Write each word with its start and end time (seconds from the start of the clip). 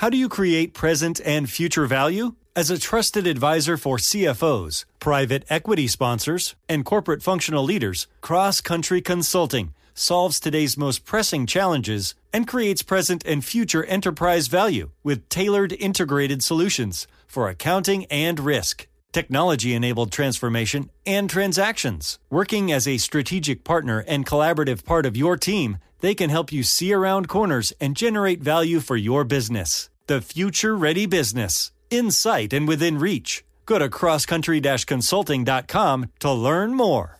How 0.00 0.08
do 0.08 0.16
you 0.16 0.30
create 0.30 0.72
present 0.72 1.20
and 1.26 1.50
future 1.50 1.84
value? 1.84 2.34
As 2.56 2.70
a 2.70 2.78
trusted 2.78 3.26
advisor 3.26 3.76
for 3.76 3.98
CFOs, 3.98 4.86
private 4.98 5.44
equity 5.50 5.86
sponsors, 5.88 6.56
and 6.70 6.86
corporate 6.86 7.22
functional 7.22 7.64
leaders, 7.64 8.06
Cross 8.22 8.62
Country 8.62 9.02
Consulting 9.02 9.74
solves 9.92 10.40
today's 10.40 10.78
most 10.78 11.04
pressing 11.04 11.44
challenges 11.44 12.14
and 12.32 12.48
creates 12.48 12.82
present 12.82 13.26
and 13.26 13.44
future 13.44 13.84
enterprise 13.84 14.46
value 14.46 14.88
with 15.04 15.28
tailored 15.28 15.74
integrated 15.74 16.42
solutions 16.42 17.06
for 17.26 17.50
accounting 17.50 18.06
and 18.06 18.40
risk, 18.40 18.88
technology 19.12 19.74
enabled 19.74 20.10
transformation, 20.10 20.88
and 21.04 21.28
transactions. 21.28 22.18
Working 22.30 22.72
as 22.72 22.88
a 22.88 22.96
strategic 22.96 23.64
partner 23.64 24.02
and 24.08 24.24
collaborative 24.24 24.86
part 24.86 25.04
of 25.04 25.14
your 25.14 25.36
team, 25.36 25.76
they 26.00 26.14
can 26.14 26.30
help 26.30 26.50
you 26.50 26.62
see 26.62 26.94
around 26.94 27.28
corners 27.28 27.74
and 27.78 27.94
generate 27.94 28.40
value 28.42 28.80
for 28.80 28.96
your 28.96 29.24
business. 29.24 29.89
The 30.10 30.20
future 30.20 30.76
ready 30.76 31.06
business, 31.06 31.70
in 31.88 32.10
sight 32.10 32.52
and 32.52 32.66
within 32.66 32.98
reach. 32.98 33.44
Go 33.64 33.78
to 33.78 33.88
crosscountry 33.88 34.60
consulting.com 34.84 36.10
to 36.18 36.32
learn 36.32 36.74
more. 36.74 37.19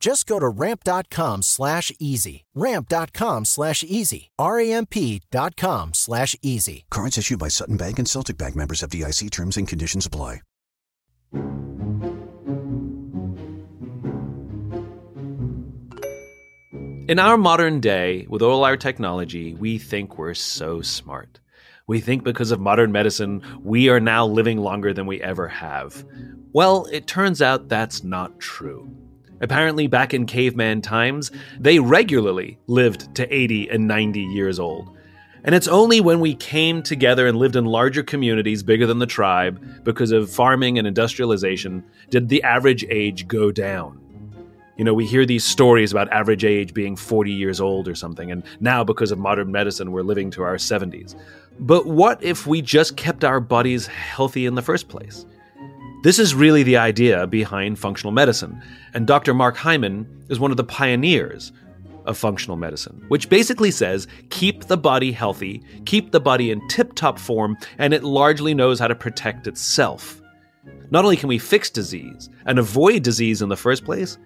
Just 0.00 0.26
go 0.26 0.38
to 0.38 0.48
ramp.com 0.48 1.42
slash 1.42 1.90
easy. 1.98 2.44
Ramp.com 2.54 3.44
slash 3.46 3.82
easy. 3.82 4.30
R-A-M-P 4.38 5.22
dot 5.30 5.56
com 5.56 5.94
slash 5.94 6.36
easy. 6.42 6.84
Cards 6.90 7.16
issued 7.18 7.38
by 7.38 7.48
Sutton 7.48 7.76
Bank 7.76 7.98
and 7.98 8.08
Celtic 8.08 8.36
Bank 8.36 8.54
members 8.54 8.82
FDIC 8.82 9.30
terms 9.30 9.56
and 9.56 9.66
conditions 9.66 10.04
apply. 10.06 10.40
In 17.06 17.18
our 17.18 17.36
modern 17.36 17.80
day, 17.80 18.26
with 18.30 18.40
all 18.40 18.64
our 18.64 18.78
technology, 18.78 19.54
we 19.54 19.76
think 19.76 20.16
we're 20.16 20.32
so 20.32 20.80
smart. 20.80 21.38
We 21.86 22.00
think 22.00 22.24
because 22.24 22.50
of 22.50 22.60
modern 22.60 22.92
medicine, 22.92 23.42
we 23.62 23.90
are 23.90 24.00
now 24.00 24.26
living 24.26 24.58
longer 24.58 24.94
than 24.94 25.04
we 25.04 25.20
ever 25.20 25.46
have. 25.48 26.02
Well, 26.54 26.86
it 26.90 27.06
turns 27.06 27.42
out 27.42 27.68
that's 27.68 28.02
not 28.02 28.40
true. 28.40 28.90
Apparently, 29.44 29.86
back 29.86 30.14
in 30.14 30.24
caveman 30.24 30.80
times, 30.80 31.30
they 31.60 31.78
regularly 31.78 32.56
lived 32.66 33.14
to 33.14 33.30
80 33.32 33.68
and 33.68 33.86
90 33.86 34.22
years 34.22 34.58
old. 34.58 34.96
And 35.44 35.54
it's 35.54 35.68
only 35.68 36.00
when 36.00 36.20
we 36.20 36.34
came 36.34 36.82
together 36.82 37.26
and 37.26 37.36
lived 37.36 37.54
in 37.54 37.66
larger 37.66 38.02
communities 38.02 38.62
bigger 38.62 38.86
than 38.86 39.00
the 39.00 39.06
tribe, 39.06 39.62
because 39.84 40.12
of 40.12 40.30
farming 40.30 40.78
and 40.78 40.86
industrialization, 40.86 41.84
did 42.08 42.30
the 42.30 42.42
average 42.42 42.86
age 42.88 43.28
go 43.28 43.52
down. 43.52 44.00
You 44.78 44.84
know, 44.84 44.94
we 44.94 45.04
hear 45.04 45.26
these 45.26 45.44
stories 45.44 45.92
about 45.92 46.10
average 46.10 46.46
age 46.46 46.72
being 46.72 46.96
40 46.96 47.30
years 47.30 47.60
old 47.60 47.86
or 47.86 47.94
something, 47.94 48.30
and 48.30 48.44
now 48.60 48.82
because 48.82 49.12
of 49.12 49.18
modern 49.18 49.52
medicine, 49.52 49.92
we're 49.92 50.00
living 50.00 50.30
to 50.30 50.42
our 50.42 50.56
70s. 50.56 51.14
But 51.60 51.84
what 51.84 52.22
if 52.22 52.46
we 52.46 52.62
just 52.62 52.96
kept 52.96 53.24
our 53.24 53.40
bodies 53.40 53.86
healthy 53.88 54.46
in 54.46 54.54
the 54.54 54.62
first 54.62 54.88
place? 54.88 55.26
This 56.04 56.18
is 56.18 56.34
really 56.34 56.62
the 56.62 56.76
idea 56.76 57.26
behind 57.26 57.78
functional 57.78 58.12
medicine, 58.12 58.62
and 58.92 59.06
Dr. 59.06 59.32
Mark 59.32 59.56
Hyman 59.56 60.26
is 60.28 60.38
one 60.38 60.50
of 60.50 60.58
the 60.58 60.62
pioneers 60.62 61.50
of 62.04 62.18
functional 62.18 62.58
medicine, 62.58 63.02
which 63.08 63.30
basically 63.30 63.70
says 63.70 64.06
keep 64.28 64.64
the 64.64 64.76
body 64.76 65.12
healthy, 65.12 65.62
keep 65.86 66.12
the 66.12 66.20
body 66.20 66.50
in 66.50 66.60
tip 66.68 66.94
top 66.94 67.18
form, 67.18 67.56
and 67.78 67.94
it 67.94 68.04
largely 68.04 68.52
knows 68.52 68.78
how 68.78 68.86
to 68.86 68.94
protect 68.94 69.46
itself. 69.46 70.20
Not 70.90 71.06
only 71.06 71.16
can 71.16 71.30
we 71.30 71.38
fix 71.38 71.70
disease 71.70 72.28
and 72.44 72.58
avoid 72.58 73.02
disease 73.02 73.40
in 73.40 73.48
the 73.48 73.56
first 73.56 73.86
place, 73.86 74.18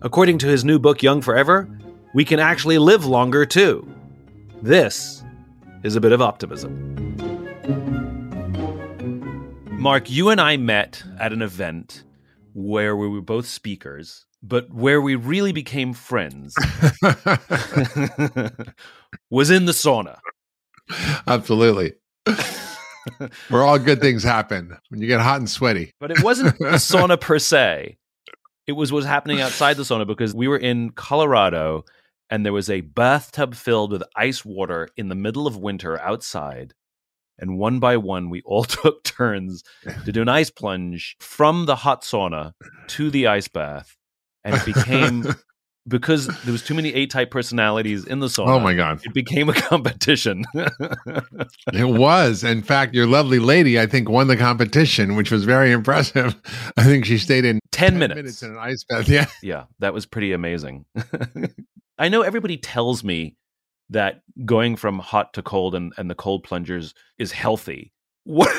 according 0.00 0.38
to 0.38 0.46
his 0.46 0.64
new 0.64 0.78
book, 0.78 1.02
Young 1.02 1.20
Forever, 1.20 1.68
we 2.14 2.24
can 2.24 2.40
actually 2.40 2.78
live 2.78 3.04
longer 3.04 3.44
too. 3.44 3.86
This 4.62 5.22
is 5.82 5.94
a 5.94 6.00
bit 6.00 6.12
of 6.12 6.22
optimism. 6.22 6.91
Mark, 9.82 10.08
you 10.08 10.28
and 10.28 10.40
I 10.40 10.56
met 10.56 11.02
at 11.18 11.32
an 11.32 11.42
event 11.42 12.04
where 12.54 12.96
we 12.96 13.08
were 13.08 13.20
both 13.20 13.46
speakers, 13.46 14.26
but 14.40 14.72
where 14.72 15.00
we 15.02 15.16
really 15.16 15.50
became 15.50 15.92
friends 15.92 16.54
was 19.28 19.50
in 19.50 19.64
the 19.64 19.72
sauna. 19.72 20.18
Absolutely. 21.26 21.94
where 23.48 23.64
all 23.64 23.76
good 23.80 24.00
things 24.00 24.22
happen 24.22 24.78
when 24.90 25.00
you 25.00 25.08
get 25.08 25.20
hot 25.20 25.38
and 25.38 25.50
sweaty. 25.50 25.90
But 25.98 26.12
it 26.12 26.22
wasn't 26.22 26.56
the 26.60 26.76
sauna 26.76 27.20
per 27.20 27.40
se. 27.40 27.96
It 28.68 28.72
was 28.74 28.92
what 28.92 28.98
was 28.98 29.06
happening 29.06 29.40
outside 29.40 29.76
the 29.76 29.82
sauna 29.82 30.06
because 30.06 30.32
we 30.32 30.46
were 30.46 30.58
in 30.58 30.90
Colorado 30.90 31.84
and 32.30 32.46
there 32.46 32.52
was 32.52 32.70
a 32.70 32.82
bathtub 32.82 33.56
filled 33.56 33.90
with 33.90 34.04
ice 34.14 34.44
water 34.44 34.88
in 34.96 35.08
the 35.08 35.16
middle 35.16 35.48
of 35.48 35.56
winter 35.56 36.00
outside 36.00 36.72
and 37.42 37.58
one 37.58 37.78
by 37.78 37.98
one 37.98 38.30
we 38.30 38.40
all 38.46 38.64
took 38.82 39.04
turns 39.04 39.62
to 40.06 40.12
do 40.12 40.22
an 40.22 40.28
ice 40.28 40.48
plunge 40.50 41.16
from 41.20 41.66
the 41.66 41.76
hot 41.76 42.02
sauna 42.02 42.52
to 42.86 43.10
the 43.10 43.26
ice 43.26 43.48
bath 43.48 43.96
and 44.44 44.54
it 44.54 44.64
became 44.64 45.26
because 45.88 46.26
there 46.26 46.52
was 46.52 46.62
too 46.62 46.74
many 46.74 46.94
A-type 46.94 47.30
personalities 47.30 48.04
in 48.04 48.20
the 48.20 48.28
sauna. 48.28 48.48
Oh 48.48 48.60
my 48.60 48.74
god! 48.74 49.00
It 49.04 49.14
became 49.14 49.48
a 49.48 49.52
competition. 49.68 50.44
it 50.54 51.88
was. 51.88 52.44
In 52.44 52.62
fact, 52.62 52.94
your 52.94 53.06
lovely 53.06 53.38
lady, 53.38 53.80
I 53.80 53.86
think, 53.86 54.08
won 54.08 54.28
the 54.28 54.36
competition, 54.36 55.16
which 55.16 55.30
was 55.30 55.44
very 55.44 55.72
impressive. 55.72 56.40
I 56.76 56.84
think 56.84 57.04
she 57.04 57.18
stayed 57.18 57.44
in 57.44 57.60
10, 57.72 57.90
10 57.90 57.98
minutes. 57.98 58.16
minutes 58.16 58.42
in 58.42 58.50
an 58.52 58.58
ice 58.58 58.84
bath. 58.88 59.08
Yeah, 59.08 59.26
yeah, 59.42 59.64
that 59.80 59.92
was 59.92 60.06
pretty 60.06 60.32
amazing. 60.32 60.84
I 61.98 62.08
know 62.08 62.22
everybody 62.22 62.56
tells 62.56 63.04
me 63.04 63.36
that 63.92 64.22
going 64.44 64.76
from 64.76 64.98
hot 64.98 65.32
to 65.34 65.42
cold 65.42 65.74
and, 65.74 65.92
and 65.96 66.10
the 66.10 66.14
cold 66.14 66.44
plungers 66.44 66.94
is 67.18 67.32
healthy. 67.32 67.92
What 68.24 68.50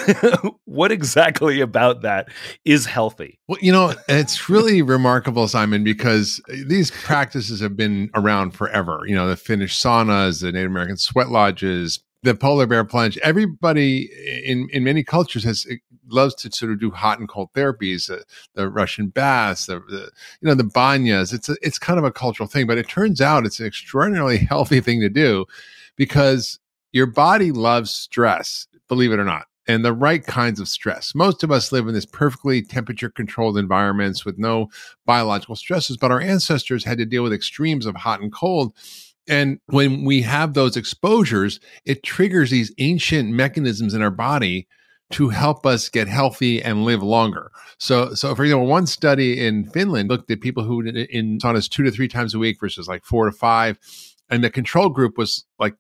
what 0.66 0.92
exactly 0.92 1.62
about 1.62 2.02
that 2.02 2.28
is 2.66 2.86
healthy? 2.86 3.40
Well, 3.48 3.60
you 3.62 3.72
know, 3.72 3.94
it's 4.10 4.50
really 4.50 4.82
remarkable, 4.82 5.48
Simon, 5.48 5.84
because 5.84 6.42
uh, 6.50 6.56
these 6.68 6.92
practices 6.92 7.62
have 7.62 7.78
been 7.78 8.10
around 8.14 8.52
forever. 8.52 9.04
You 9.06 9.16
know, 9.16 9.28
the 9.28 9.38
Finnish 9.38 9.80
saunas, 9.80 10.42
the 10.42 10.52
Native 10.52 10.70
American 10.70 10.98
sweat 10.98 11.30
lodges, 11.30 12.00
the 12.24 12.34
polar 12.34 12.66
bear 12.66 12.84
plunge. 12.84 13.18
Everybody 13.20 14.10
in 14.46 14.70
in 14.72 14.84
many 14.84 15.04
cultures 15.04 15.44
has 15.44 15.68
loves 16.08 16.36
to 16.36 16.52
sort 16.52 16.72
of 16.72 16.80
do 16.80 16.90
hot 16.92 17.20
and 17.20 17.30
cold 17.30 17.52
therapies, 17.54 18.10
uh, 18.10 18.24
the 18.56 18.70
Russian 18.70 19.08
baths, 19.08 19.68
the, 19.68 19.80
the, 19.90 20.10
you 20.42 20.48
know 20.48 20.56
the 20.56 20.64
banyas. 20.64 21.34
It's 21.34 21.50
a, 21.50 21.56
it's 21.62 21.78
kind 21.78 22.00
of 22.00 22.06
a 22.06 22.12
cultural 22.12 22.48
thing, 22.48 22.66
but 22.66 22.78
it 22.78 22.88
turns 22.88 23.22
out 23.22 23.46
it's 23.46 23.60
an 23.60 23.66
extraordinarily 23.66 24.38
healthy 24.50 24.80
thing 24.80 25.02
to 25.02 25.10
do 25.10 25.46
because 25.96 26.60
your 26.92 27.08
body 27.08 27.52
loves 27.52 27.92
stress, 27.92 28.68
believe 28.88 29.12
it 29.12 29.20
or 29.20 29.26
not. 29.26 29.46
And 29.66 29.86
the 29.86 29.94
right 29.94 30.26
kinds 30.26 30.60
of 30.60 30.68
stress. 30.68 31.16
Most 31.16 31.42
of 31.42 31.50
us 31.50 31.72
live 31.72 31.88
in 31.88 31.94
this 31.94 32.06
perfectly 32.06 32.62
temperature 32.62 33.10
controlled 33.10 33.58
environments 33.58 34.26
with 34.26 34.38
no 34.38 34.70
biological 35.06 35.56
stresses, 35.56 35.96
but 35.96 36.12
our 36.12 36.20
ancestors 36.20 36.84
had 36.84 36.98
to 36.98 37.06
deal 37.06 37.24
with 37.24 37.32
extremes 37.32 37.86
of 37.86 37.96
hot 37.96 38.20
and 38.20 38.34
cold 38.34 38.74
And 39.28 39.60
when 39.68 40.04
we 40.04 40.22
have 40.24 40.54
those 40.54 40.76
exposures, 40.76 41.60
it 41.86 42.04
triggers 42.04 42.50
these 42.52 42.74
ancient 42.78 43.30
mechanisms 43.30 43.94
in 43.94 44.02
our 44.02 44.12
body 44.12 44.68
to 45.12 45.30
help 45.30 45.66
us 45.66 45.90
get 45.90 46.08
healthy 46.08 46.62
and 46.62 46.86
live 46.86 47.04
longer. 47.04 47.52
So, 47.78 48.14
so 48.16 48.34
for 48.36 48.44
example, 48.44 48.66
one 48.66 48.88
study 48.88 49.46
in 49.46 49.66
Finland 49.66 50.10
looked 50.10 50.30
at 50.32 50.42
people 50.42 50.64
who 50.64 50.82
did 50.82 50.98
in 50.98 51.38
saunas 51.38 51.70
two 51.70 51.84
to 51.84 51.92
three 51.92 52.08
times 52.08 52.34
a 52.34 52.40
week 52.40 52.60
versus 52.60 52.88
like 52.88 53.06
four 53.06 53.26
to 53.26 53.32
five, 53.32 53.78
and 54.30 54.44
the 54.44 54.50
control 54.50 54.90
group 54.90 55.18
was 55.18 55.46
like 55.60 55.76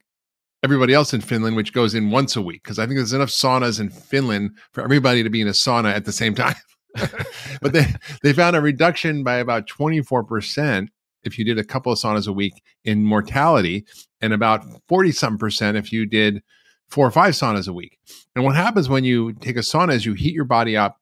everybody 0.64 0.94
else 0.94 1.14
in 1.14 1.22
Finland, 1.22 1.56
which 1.56 1.74
goes 1.74 1.96
in 1.96 2.12
once 2.12 2.36
a 2.36 2.42
week 2.42 2.64
because 2.64 2.78
I 2.78 2.86
think 2.86 2.98
there's 2.98 3.14
enough 3.14 3.30
saunas 3.30 3.80
in 3.80 3.90
Finland 3.90 4.52
for 4.72 4.84
everybody 4.84 5.24
to 5.24 5.30
be 5.30 5.42
in 5.42 5.48
a 5.48 5.52
sauna 5.52 5.94
at 5.94 6.06
the 6.06 6.12
same 6.12 6.36
time. 6.36 6.56
but 7.62 7.74
they 7.74 7.88
they 8.22 8.34
found 8.34 8.56
a 8.56 8.62
reduction 8.62 9.24
by 9.24 9.36
about 9.38 9.66
24 9.66 10.24
percent 10.26 10.92
if 11.24 11.38
you 11.38 11.46
did 11.46 11.60
a 11.60 11.64
couple 11.64 11.92
of 11.92 12.00
saunas 12.00 12.28
a 12.28 12.34
week 12.34 12.62
in 12.84 13.04
mortality, 13.04 13.86
and 14.22 14.34
about 14.34 14.66
40 14.88 15.12
something 15.12 15.38
percent 15.38 15.78
if 15.78 15.92
you 15.92 16.06
did 16.06 16.42
four 16.90 17.08
or 17.08 17.12
five 17.12 17.34
saunas 17.34 17.68
a 17.68 17.74
week. 17.74 17.98
And 18.36 18.44
what 18.46 18.56
happens 18.56 18.90
when 18.90 19.04
you 19.04 19.34
take 19.34 19.58
a 19.58 19.62
sauna 19.62 19.94
is 19.94 20.06
you 20.06 20.14
heat 20.14 20.34
your 20.34 20.46
body 20.46 20.78
up 20.78 20.98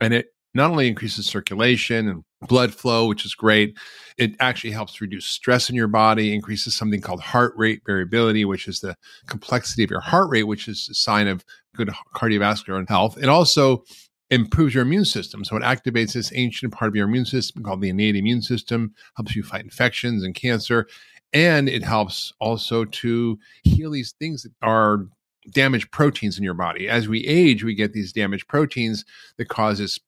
and 0.00 0.12
it 0.12 0.26
not 0.54 0.70
only 0.70 0.88
increases 0.88 1.26
circulation 1.26 2.08
and 2.08 2.24
blood 2.48 2.74
flow, 2.74 3.06
which 3.06 3.24
is 3.24 3.34
great, 3.34 3.76
it 4.16 4.32
actually 4.40 4.70
helps 4.70 5.00
reduce 5.00 5.26
stress 5.26 5.68
in 5.68 5.76
your 5.76 5.88
body, 5.88 6.34
increases 6.34 6.74
something 6.74 7.00
called 7.00 7.20
heart 7.20 7.52
rate 7.56 7.82
variability, 7.86 8.44
which 8.44 8.66
is 8.66 8.80
the 8.80 8.96
complexity 9.26 9.84
of 9.84 9.90
your 9.90 10.00
heart 10.00 10.30
rate, 10.30 10.44
which 10.44 10.66
is 10.66 10.88
a 10.90 10.94
sign 10.94 11.28
of 11.28 11.44
good 11.76 11.90
cardiovascular 12.14 12.88
health. 12.88 13.18
It 13.18 13.28
also 13.28 13.84
improves 14.30 14.74
your 14.74 14.82
immune 14.82 15.04
system. 15.04 15.44
So 15.44 15.56
it 15.56 15.62
activates 15.62 16.12
this 16.12 16.32
ancient 16.34 16.72
part 16.72 16.88
of 16.88 16.96
your 16.96 17.08
immune 17.08 17.26
system 17.26 17.62
called 17.62 17.80
the 17.80 17.90
innate 17.90 18.16
immune 18.16 18.42
system, 18.42 18.94
helps 19.16 19.36
you 19.36 19.42
fight 19.42 19.64
infections 19.64 20.24
and 20.24 20.34
cancer. 20.34 20.86
And 21.32 21.68
it 21.68 21.82
helps 21.82 22.32
also 22.40 22.84
to 22.84 23.38
heal 23.62 23.90
these 23.90 24.12
things 24.18 24.42
that 24.42 24.52
are 24.62 25.06
damaged 25.50 25.90
proteins 25.92 26.38
in 26.38 26.44
your 26.44 26.54
body. 26.54 26.88
As 26.88 27.08
we 27.08 27.24
age, 27.26 27.62
we 27.62 27.74
get 27.74 27.92
these 27.92 28.12
damaged 28.12 28.48
proteins 28.48 29.04
that 29.36 29.48
causes 29.48 30.00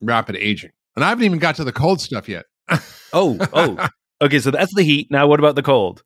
rapid 0.00 0.36
aging. 0.36 0.70
And 0.94 1.04
I 1.04 1.08
haven't 1.08 1.24
even 1.24 1.38
got 1.38 1.56
to 1.56 1.64
the 1.64 1.72
cold 1.72 2.00
stuff 2.00 2.28
yet. 2.28 2.46
oh, 3.12 3.38
oh. 3.52 3.88
Okay, 4.22 4.38
so 4.38 4.50
that's 4.50 4.74
the 4.74 4.84
heat. 4.84 5.10
Now 5.10 5.26
what 5.26 5.40
about 5.40 5.56
the 5.56 5.62
cold? 5.62 6.02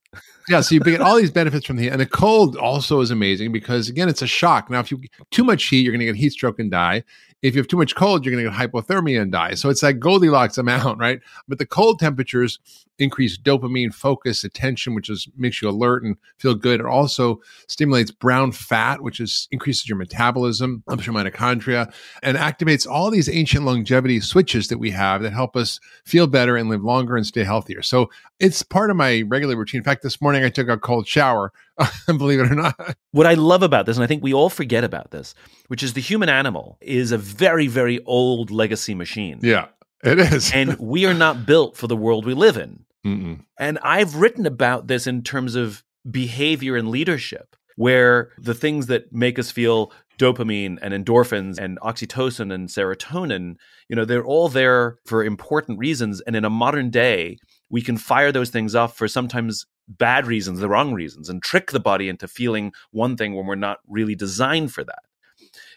yeah, 0.48 0.60
so 0.60 0.74
you 0.74 0.80
get 0.80 1.00
all 1.00 1.16
these 1.16 1.30
benefits 1.30 1.66
from 1.66 1.76
the 1.76 1.84
heat. 1.84 1.90
And 1.90 2.00
the 2.00 2.06
cold 2.06 2.56
also 2.56 3.00
is 3.00 3.10
amazing 3.10 3.52
because 3.52 3.88
again, 3.88 4.08
it's 4.08 4.22
a 4.22 4.26
shock. 4.26 4.70
Now, 4.70 4.80
if 4.80 4.90
you 4.90 5.00
too 5.30 5.44
much 5.44 5.64
heat, 5.64 5.80
you're 5.80 5.92
gonna 5.92 6.06
get 6.06 6.16
heat 6.16 6.32
stroke 6.32 6.58
and 6.58 6.70
die 6.70 7.04
if 7.42 7.54
you 7.54 7.60
have 7.60 7.68
too 7.68 7.76
much 7.76 7.94
cold, 7.94 8.24
you're 8.24 8.32
going 8.34 8.44
to 8.44 8.50
get 8.50 8.72
hypothermia 8.72 9.22
and 9.22 9.30
die. 9.30 9.54
So 9.54 9.68
it's 9.70 9.80
that 9.82 9.94
Goldilocks 9.94 10.58
amount, 10.58 10.98
right? 10.98 11.20
But 11.46 11.58
the 11.58 11.66
cold 11.66 12.00
temperatures 12.00 12.58
increase 12.98 13.38
dopamine, 13.38 13.94
focus, 13.94 14.42
attention, 14.42 14.92
which 14.94 15.08
is 15.08 15.28
makes 15.36 15.62
you 15.62 15.68
alert 15.68 16.02
and 16.02 16.16
feel 16.38 16.54
good. 16.54 16.80
It 16.80 16.86
also 16.86 17.40
stimulates 17.68 18.10
brown 18.10 18.50
fat, 18.50 19.02
which 19.02 19.20
is 19.20 19.46
increases 19.52 19.88
your 19.88 19.98
metabolism, 19.98 20.82
ups 20.88 21.06
your 21.06 21.14
mitochondria, 21.14 21.92
and 22.24 22.36
activates 22.36 22.88
all 22.88 23.10
these 23.10 23.28
ancient 23.28 23.64
longevity 23.64 24.18
switches 24.18 24.66
that 24.68 24.78
we 24.78 24.90
have 24.90 25.22
that 25.22 25.32
help 25.32 25.56
us 25.56 25.78
feel 26.04 26.26
better 26.26 26.56
and 26.56 26.68
live 26.68 26.82
longer 26.82 27.16
and 27.16 27.26
stay 27.26 27.44
healthier. 27.44 27.82
So 27.82 28.10
it's 28.40 28.62
part 28.62 28.90
of 28.90 28.96
my 28.96 29.22
regular 29.22 29.56
routine. 29.56 29.78
In 29.78 29.84
fact, 29.84 30.02
this 30.02 30.20
morning 30.20 30.44
I 30.44 30.48
took 30.48 30.68
a 30.68 30.76
cold 30.76 31.06
shower 31.06 31.52
believe 32.06 32.40
it 32.40 32.50
or 32.50 32.54
not. 32.54 32.96
What 33.12 33.26
I 33.26 33.34
love 33.34 33.62
about 33.62 33.86
this, 33.86 33.96
and 33.96 34.04
I 34.04 34.06
think 34.06 34.22
we 34.22 34.34
all 34.34 34.50
forget 34.50 34.84
about 34.84 35.10
this, 35.10 35.34
which 35.68 35.82
is 35.82 35.92
the 35.92 36.00
human 36.00 36.28
animal 36.28 36.78
is 36.80 37.12
a 37.12 37.18
very, 37.18 37.66
very 37.66 38.02
old 38.04 38.50
legacy 38.50 38.94
machine. 38.94 39.38
Yeah, 39.42 39.68
it 40.02 40.18
is. 40.18 40.52
and 40.54 40.78
we 40.78 41.06
are 41.06 41.14
not 41.14 41.46
built 41.46 41.76
for 41.76 41.86
the 41.86 41.96
world 41.96 42.24
we 42.24 42.34
live 42.34 42.56
in. 42.56 42.84
Mm-mm. 43.06 43.44
And 43.58 43.78
I've 43.82 44.16
written 44.16 44.46
about 44.46 44.88
this 44.88 45.06
in 45.06 45.22
terms 45.22 45.54
of 45.54 45.82
behavior 46.10 46.76
and 46.76 46.90
leadership, 46.90 47.56
where 47.76 48.30
the 48.38 48.54
things 48.54 48.86
that 48.86 49.12
make 49.12 49.38
us 49.38 49.50
feel 49.50 49.92
dopamine 50.18 50.78
and 50.82 50.92
endorphins 50.92 51.58
and 51.58 51.78
oxytocin 51.80 52.52
and 52.52 52.68
serotonin, 52.68 53.54
you 53.88 53.94
know, 53.94 54.04
they're 54.04 54.24
all 54.24 54.48
there 54.48 54.98
for 55.06 55.24
important 55.24 55.78
reasons. 55.78 56.20
And 56.22 56.34
in 56.34 56.44
a 56.44 56.50
modern 56.50 56.90
day, 56.90 57.38
we 57.70 57.82
can 57.82 57.96
fire 57.96 58.32
those 58.32 58.50
things 58.50 58.74
off 58.74 58.96
for 58.96 59.06
sometimes 59.06 59.64
bad 59.88 60.26
reasons, 60.26 60.60
the 60.60 60.68
wrong 60.68 60.92
reasons, 60.92 61.28
and 61.28 61.42
trick 61.42 61.70
the 61.70 61.80
body 61.80 62.08
into 62.08 62.28
feeling 62.28 62.72
one 62.90 63.16
thing 63.16 63.34
when 63.34 63.46
we're 63.46 63.54
not 63.54 63.78
really 63.88 64.14
designed 64.14 64.72
for 64.72 64.84
that. 64.84 65.00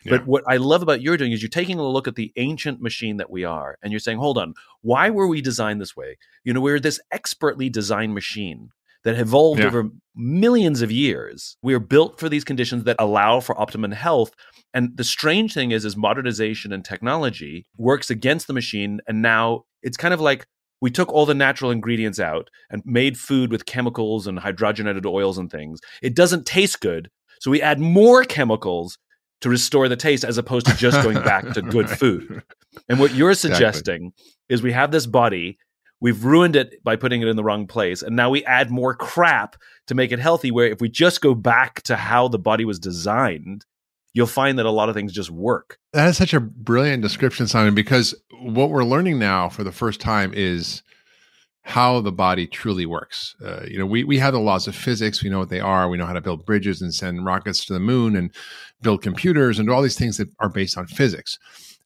Yeah. 0.03 0.17
But 0.17 0.27
what 0.27 0.43
I 0.47 0.57
love 0.57 0.81
about 0.81 1.01
you're 1.01 1.17
doing 1.17 1.31
is 1.31 1.41
you're 1.41 1.49
taking 1.49 1.79
a 1.79 1.87
look 1.87 2.07
at 2.07 2.15
the 2.15 2.31
ancient 2.35 2.81
machine 2.81 3.17
that 3.17 3.29
we 3.29 3.43
are, 3.43 3.77
and 3.81 3.91
you're 3.91 3.99
saying, 3.99 4.17
hold 4.17 4.37
on, 4.37 4.53
why 4.81 5.09
were 5.09 5.27
we 5.27 5.41
designed 5.41 5.79
this 5.79 5.95
way? 5.95 6.17
You 6.43 6.53
know, 6.53 6.61
we're 6.61 6.79
this 6.79 6.99
expertly 7.11 7.69
designed 7.69 8.13
machine 8.13 8.69
that 9.03 9.17
evolved 9.17 9.61
yeah. 9.61 9.67
over 9.67 9.89
millions 10.15 10.81
of 10.81 10.91
years. 10.91 11.57
We 11.61 11.73
are 11.73 11.79
built 11.79 12.19
for 12.19 12.29
these 12.29 12.43
conditions 12.43 12.83
that 12.83 12.97
allow 12.99 13.39
for 13.39 13.59
optimum 13.59 13.91
health. 13.91 14.31
And 14.73 14.95
the 14.95 15.03
strange 15.03 15.53
thing 15.53 15.71
is, 15.71 15.85
is 15.85 15.97
modernization 15.97 16.71
and 16.71 16.85
technology 16.85 17.65
works 17.77 18.09
against 18.09 18.47
the 18.47 18.53
machine. 18.53 19.01
And 19.07 19.21
now 19.21 19.65
it's 19.81 19.97
kind 19.97 20.13
of 20.13 20.21
like 20.21 20.45
we 20.81 20.91
took 20.91 21.11
all 21.13 21.25
the 21.25 21.33
natural 21.33 21.71
ingredients 21.71 22.19
out 22.19 22.49
and 22.69 22.81
made 22.85 23.17
food 23.17 23.51
with 23.51 23.65
chemicals 23.65 24.27
and 24.27 24.39
hydrogenated 24.39 25.05
oils 25.05 25.37
and 25.37 25.49
things. 25.49 25.79
It 26.01 26.15
doesn't 26.15 26.45
taste 26.45 26.81
good. 26.81 27.09
So 27.39 27.51
we 27.51 27.61
add 27.61 27.79
more 27.79 28.23
chemicals 28.23 28.97
to 29.41 29.49
restore 29.49 29.87
the 29.87 29.95
taste 29.95 30.23
as 30.23 30.37
opposed 30.37 30.67
to 30.67 30.75
just 30.75 31.01
going 31.03 31.21
back 31.23 31.49
to 31.53 31.61
good 31.61 31.89
food. 31.99 32.43
And 32.89 32.99
what 32.99 33.13
you're 33.13 33.33
suggesting 33.33 34.07
exactly. 34.07 34.35
is 34.49 34.61
we 34.61 34.71
have 34.71 34.91
this 34.91 35.07
body, 35.07 35.57
we've 35.99 36.23
ruined 36.23 36.55
it 36.55 36.83
by 36.83 36.95
putting 36.95 37.21
it 37.21 37.27
in 37.27 37.35
the 37.35 37.43
wrong 37.43 37.67
place, 37.67 38.01
and 38.01 38.15
now 38.15 38.29
we 38.29 38.45
add 38.45 38.69
more 38.69 38.93
crap 38.93 39.55
to 39.87 39.95
make 39.95 40.11
it 40.11 40.19
healthy. 40.19 40.51
Where 40.51 40.67
if 40.67 40.79
we 40.79 40.89
just 40.89 41.21
go 41.21 41.33
back 41.33 41.81
to 41.83 41.95
how 41.95 42.27
the 42.27 42.39
body 42.39 42.65
was 42.65 42.79
designed, 42.79 43.65
you'll 44.13 44.27
find 44.27 44.59
that 44.59 44.65
a 44.65 44.71
lot 44.71 44.89
of 44.89 44.95
things 44.95 45.13
just 45.13 45.29
work. 45.29 45.77
That 45.93 46.09
is 46.09 46.17
such 46.17 46.33
a 46.33 46.39
brilliant 46.39 47.01
description, 47.01 47.47
Simon, 47.47 47.75
because 47.75 48.15
what 48.41 48.69
we're 48.69 48.83
learning 48.83 49.19
now 49.19 49.49
for 49.49 49.63
the 49.63 49.71
first 49.71 50.01
time 50.01 50.33
is 50.33 50.83
how 51.63 52.01
the 52.01 52.11
body 52.11 52.47
truly 52.47 52.85
works. 52.85 53.35
Uh, 53.43 53.61
you 53.67 53.77
know, 53.77 53.85
we, 53.85 54.03
we 54.03 54.17
have 54.17 54.33
the 54.33 54.39
laws 54.39 54.67
of 54.67 54.75
physics. 54.75 55.23
We 55.23 55.29
know 55.29 55.39
what 55.39 55.49
they 55.49 55.59
are. 55.59 55.87
We 55.87 55.97
know 55.97 56.07
how 56.07 56.13
to 56.13 56.21
build 56.21 56.45
bridges 56.45 56.81
and 56.81 56.93
send 56.93 57.23
rockets 57.23 57.65
to 57.65 57.73
the 57.73 57.79
moon 57.79 58.15
and 58.15 58.31
build 58.81 59.03
computers 59.03 59.59
and 59.59 59.67
do 59.67 59.73
all 59.73 59.81
these 59.81 59.97
things 59.97 60.17
that 60.17 60.29
are 60.39 60.49
based 60.49 60.77
on 60.77 60.87
physics. 60.87 61.37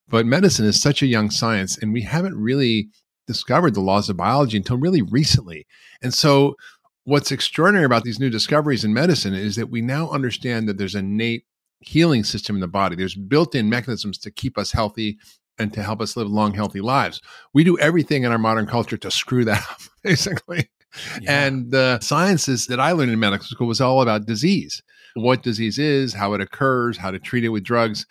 But 0.07 0.25
medicine 0.25 0.65
is 0.65 0.81
such 0.81 1.01
a 1.01 1.07
young 1.07 1.29
science, 1.29 1.77
and 1.77 1.91
we 1.91 2.01
haven't 2.01 2.35
really 2.35 2.89
discovered 3.27 3.73
the 3.73 3.81
laws 3.81 4.07
of 4.07 4.17
biology 4.17 4.57
until 4.57 4.77
really 4.77 5.01
recently. 5.01 5.65
And 6.01 6.13
so, 6.13 6.55
what's 7.03 7.31
extraordinary 7.31 7.85
about 7.85 8.03
these 8.03 8.19
new 8.19 8.29
discoveries 8.29 8.83
in 8.83 8.93
medicine 8.93 9.33
is 9.33 9.55
that 9.55 9.69
we 9.69 9.81
now 9.81 10.09
understand 10.09 10.67
that 10.69 10.77
there's 10.77 10.95
innate 10.95 11.45
healing 11.79 12.23
system 12.23 12.55
in 12.55 12.59
the 12.61 12.67
body. 12.67 12.95
There's 12.95 13.15
built 13.15 13.55
in 13.55 13.69
mechanisms 13.69 14.17
to 14.19 14.31
keep 14.31 14.57
us 14.57 14.71
healthy 14.71 15.17
and 15.57 15.73
to 15.73 15.83
help 15.83 16.01
us 16.01 16.17
live 16.17 16.27
long, 16.27 16.53
healthy 16.53 16.81
lives. 16.81 17.21
We 17.53 17.63
do 17.63 17.77
everything 17.79 18.23
in 18.23 18.31
our 18.31 18.37
modern 18.37 18.65
culture 18.65 18.97
to 18.97 19.11
screw 19.11 19.45
that 19.45 19.63
up, 19.69 19.79
basically. 20.03 20.69
Yeah. 21.21 21.45
And 21.45 21.71
the 21.71 21.99
sciences 21.99 22.67
that 22.67 22.79
I 22.79 22.91
learned 22.93 23.11
in 23.11 23.19
medical 23.19 23.45
school 23.45 23.67
was 23.67 23.81
all 23.81 24.01
about 24.01 24.25
disease 24.25 24.81
what 25.15 25.43
disease 25.43 25.79
is, 25.79 26.13
how 26.13 26.33
it 26.33 26.41
occurs, 26.41 26.97
how 26.97 27.09
to 27.09 27.19
treat 27.19 27.43
it 27.43 27.49
with 27.49 27.63
drugs. 27.63 28.05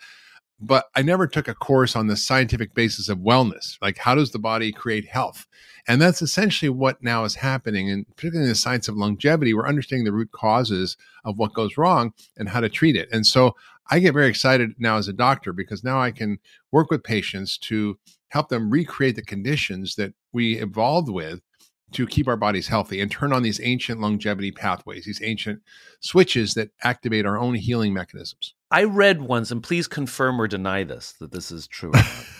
But 0.59 0.85
I 0.95 1.01
never 1.01 1.27
took 1.27 1.47
a 1.49 1.53
course 1.53 1.95
on 1.95 2.07
the 2.07 2.15
scientific 2.15 2.73
basis 2.73 3.09
of 3.09 3.17
wellness. 3.17 3.77
Like, 3.81 3.97
how 3.97 4.15
does 4.15 4.31
the 4.31 4.39
body 4.39 4.71
create 4.71 5.05
health? 5.05 5.45
And 5.87 6.01
that's 6.01 6.21
essentially 6.21 6.69
what 6.69 7.03
now 7.03 7.25
is 7.25 7.35
happening. 7.35 7.89
And 7.89 8.07
particularly 8.15 8.45
in 8.45 8.49
the 8.49 8.55
science 8.55 8.87
of 8.87 8.95
longevity, 8.95 9.53
we're 9.53 9.67
understanding 9.67 10.05
the 10.05 10.13
root 10.13 10.31
causes 10.31 10.95
of 11.25 11.37
what 11.37 11.53
goes 11.53 11.77
wrong 11.77 12.13
and 12.37 12.47
how 12.49 12.61
to 12.61 12.69
treat 12.69 12.95
it. 12.95 13.09
And 13.11 13.27
so 13.27 13.55
I 13.91 13.99
get 13.99 14.13
very 14.13 14.27
excited 14.27 14.71
now 14.79 14.97
as 14.97 15.07
a 15.07 15.13
doctor 15.13 15.53
because 15.53 15.83
now 15.83 16.01
I 16.01 16.11
can 16.11 16.39
work 16.71 16.89
with 16.89 17.03
patients 17.03 17.57
to 17.59 17.99
help 18.29 18.49
them 18.49 18.69
recreate 18.69 19.15
the 19.15 19.21
conditions 19.21 19.95
that 19.95 20.13
we 20.33 20.55
evolved 20.55 21.09
with 21.09 21.41
to 21.91 22.07
keep 22.07 22.27
our 22.27 22.37
bodies 22.37 22.67
healthy 22.67 22.99
and 22.99 23.11
turn 23.11 23.31
on 23.31 23.43
these 23.43 23.61
ancient 23.61 24.01
longevity 24.01 24.51
pathways, 24.51 25.05
these 25.05 25.21
ancient 25.21 25.61
switches 25.99 26.55
that 26.55 26.71
activate 26.83 27.25
our 27.25 27.37
own 27.37 27.55
healing 27.55 27.93
mechanisms. 27.93 28.54
I 28.71 28.83
read 28.83 29.21
once, 29.21 29.51
and 29.51 29.61
please 29.61 29.87
confirm 29.87 30.41
or 30.41 30.47
deny 30.47 30.83
this 30.83 31.13
that 31.19 31.31
this 31.31 31.51
is 31.51 31.67
true. 31.67 31.91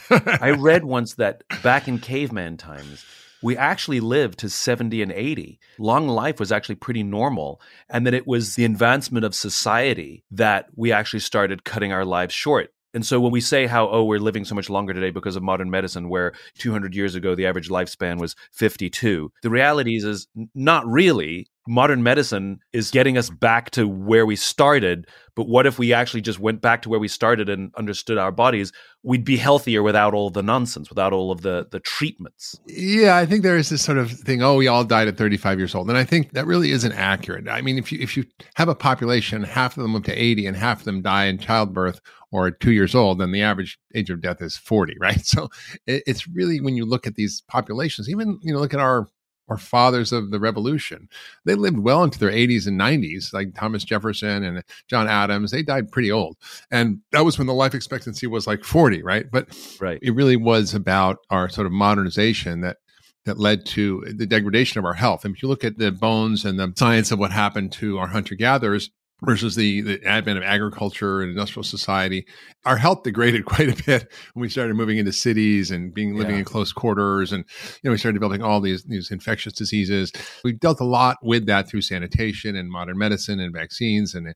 I 0.09 0.51
read 0.51 0.83
once 0.85 1.15
that 1.15 1.43
back 1.63 1.87
in 1.87 1.99
caveman 1.99 2.57
times, 2.57 3.05
we 3.41 3.55
actually 3.55 3.99
lived 3.99 4.39
to 4.39 4.49
70 4.49 5.03
and 5.03 5.11
80. 5.11 5.59
Long 5.77 6.07
life 6.07 6.39
was 6.39 6.51
actually 6.51 6.75
pretty 6.75 7.03
normal. 7.03 7.61
And 7.89 8.07
that 8.07 8.15
it 8.15 8.25
was 8.25 8.55
the 8.55 8.65
advancement 8.65 9.23
of 9.23 9.35
society 9.35 10.23
that 10.31 10.67
we 10.75 10.91
actually 10.91 11.19
started 11.19 11.63
cutting 11.63 11.91
our 11.91 12.05
lives 12.05 12.33
short. 12.33 12.73
And 12.95 13.05
so 13.05 13.19
when 13.19 13.31
we 13.31 13.41
say 13.41 13.67
how, 13.67 13.89
oh, 13.89 14.03
we're 14.05 14.19
living 14.19 14.45
so 14.45 14.55
much 14.55 14.69
longer 14.69 14.93
today 14.93 15.11
because 15.11 15.35
of 15.35 15.43
modern 15.43 15.69
medicine, 15.69 16.09
where 16.09 16.33
200 16.57 16.95
years 16.95 17.13
ago 17.13 17.35
the 17.35 17.45
average 17.45 17.69
lifespan 17.69 18.19
was 18.19 18.35
52, 18.53 19.31
the 19.43 19.49
reality 19.51 19.97
is, 19.97 20.05
is 20.05 20.27
not 20.55 20.87
really. 20.87 21.47
modern 21.67 22.03
medicine 22.03 22.59
is 22.73 22.91
getting 22.91 23.17
us 23.17 23.29
back 23.29 23.71
to 23.71 23.87
where 23.87 24.25
we 24.25 24.35
started. 24.35 25.07
But 25.35 25.47
what 25.47 25.65
if 25.65 25.79
we 25.79 25.93
actually 25.93 26.21
just 26.21 26.39
went 26.39 26.61
back 26.61 26.81
to 26.83 26.89
where 26.89 26.99
we 26.99 27.07
started 27.07 27.49
and 27.49 27.73
understood 27.75 28.17
our 28.17 28.31
bodies? 28.31 28.71
We'd 29.03 29.25
be 29.25 29.37
healthier 29.37 29.83
without 29.83 30.13
all 30.13 30.29
the 30.29 30.43
nonsense, 30.43 30.89
without 30.89 31.13
all 31.13 31.31
of 31.31 31.41
the 31.41 31.67
the 31.69 31.79
treatments. 31.79 32.59
Yeah, 32.67 33.17
I 33.17 33.25
think 33.25 33.43
there 33.43 33.57
is 33.57 33.69
this 33.69 33.83
sort 33.83 33.97
of 33.97 34.11
thing. 34.11 34.41
Oh, 34.41 34.55
we 34.55 34.67
all 34.67 34.83
died 34.83 35.07
at 35.07 35.17
35 35.17 35.59
years 35.59 35.75
old, 35.75 35.89
and 35.89 35.97
I 35.97 36.03
think 36.03 36.33
that 36.33 36.45
really 36.45 36.71
isn't 36.71 36.93
accurate. 36.93 37.47
I 37.49 37.61
mean, 37.61 37.77
if 37.77 37.91
you 37.91 37.99
if 37.99 38.15
you 38.15 38.25
have 38.55 38.69
a 38.69 38.75
population, 38.75 39.43
half 39.43 39.77
of 39.77 39.83
them 39.83 39.93
live 39.93 40.03
to 40.03 40.13
80, 40.13 40.47
and 40.47 40.57
half 40.57 40.79
of 40.79 40.85
them 40.85 41.01
die 41.01 41.25
in 41.25 41.37
childbirth 41.37 41.99
or 42.35 42.51
two 42.51 42.71
years 42.71 42.93
old, 42.93 43.19
then 43.19 43.31
the 43.31 43.41
average 43.41 43.79
age 43.93 44.09
of 44.09 44.21
death 44.21 44.41
is 44.41 44.57
40, 44.57 44.97
right? 44.99 45.25
So 45.25 45.49
it, 45.87 46.03
it's 46.05 46.27
really 46.27 46.59
when 46.61 46.75
you 46.75 46.85
look 46.85 47.07
at 47.07 47.15
these 47.15 47.41
populations, 47.47 48.09
even 48.09 48.39
you 48.41 48.53
know, 48.53 48.59
look 48.59 48.73
at 48.73 48.79
our 48.79 49.07
or 49.47 49.57
fathers 49.57 50.11
of 50.11 50.31
the 50.31 50.39
revolution. 50.39 51.07
They 51.45 51.53
lived 51.53 51.77
well 51.77 52.03
into 52.03 52.17
their 52.17 52.31
80s 52.31 52.65
and 52.65 52.79
90s, 52.79 53.31
like 53.31 53.53
Thomas 53.53 53.83
Jefferson 53.83 54.43
and 54.43 54.63
John 54.87 55.07
Adams. 55.07 55.51
They 55.51 55.61
died 55.61 55.91
pretty 55.91 56.11
old. 56.11 56.35
And 56.71 57.01
that 57.11 57.23
was 57.23 57.37
when 57.37 57.45
the 57.45 57.53
life 57.53 57.75
expectancy 57.75 58.25
was 58.25 58.47
like 58.47 58.63
40, 58.63 59.03
right? 59.03 59.27
But 59.31 59.55
right. 59.79 59.99
it 60.01 60.15
really 60.15 60.35
was 60.35 60.73
about 60.73 61.19
our 61.29 61.47
sort 61.47 61.67
of 61.67 61.73
modernization 61.73 62.61
that 62.61 62.77
that 63.25 63.39
led 63.39 63.65
to 63.65 64.03
the 64.15 64.25
degradation 64.25 64.77
of 64.79 64.85
our 64.85 64.93
health. 64.93 65.25
And 65.25 65.35
if 65.35 65.41
you 65.41 65.49
look 65.49 65.63
at 65.63 65.79
the 65.79 65.91
bones 65.91 66.45
and 66.45 66.59
the 66.59 66.71
science 66.75 67.11
of 67.11 67.17
what 67.17 67.31
happened 67.31 67.71
to 67.73 67.97
our 67.97 68.07
hunter 68.07 68.35
gatherers, 68.35 68.91
versus 69.23 69.55
the, 69.55 69.81
the 69.81 70.03
advent 70.05 70.37
of 70.37 70.43
agriculture 70.43 71.21
and 71.21 71.31
industrial 71.31 71.63
society, 71.63 72.25
our 72.65 72.77
health 72.77 73.03
degraded 73.03 73.45
quite 73.45 73.69
a 73.69 73.83
bit 73.83 74.11
when 74.33 74.41
we 74.41 74.49
started 74.49 74.75
moving 74.75 74.97
into 74.97 75.11
cities 75.11 75.71
and 75.71 75.93
being 75.93 76.15
living 76.15 76.33
yeah. 76.33 76.39
in 76.39 76.45
close 76.45 76.73
quarters, 76.73 77.31
and 77.31 77.45
you 77.81 77.89
know 77.89 77.91
we 77.91 77.97
started 77.97 78.19
developing 78.19 78.43
all 78.43 78.61
these 78.61 78.83
these 78.83 79.11
infectious 79.11 79.53
diseases. 79.53 80.11
We 80.43 80.53
dealt 80.53 80.79
a 80.79 80.85
lot 80.85 81.17
with 81.21 81.45
that 81.47 81.67
through 81.67 81.81
sanitation 81.81 82.55
and 82.55 82.69
modern 82.69 82.97
medicine 82.97 83.39
and 83.39 83.53
vaccines 83.53 84.15
and 84.15 84.33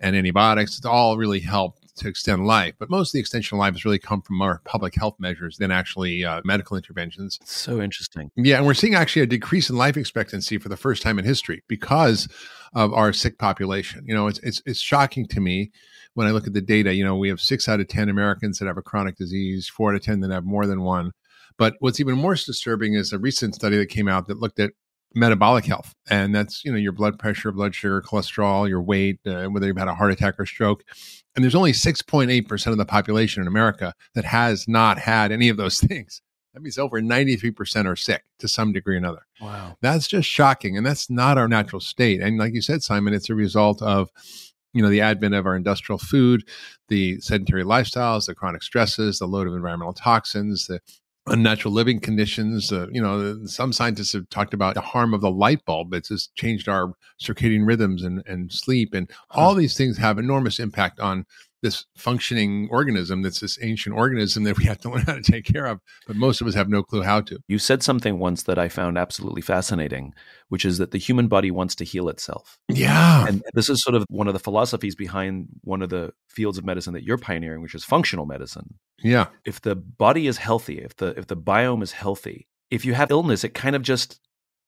and 0.00 0.16
antibiotics. 0.16 0.76
It's 0.76 0.86
all 0.86 1.16
really 1.16 1.40
helped 1.40 1.79
to 2.00 2.08
extend 2.08 2.46
life, 2.46 2.74
but 2.78 2.90
most 2.90 3.10
of 3.10 3.12
the 3.12 3.20
extension 3.20 3.56
of 3.56 3.60
life 3.60 3.74
has 3.74 3.84
really 3.84 3.98
come 3.98 4.22
from 4.22 4.42
our 4.42 4.60
public 4.64 4.94
health 4.94 5.16
measures 5.18 5.56
than 5.58 5.70
actually 5.70 6.24
uh, 6.24 6.40
medical 6.44 6.76
interventions. 6.76 7.38
So 7.44 7.80
interesting. 7.80 8.30
Yeah, 8.36 8.58
and 8.58 8.66
we're 8.66 8.74
seeing 8.74 8.94
actually 8.94 9.22
a 9.22 9.26
decrease 9.26 9.70
in 9.70 9.76
life 9.76 9.96
expectancy 9.96 10.58
for 10.58 10.68
the 10.68 10.76
first 10.76 11.02
time 11.02 11.18
in 11.18 11.24
history 11.24 11.62
because 11.68 12.28
of 12.74 12.92
our 12.92 13.12
sick 13.12 13.38
population. 13.38 14.04
You 14.06 14.14
know, 14.14 14.26
it's 14.26 14.38
it's 14.40 14.62
it's 14.66 14.80
shocking 14.80 15.26
to 15.28 15.40
me 15.40 15.70
when 16.14 16.26
I 16.26 16.30
look 16.30 16.46
at 16.46 16.52
the 16.52 16.60
data. 16.60 16.94
You 16.94 17.04
know, 17.04 17.16
we 17.16 17.28
have 17.28 17.40
six 17.40 17.68
out 17.68 17.80
of 17.80 17.88
ten 17.88 18.08
Americans 18.08 18.58
that 18.58 18.66
have 18.66 18.78
a 18.78 18.82
chronic 18.82 19.16
disease, 19.16 19.68
four 19.68 19.90
out 19.90 19.96
of 19.96 20.02
ten 20.02 20.20
that 20.20 20.30
have 20.30 20.44
more 20.44 20.66
than 20.66 20.82
one. 20.82 21.12
But 21.58 21.74
what's 21.80 22.00
even 22.00 22.16
more 22.16 22.34
disturbing 22.34 22.94
is 22.94 23.12
a 23.12 23.18
recent 23.18 23.54
study 23.54 23.76
that 23.76 23.90
came 23.90 24.08
out 24.08 24.28
that 24.28 24.38
looked 24.38 24.58
at 24.58 24.72
metabolic 25.14 25.64
health, 25.64 25.94
and 26.08 26.34
that's 26.34 26.64
you 26.64 26.72
know 26.72 26.78
your 26.78 26.92
blood 26.92 27.18
pressure, 27.18 27.52
blood 27.52 27.74
sugar, 27.74 28.02
cholesterol, 28.02 28.68
your 28.68 28.82
weight, 28.82 29.18
uh, 29.26 29.46
whether 29.46 29.66
you've 29.66 29.76
had 29.76 29.88
a 29.88 29.94
heart 29.94 30.12
attack 30.12 30.38
or 30.38 30.46
stroke. 30.46 30.84
And 31.34 31.44
there's 31.44 31.54
only 31.54 31.72
6.8 31.72 32.48
percent 32.48 32.72
of 32.72 32.78
the 32.78 32.84
population 32.84 33.42
in 33.42 33.48
America 33.48 33.94
that 34.14 34.24
has 34.24 34.66
not 34.68 34.98
had 34.98 35.32
any 35.32 35.48
of 35.48 35.56
those 35.56 35.80
things. 35.86 36.22
That 36.54 36.62
means 36.62 36.78
over 36.78 37.00
93% 37.00 37.86
are 37.86 37.94
sick 37.94 38.24
to 38.40 38.48
some 38.48 38.72
degree 38.72 38.96
or 38.96 38.98
another. 38.98 39.24
Wow. 39.40 39.76
That's 39.82 40.08
just 40.08 40.28
shocking. 40.28 40.76
And 40.76 40.84
that's 40.84 41.08
not 41.08 41.38
our 41.38 41.46
natural 41.46 41.78
state. 41.78 42.20
And 42.20 42.38
like 42.38 42.54
you 42.54 42.60
said, 42.60 42.82
Simon, 42.82 43.14
it's 43.14 43.30
a 43.30 43.36
result 43.36 43.80
of 43.82 44.10
you 44.72 44.82
know 44.82 44.88
the 44.88 45.00
advent 45.00 45.34
of 45.34 45.46
our 45.46 45.56
industrial 45.56 45.98
food 45.98 46.48
the 46.88 47.20
sedentary 47.20 47.64
lifestyles 47.64 48.26
the 48.26 48.34
chronic 48.36 48.62
stresses 48.62 49.18
the 49.18 49.26
load 49.26 49.48
of 49.48 49.54
environmental 49.54 49.92
toxins 49.92 50.68
the 50.68 50.80
unnatural 51.26 51.72
living 51.72 52.00
conditions 52.00 52.72
uh, 52.72 52.86
you 52.90 53.00
know 53.00 53.44
some 53.44 53.72
scientists 53.72 54.12
have 54.12 54.28
talked 54.30 54.54
about 54.54 54.74
the 54.74 54.80
harm 54.80 55.12
of 55.12 55.20
the 55.20 55.30
light 55.30 55.62
bulb 55.66 55.92
it's 55.92 56.08
just 56.08 56.34
changed 56.34 56.68
our 56.68 56.94
circadian 57.22 57.66
rhythms 57.66 58.02
and, 58.02 58.22
and 58.26 58.50
sleep 58.50 58.94
and 58.94 59.10
all 59.30 59.54
these 59.54 59.76
things 59.76 59.98
have 59.98 60.18
enormous 60.18 60.58
impact 60.58 60.98
on 60.98 61.26
this 61.62 61.86
functioning 61.96 62.68
organism 62.70 63.22
that's 63.22 63.40
this 63.40 63.58
ancient 63.62 63.94
organism 63.94 64.44
that 64.44 64.56
we 64.56 64.64
have 64.64 64.78
to 64.78 64.90
learn 64.90 65.02
how 65.02 65.14
to 65.14 65.22
take 65.22 65.44
care 65.44 65.66
of 65.66 65.80
but 66.06 66.16
most 66.16 66.40
of 66.40 66.46
us 66.46 66.54
have 66.54 66.68
no 66.68 66.82
clue 66.82 67.02
how 67.02 67.20
to. 67.20 67.38
You 67.48 67.58
said 67.58 67.82
something 67.82 68.18
once 68.18 68.44
that 68.44 68.58
i 68.58 68.68
found 68.68 68.98
absolutely 68.98 69.42
fascinating 69.42 70.14
which 70.48 70.64
is 70.64 70.78
that 70.78 70.90
the 70.90 70.98
human 70.98 71.28
body 71.28 71.50
wants 71.50 71.76
to 71.76 71.84
heal 71.84 72.08
itself. 72.08 72.58
Yeah. 72.68 73.26
And 73.26 73.42
this 73.54 73.70
is 73.70 73.80
sort 73.82 73.94
of 73.94 74.04
one 74.08 74.26
of 74.26 74.34
the 74.34 74.40
philosophies 74.40 74.96
behind 74.96 75.46
one 75.62 75.80
of 75.80 75.90
the 75.90 76.12
fields 76.28 76.58
of 76.58 76.64
medicine 76.64 76.92
that 76.94 77.04
you're 77.04 77.18
pioneering 77.18 77.62
which 77.62 77.74
is 77.74 77.84
functional 77.84 78.26
medicine. 78.26 78.74
Yeah. 79.02 79.26
If 79.44 79.60
the 79.62 79.76
body 79.76 80.26
is 80.26 80.38
healthy 80.38 80.78
if 80.78 80.96
the 80.96 81.18
if 81.18 81.28
the 81.28 81.36
biome 81.36 81.82
is 81.82 81.92
healthy 81.92 82.48
if 82.70 82.84
you 82.84 82.94
have 82.94 83.10
illness 83.10 83.44
it 83.44 83.54
kind 83.54 83.76
of 83.76 83.82
just 83.82 84.20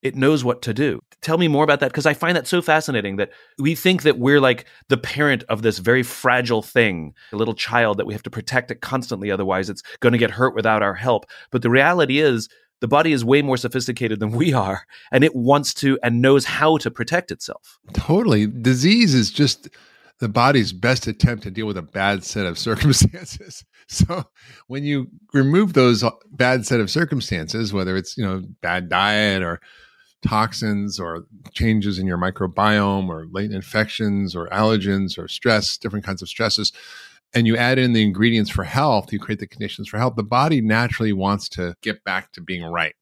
it 0.03 0.17
knows 0.17 0.45
what 0.45 0.63
to 0.63 0.75
do. 0.75 1.01
Tell 1.21 1.39
me 1.39 1.49
more 1.49 1.63
about 1.63 1.81
that 1.81 1.91
because 1.91 2.07
I 2.07 2.15
find 2.15 2.37
that 2.37 2.49
so 2.49 2.61
fascinating 2.61 3.17
that 3.17 3.31
we 3.59 3.75
think 3.75 4.03
that 4.03 4.19
we're 4.19 4.41
like 4.41 4.67
the 4.89 4.97
parent 4.97 5.45
of 5.49 5.63
this 5.63 5.79
very 5.79 6.03
fragile 6.03 6.63
thing, 6.63 7.15
a 7.33 7.37
little 7.37 7.55
child 7.55 7.99
that 7.99 8.07
we 8.07 8.13
have 8.13 8.25
to 8.25 8.31
protect 8.31 8.71
it 8.71 8.81
constantly, 8.81 9.31
otherwise 9.31 9.71
it's 9.71 9.83
going 10.01 10.13
to 10.13 10.19
get 10.19 10.33
hurt 10.33 10.55
without 10.55 10.83
our 10.83 10.95
help. 10.95 11.27
But 11.51 11.63
the 11.63 11.71
reality 11.71 12.19
is, 12.19 12.49
the 12.81 12.89
body 12.89 13.13
is 13.13 13.25
way 13.25 13.43
more 13.43 13.57
sophisticated 13.57 14.19
than 14.19 14.33
we 14.33 14.53
are, 14.53 14.85
and 15.13 15.23
it 15.23 15.37
wants 15.37 15.73
to 15.75 16.01
and 16.03 16.21
knows 16.21 16.45
how 16.45 16.79
to 16.79 16.91
protect 16.91 17.31
itself. 17.31 17.79
Totally. 17.93 18.49
Disease 18.49 19.15
is 19.15 19.31
just 19.31 19.69
the 20.19 20.29
body's 20.29 20.73
best 20.73 21.07
attempt 21.07 21.45
to 21.45 21.51
deal 21.51 21.67
with 21.67 21.77
a 21.77 21.83
bad 21.83 22.25
set 22.25 22.47
of 22.47 22.59
circumstances. 22.69 23.65
So 23.89 24.25
when 24.67 24.85
you 24.85 25.09
remove 25.33 25.75
those 25.75 26.03
uh, 26.03 26.11
bad 26.31 26.67
set 26.67 26.81
of 26.81 26.91
circumstances, 26.91 27.73
whether 27.73 27.97
it's, 27.97 28.17
you 28.17 28.25
know, 28.25 28.43
bad 28.63 28.89
diet 28.89 29.43
or 29.43 29.61
toxins 30.23 31.01
or 31.01 31.27
changes 31.53 31.99
in 31.99 32.07
your 32.07 32.19
microbiome 32.19 33.09
or 33.09 33.27
latent 33.31 33.55
infections 33.55 34.35
or 34.35 34.49
allergens 34.49 35.19
or 35.19 35.29
stress, 35.29 35.77
different 35.77 36.05
kinds 36.05 36.23
of 36.23 36.29
stresses, 36.29 36.73
and 37.35 37.47
you 37.47 37.57
add 37.57 37.79
in 37.79 37.93
the 37.93 38.03
ingredients 38.03 38.51
for 38.51 38.65
health, 38.65 39.13
you 39.13 39.19
create 39.19 39.41
the 39.41 39.47
conditions 39.47 39.89
for 39.89 39.99
health, 39.99 40.17
the 40.17 40.23
body 40.23 40.61
naturally 40.61 41.13
wants 41.13 41.49
to 41.51 41.75
get 41.83 42.05
back 42.05 42.33
to 42.33 42.41
being 42.41 42.65
right. 42.65 42.95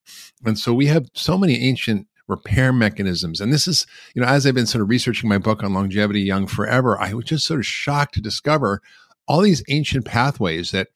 And 0.45 0.59
so 0.59 0.73
we 0.73 0.87
have 0.87 1.09
so 1.15 1.37
many 1.37 1.57
ancient 1.57 2.07
repair 2.29 2.73
mechanisms. 2.73 3.41
And 3.41 3.53
this 3.53 3.67
is, 3.67 3.87
you 4.15 4.23
know, 4.23 4.29
as 4.29 4.47
I've 4.47 4.55
been 4.55 4.67
sort 4.67 4.83
of 4.83 4.89
researching 4.89 5.29
my 5.29 5.39
book 5.39 5.65
on 5.65 5.75
longevity 5.75 6.21
young 6.21 6.47
forever, 6.47 6.99
I 7.01 7.13
was 7.13 7.25
just 7.25 7.45
sort 7.45 7.59
of 7.59 7.67
shocked 7.67 8.15
to 8.15 8.21
discover 8.21 8.81
all 9.27 9.41
these 9.41 9.65
ancient 9.69 10.05
pathways 10.05 10.71
that 10.71 10.89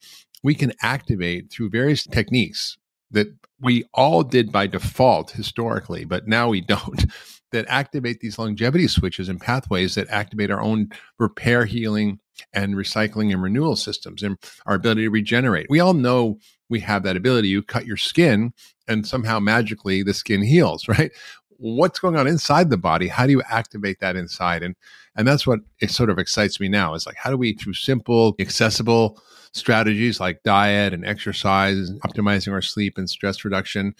we 0.43 0.55
can 0.55 0.71
activate 0.81 1.51
through 1.51 1.71
various 1.71 2.05
techniques 2.05 2.77
that 3.11 3.27
we 3.61 3.85
all 3.93 4.23
did 4.23 4.51
by 4.51 4.67
default 4.67 5.31
historically, 5.31 6.05
but 6.05 6.27
now 6.27 6.49
we 6.49 6.61
don't, 6.61 7.05
that 7.51 7.65
activate 7.69 8.19
these 8.19 8.37
longevity 8.37 8.87
switches 8.87 9.29
and 9.29 9.39
pathways 9.39 9.95
that 9.95 10.09
activate 10.09 10.51
our 10.51 10.61
own 10.61 10.89
repair, 11.19 11.65
healing, 11.65 12.19
and 12.53 12.75
recycling 12.75 13.31
and 13.31 13.41
renewal 13.41 13.75
systems 13.75 14.23
and 14.23 14.37
our 14.65 14.75
ability 14.75 15.03
to 15.03 15.09
regenerate. 15.09 15.67
We 15.69 15.79
all 15.79 15.93
know 15.93 16.37
we 16.69 16.79
have 16.81 17.03
that 17.03 17.15
ability. 17.15 17.47
You 17.47 17.63
cut 17.63 17.85
your 17.85 17.97
skin 17.97 18.53
and 18.87 19.07
somehow 19.07 19.39
magically 19.39 20.03
the 20.03 20.13
skin 20.13 20.41
heals, 20.41 20.87
right? 20.89 21.11
What's 21.57 21.99
going 21.99 22.17
on 22.17 22.27
inside 22.27 22.69
the 22.69 22.77
body? 22.77 23.07
How 23.07 23.25
do 23.25 23.31
you 23.31 23.41
activate 23.49 23.99
that 24.01 24.15
inside? 24.15 24.61
And 24.61 24.75
and 25.15 25.25
that's 25.25 25.47
what 25.47 25.61
it 25.79 25.89
sort 25.91 26.09
of 26.09 26.19
excites 26.19 26.59
me 26.59 26.67
now. 26.67 26.93
Is 26.93 27.05
like 27.05 27.15
how 27.15 27.29
do 27.29 27.37
we 27.37 27.53
through 27.53 27.75
simple, 27.75 28.35
accessible 28.39 29.21
strategies 29.55 30.19
like 30.19 30.43
diet 30.43 30.93
and 30.93 31.05
exercise, 31.05 31.89
optimizing 32.05 32.51
our 32.51 32.61
sleep 32.61 32.97
and 32.97 33.09
stress 33.09 33.45
reduction, 33.45 33.95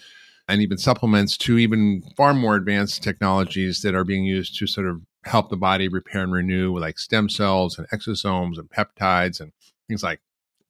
and 0.48 0.60
even 0.60 0.78
supplements 0.78 1.36
to 1.38 1.58
even 1.58 2.02
far 2.16 2.34
more 2.34 2.56
advanced 2.56 3.02
technologies 3.02 3.82
that 3.82 3.94
are 3.94 4.04
being 4.04 4.24
used 4.24 4.56
to 4.58 4.66
sort 4.66 4.86
of 4.86 5.00
help 5.24 5.48
the 5.48 5.56
body 5.56 5.88
repair 5.88 6.22
and 6.22 6.32
renew, 6.32 6.78
like 6.78 6.98
stem 6.98 7.28
cells 7.28 7.78
and 7.78 7.88
exosomes 7.88 8.58
and 8.58 8.70
peptides 8.70 9.40
and 9.40 9.52
things 9.88 10.02
like 10.02 10.20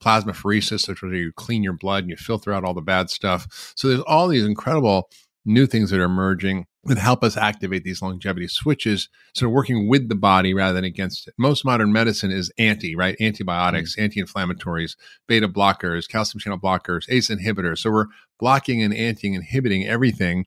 plasmapheresis, 0.02 0.88
which 0.88 0.98
is 0.98 1.02
where 1.02 1.14
you 1.14 1.32
clean 1.32 1.62
your 1.62 1.72
blood 1.72 2.04
and 2.04 2.10
you 2.10 2.16
filter 2.16 2.52
out 2.52 2.64
all 2.64 2.74
the 2.74 2.80
bad 2.80 3.10
stuff. 3.10 3.72
So 3.74 3.88
there's 3.88 4.00
all 4.02 4.28
these 4.28 4.44
incredible 4.44 5.10
new 5.46 5.66
things 5.66 5.90
that 5.90 6.00
are 6.00 6.04
emerging 6.04 6.66
that 6.84 6.98
help 6.98 7.24
us 7.24 7.36
activate 7.36 7.84
these 7.84 8.02
longevity 8.02 8.48
switches. 8.48 9.08
So 9.34 9.48
working 9.48 9.88
with 9.88 10.08
the 10.08 10.14
body 10.14 10.52
rather 10.52 10.74
than 10.74 10.84
against 10.84 11.26
it. 11.28 11.34
Most 11.38 11.64
modern 11.64 11.92
medicine 11.92 12.30
is 12.30 12.52
anti, 12.58 12.94
right? 12.94 13.16
Antibiotics, 13.20 13.94
mm-hmm. 13.94 14.02
anti-inflammatories, 14.04 14.96
beta 15.26 15.48
blockers, 15.48 16.08
calcium 16.08 16.40
channel 16.40 16.58
blockers, 16.58 17.04
ACE 17.08 17.28
inhibitors. 17.28 17.78
So 17.78 17.90
we're 17.90 18.06
blocking 18.38 18.82
and 18.82 18.94
anti 18.94 19.32
inhibiting 19.34 19.86
everything 19.86 20.46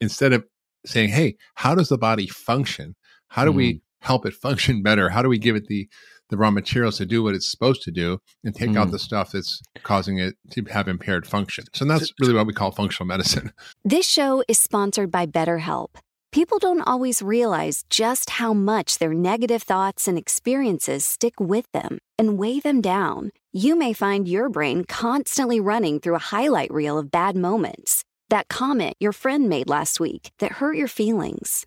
instead 0.00 0.32
of 0.32 0.44
saying, 0.84 1.10
hey, 1.10 1.36
how 1.54 1.74
does 1.74 1.88
the 1.88 1.98
body 1.98 2.26
function? 2.26 2.94
How 3.28 3.44
do 3.44 3.50
mm-hmm. 3.50 3.58
we 3.58 3.82
help 4.00 4.26
it 4.26 4.34
function 4.34 4.82
better? 4.82 5.08
How 5.08 5.22
do 5.22 5.28
we 5.28 5.38
give 5.38 5.56
it 5.56 5.66
the 5.66 5.88
the 6.30 6.36
raw 6.36 6.50
materials 6.50 6.98
to 6.98 7.06
do 7.06 7.22
what 7.22 7.34
it's 7.34 7.50
supposed 7.50 7.82
to 7.82 7.90
do 7.90 8.18
and 8.42 8.54
take 8.54 8.70
mm. 8.70 8.78
out 8.78 8.90
the 8.90 8.98
stuff 8.98 9.32
that's 9.32 9.60
causing 9.82 10.18
it 10.18 10.34
to 10.50 10.64
have 10.64 10.88
impaired 10.88 11.26
function. 11.26 11.64
So 11.74 11.84
that's 11.84 12.12
really 12.20 12.34
what 12.34 12.46
we 12.46 12.52
call 12.52 12.70
functional 12.70 13.06
medicine. 13.06 13.52
This 13.84 14.06
show 14.06 14.42
is 14.48 14.58
sponsored 14.58 15.10
by 15.10 15.26
BetterHelp. 15.26 15.96
People 16.32 16.58
don't 16.58 16.80
always 16.80 17.22
realize 17.22 17.84
just 17.90 18.30
how 18.30 18.52
much 18.52 18.98
their 18.98 19.14
negative 19.14 19.62
thoughts 19.62 20.08
and 20.08 20.18
experiences 20.18 21.04
stick 21.04 21.34
with 21.38 21.70
them 21.72 21.98
and 22.18 22.38
weigh 22.38 22.60
them 22.60 22.80
down. 22.80 23.30
You 23.52 23.76
may 23.76 23.92
find 23.92 24.26
your 24.26 24.48
brain 24.48 24.84
constantly 24.84 25.60
running 25.60 26.00
through 26.00 26.16
a 26.16 26.30
highlight 26.34 26.72
reel 26.72 26.98
of 26.98 27.10
bad 27.10 27.36
moments. 27.36 28.04
That 28.30 28.48
comment 28.48 28.96
your 28.98 29.12
friend 29.12 29.48
made 29.48 29.68
last 29.68 30.00
week 30.00 30.32
that 30.40 30.52
hurt 30.52 30.76
your 30.76 30.88
feelings. 30.88 31.66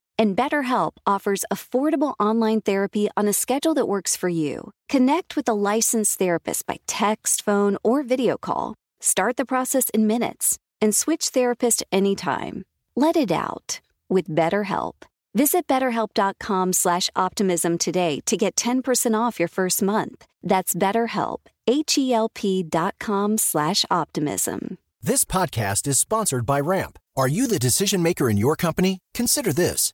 And 0.21 0.37
BetterHelp 0.37 0.97
offers 1.07 1.45
affordable 1.51 2.13
online 2.19 2.61
therapy 2.61 3.09
on 3.17 3.27
a 3.27 3.33
schedule 3.33 3.73
that 3.73 3.87
works 3.87 4.15
for 4.15 4.29
you. 4.29 4.71
Connect 4.87 5.35
with 5.35 5.49
a 5.49 5.55
licensed 5.55 6.19
therapist 6.19 6.67
by 6.67 6.77
text, 6.85 7.43
phone, 7.43 7.75
or 7.81 8.03
video 8.03 8.37
call. 8.37 8.75
Start 8.99 9.35
the 9.35 9.45
process 9.45 9.89
in 9.95 10.05
minutes 10.05 10.59
and 10.79 10.93
switch 10.93 11.29
therapist 11.29 11.83
anytime. 11.91 12.65
Let 12.95 13.15
it 13.15 13.31
out 13.31 13.81
with 14.09 14.29
BetterHelp. 14.29 14.93
Visit 15.33 15.65
betterhelp.com 15.65 16.73
slash 16.73 17.09
optimism 17.15 17.79
today 17.79 18.21
to 18.27 18.37
get 18.37 18.55
10% 18.55 19.19
off 19.19 19.39
your 19.39 19.47
first 19.47 19.81
month. 19.81 20.27
That's 20.43 20.75
BetterHelp, 20.75 21.47
H-E-L-P 21.65 22.61
dot 22.69 22.93
com 22.99 23.39
slash 23.39 23.85
optimism. 23.89 24.77
This 25.01 25.25
podcast 25.25 25.87
is 25.87 25.97
sponsored 25.97 26.45
by 26.45 26.59
Ramp. 26.59 26.99
Are 27.17 27.27
you 27.27 27.47
the 27.47 27.57
decision 27.57 28.03
maker 28.03 28.29
in 28.29 28.37
your 28.37 28.55
company? 28.55 28.99
Consider 29.15 29.51
this. 29.51 29.93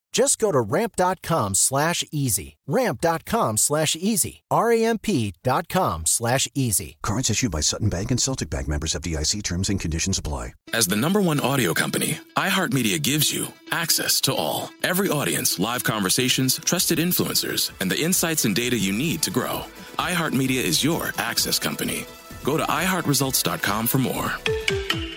Just 0.11 0.39
go 0.39 0.51
to 0.51 0.59
ramp.com 0.59 1.55
slash 1.55 2.03
easy. 2.11 2.57
Ramp.com 2.67 3.57
slash 3.57 3.95
easy. 3.95 4.43
R-A-M-P.com 4.51 6.05
slash 6.05 6.47
easy. 6.53 6.97
Cards 7.01 7.29
issued 7.29 7.51
by 7.51 7.61
Sutton 7.61 7.89
Bank 7.89 8.11
and 8.11 8.19
Celtic 8.19 8.49
Bank 8.49 8.67
members 8.67 8.93
FDIC 8.93 9.41
terms 9.43 9.69
and 9.69 9.79
conditions 9.79 10.17
apply. 10.17 10.53
As 10.73 10.87
the 10.87 10.95
number 10.97 11.21
one 11.21 11.39
audio 11.39 11.73
company, 11.73 12.19
iHeartMedia 12.35 13.01
gives 13.01 13.33
you 13.33 13.47
access 13.71 14.19
to 14.21 14.33
all. 14.33 14.69
Every 14.83 15.09
audience, 15.09 15.59
live 15.59 15.83
conversations, 15.83 16.59
trusted 16.59 16.99
influencers, 16.99 17.71
and 17.79 17.89
the 17.89 18.01
insights 18.01 18.45
and 18.45 18.55
data 18.55 18.77
you 18.77 18.91
need 18.91 19.21
to 19.23 19.31
grow. 19.31 19.63
iHeartMedia 19.97 20.61
is 20.61 20.83
your 20.83 21.11
access 21.17 21.57
company. 21.59 22.05
Go 22.43 22.57
to 22.57 22.63
iHeartResults.com 22.63 23.87
for 23.87 23.97
more. 23.97 25.10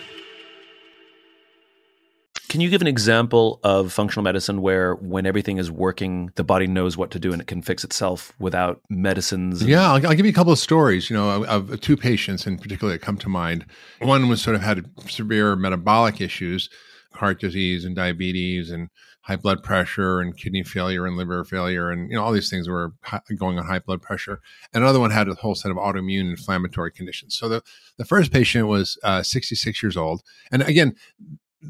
Can 2.54 2.60
you 2.60 2.70
give 2.70 2.82
an 2.82 2.86
example 2.86 3.58
of 3.64 3.92
functional 3.92 4.22
medicine 4.22 4.62
where, 4.62 4.94
when 4.94 5.26
everything 5.26 5.56
is 5.58 5.72
working, 5.72 6.30
the 6.36 6.44
body 6.44 6.68
knows 6.68 6.96
what 6.96 7.10
to 7.10 7.18
do 7.18 7.32
and 7.32 7.42
it 7.42 7.48
can 7.48 7.62
fix 7.62 7.82
itself 7.82 8.32
without 8.38 8.80
medicines? 8.88 9.60
and- 9.60 9.68
Yeah, 9.68 9.90
I'll, 9.92 10.06
I'll 10.06 10.14
give 10.14 10.24
you 10.24 10.30
a 10.30 10.34
couple 10.36 10.52
of 10.52 10.60
stories. 10.60 11.10
You 11.10 11.16
know, 11.16 11.42
of, 11.42 11.72
of 11.72 11.80
two 11.80 11.96
patients 11.96 12.46
in 12.46 12.56
particular 12.56 12.92
that 12.92 13.00
come 13.02 13.16
to 13.18 13.28
mind. 13.28 13.66
One 14.00 14.28
was 14.28 14.40
sort 14.40 14.54
of 14.54 14.62
had 14.62 14.88
severe 15.08 15.56
metabolic 15.56 16.20
issues, 16.20 16.70
heart 17.14 17.40
disease 17.40 17.84
and 17.84 17.96
diabetes 17.96 18.70
and 18.70 18.88
high 19.22 19.34
blood 19.34 19.64
pressure 19.64 20.20
and 20.20 20.36
kidney 20.36 20.62
failure 20.62 21.06
and 21.06 21.16
liver 21.16 21.42
failure 21.44 21.90
and 21.90 22.08
you 22.10 22.16
know 22.16 22.22
all 22.22 22.30
these 22.30 22.50
things 22.50 22.68
were 22.68 22.92
going 23.36 23.58
on 23.58 23.66
high 23.66 23.80
blood 23.80 24.00
pressure. 24.00 24.40
And 24.72 24.84
another 24.84 25.00
one 25.00 25.10
had 25.10 25.28
a 25.28 25.34
whole 25.34 25.56
set 25.56 25.72
of 25.72 25.76
autoimmune 25.76 26.30
inflammatory 26.30 26.92
conditions. 26.92 27.36
So 27.36 27.48
the 27.48 27.62
the 27.96 28.04
first 28.04 28.30
patient 28.32 28.68
was 28.68 28.96
uh, 29.02 29.24
66 29.24 29.82
years 29.82 29.96
old, 29.96 30.22
and 30.52 30.62
again, 30.62 30.94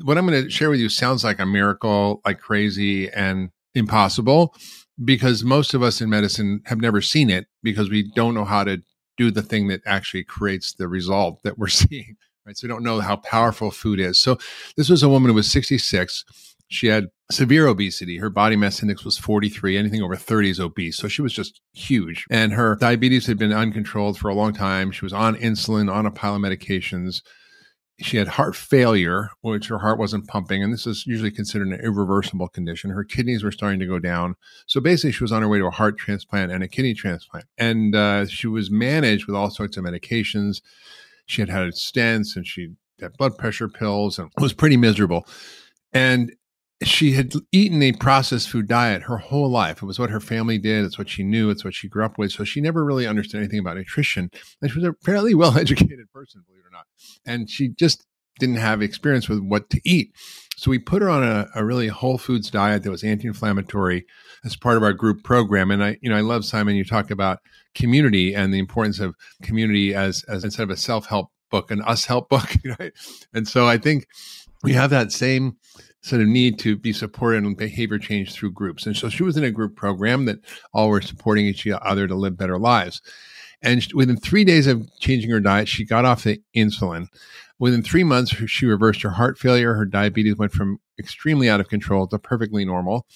what 0.03 0.19
I'm 0.19 0.27
going 0.27 0.45
to 0.45 0.51
share 0.51 0.71
with 0.71 0.81
you 0.81 0.89
sounds 0.89 1.25
like 1.25 1.39
a 1.39 1.47
miracle, 1.47 2.21
like 2.25 2.41
crazy 2.41 3.11
and 3.11 3.51
impossible, 3.75 4.55
because 5.05 5.45
most 5.45 5.75
of 5.75 5.83
us 5.83 6.01
in 6.01 6.11
medicine 6.11 6.61
have 6.67 6.81
never 6.81 7.01
seen 7.01 7.31
it 7.31 7.47
because 7.63 7.91
we 7.91 8.11
don't 8.15 8.35
know 8.35 8.45
how 8.45 8.65
to 8.65 8.83
do 9.17 9.31
the 9.31 9.43
thing 9.43 9.69
that 9.69 9.81
actually 9.87 10.25
creates 10.25 10.75
the 10.75 10.89
result 10.89 11.43
that 11.43 11.59
we're 11.59 11.69
seeing. 11.69 12.17
Right. 12.47 12.57
So 12.57 12.67
we 12.67 12.69
don't 12.69 12.83
know 12.83 13.01
how 13.01 13.17
powerful 13.17 13.71
food 13.71 14.01
is. 14.01 14.21
So 14.21 14.39
this 14.77 14.91
was 14.91 15.03
a 15.03 15.09
woman 15.09 15.31
who 15.31 15.35
was 15.35 15.51
66. 15.51 16.25
She 16.69 16.89
had 16.89 17.07
severe 17.31 17.67
obesity. 17.67 18.19
Her 18.19 18.29
body 18.29 18.55
mass 18.57 18.83
index 18.83 19.03
was 19.03 19.17
43. 19.17 19.79
Anything 19.79 20.03
over 20.03 20.17
30 20.17 20.51
is 20.51 20.61
obese. 20.61 20.99
So 20.99 21.09
she 21.09 21.23
was 21.23 21.33
just 21.33 21.63
huge. 21.73 22.27
And 22.31 22.53
her 22.53 22.77
diabetes 22.77 23.27
had 23.27 23.39
been 23.39 23.53
uncontrolled 23.53 24.19
for 24.19 24.29
a 24.29 24.35
long 24.35 24.53
time. 24.53 24.91
She 24.91 25.07
was 25.07 25.13
on 25.13 25.37
insulin, 25.37 25.91
on 25.91 26.05
a 26.05 26.11
pile 26.11 26.37
of 26.37 26.43
medications 26.43 27.23
she 28.01 28.17
had 28.17 28.27
heart 28.27 28.57
failure, 28.57 29.31
which 29.43 29.69
her 29.69 29.79
heart 29.79 29.99
wasn't 29.99 30.27
pumping, 30.27 30.63
and 30.63 30.73
this 30.73 30.87
is 30.87 31.07
usually 31.07 31.31
considered 31.31 31.69
an 31.69 31.81
irreversible 31.81 32.49
condition. 32.49 32.91
Her 32.91 33.05
kidneys 33.05 33.45
were 33.45 33.53
starting 33.53 33.79
to 33.81 33.87
go 33.87 33.99
down. 33.99 34.35
So 34.67 34.81
basically, 34.81 35.13
she 35.13 35.23
was 35.23 35.33
on 35.33 35.43
her 35.43 35.49
way 35.49 35.59
to 35.59 35.67
a 35.67 35.71
heart 35.71 35.97
transplant 35.97 36.51
and 36.51 36.65
a 36.65 36.69
kidney 36.69 36.95
transplant. 36.95 37.47
And 37.57 37.95
uh, 37.95 38.27
she 38.27 38.49
was 38.49 38.71
managed 38.71 39.27
with 39.27 39.37
all 39.37 39.51
sorts 39.51 39.77
of 39.77 39.85
medications. 39.85 40.61
She 41.27 41.41
had 41.41 41.49
had 41.49 41.69
stents 41.75 42.37
and 42.37 42.47
she 42.47 42.73
had 43.01 43.17
blood 43.17 43.39
pressure 43.39 43.69
pills 43.69 44.19
and 44.19 44.31
was 44.39 44.53
pretty 44.53 44.77
miserable. 44.77 45.27
And 45.93 46.35
she 46.87 47.13
had 47.13 47.33
eaten 47.53 47.83
a 47.83 47.93
processed 47.93 48.49
food 48.49 48.69
diet 48.69 49.03
her 49.03 49.19
whole 49.19 49.49
life. 49.49 49.83
It 49.83 49.87
was 49.87 49.99
what 49.99 50.11
her 50.11 50.21
family 50.21 50.59
did. 50.59 50.85
It's 50.85 50.99
what 50.99 51.09
she 51.09 51.23
knew. 51.23 51.51
It's 51.51 51.65
what 51.65 51.75
she 51.75 51.89
grew 51.89 52.05
up 52.05 52.19
with. 52.19 52.33
So 52.33 52.45
she 52.45 52.61
never 52.61 52.85
really 52.85 53.07
understood 53.07 53.41
anything 53.41 53.61
about 53.61 53.77
nutrition. 53.77 54.31
And 54.61 54.71
she 54.71 54.79
was 54.79 54.89
a 54.89 54.95
fairly 55.05 55.35
well 55.35 55.57
educated 55.57 56.11
person, 56.13 56.43
believe 56.47 56.63
it 56.65 56.69
or 56.69 56.73
not. 56.73 56.87
And 57.27 57.49
she 57.49 57.69
just 57.69 58.07
didn't 58.39 58.57
have 58.57 58.83
experience 58.83 59.29
with 59.29 59.41
what 59.41 59.71
to 59.71 59.81
eat. 59.85 60.13
So 60.57 60.71
we 60.71 60.79
put 60.79 61.03
her 61.03 61.09
on 61.09 61.23
a, 61.23 61.49
a 61.55 61.65
really 61.65 61.89
whole 61.89 62.19
foods 62.19 62.51
diet 62.51 62.83
that 62.83 62.91
was 62.91 63.05
anti-inflammatory 63.05 64.07
as 64.45 64.57
part 64.57 64.77
of 64.77 64.83
our 64.83 64.93
group 64.93 65.25
program. 65.25 65.71
And 65.71 65.83
I, 65.83 65.99
you 66.01 66.11
know, 66.11 66.17
I 66.17 66.21
love 66.21 66.45
Simon. 66.45 66.77
You 66.77 66.85
talk 66.85 67.11
about 67.11 67.41
community 67.75 68.35
and 68.35 68.53
the 68.53 68.59
importance 68.59 69.01
of 69.01 69.15
community 69.43 69.95
as, 69.95 70.25
as 70.29 70.45
instead 70.45 70.65
of 70.65 70.71
a 70.71 70.77
self-help 70.77 71.31
book, 71.51 71.71
an 71.71 71.83
us 71.83 72.05
help 72.05 72.29
book, 72.29 72.49
right? 72.79 72.93
And 73.33 73.47
so 73.47 73.67
I 73.67 73.79
think 73.79 74.07
we 74.63 74.73
have 74.73 74.91
that 74.91 75.13
same 75.13 75.57
sort 76.05 76.21
of 76.21 76.29
need 76.29 76.59
to 76.59 76.77
be 76.77 76.93
supported 76.93 77.39
in 77.39 77.55
behavior 77.55 77.99
change 77.99 78.35
through 78.35 78.53
groups. 78.53 78.85
And 78.85 78.95
so 78.95 79.09
she 79.09 79.23
was 79.23 79.39
in 79.39 79.45
a 79.45 79.51
group 79.51 79.75
program 79.75 80.27
that 80.27 80.39
all 80.75 80.91
were 80.91 81.01
supporting 81.01 81.47
each 81.47 81.67
other 81.67 82.07
to 82.07 82.15
live 82.15 82.37
better 82.37 82.59
lives. 82.59 83.01
And 83.63 83.87
within 83.95 84.19
three 84.19 84.45
days 84.45 84.67
of 84.67 84.87
changing 85.01 85.31
her 85.31 85.41
diet, 85.41 85.67
she 85.67 85.87
got 85.87 86.05
off 86.05 86.25
the 86.25 86.43
insulin. 86.55 87.07
Within 87.59 87.83
three 87.83 88.05
months, 88.05 88.35
she 88.51 88.67
reversed 88.67 89.01
her 89.01 89.11
heart 89.11 89.39
failure. 89.39 89.73
Her 89.73 89.87
diabetes 89.87 90.37
went 90.37 90.53
from 90.53 90.79
extremely 90.99 91.49
out 91.49 91.61
of 91.61 91.69
control 91.69 92.07
to 92.09 92.19
perfectly 92.19 92.67
normal. 92.67 93.07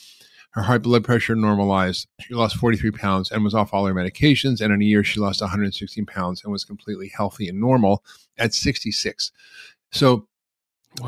Her 0.53 0.62
heart 0.62 0.83
blood 0.83 1.05
pressure 1.05 1.37
normalized. 1.37 2.09
She 2.20 2.33
lost 2.33 2.57
43 2.57 2.92
pounds 2.92 3.31
and 3.31 3.44
was 3.44 3.55
off 3.55 3.74
all 3.74 3.85
her 3.85 3.92
medications. 3.92 4.62
And 4.62 4.72
in 4.72 4.81
a 4.81 4.85
year, 4.85 5.05
she 5.05 5.20
lost 5.20 5.42
116 5.42 6.07
pounds 6.07 6.42
and 6.42 6.51
was 6.51 6.64
completely 6.64 7.12
healthy 7.14 7.51
and 7.51 7.61
normal 7.61 8.03
at 8.38 8.55
66. 8.55 9.31
So 9.92 10.27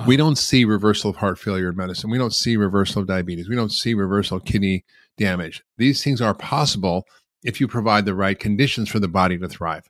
we 0.06 0.16
don't 0.16 0.36
see 0.36 0.64
reversal 0.64 1.10
of 1.10 1.16
heart 1.16 1.38
failure 1.38 1.70
in 1.70 1.76
medicine. 1.76 2.10
We 2.10 2.18
don't 2.18 2.34
see 2.34 2.56
reversal 2.56 3.02
of 3.02 3.08
diabetes. 3.08 3.48
We 3.48 3.56
don't 3.56 3.72
see 3.72 3.94
reversal 3.94 4.38
of 4.38 4.44
kidney 4.44 4.84
damage. 5.16 5.62
These 5.78 6.02
things 6.02 6.20
are 6.20 6.34
possible 6.34 7.06
if 7.42 7.60
you 7.60 7.68
provide 7.68 8.04
the 8.04 8.14
right 8.14 8.38
conditions 8.38 8.88
for 8.88 8.98
the 8.98 9.08
body 9.08 9.38
to 9.38 9.48
thrive. 9.48 9.88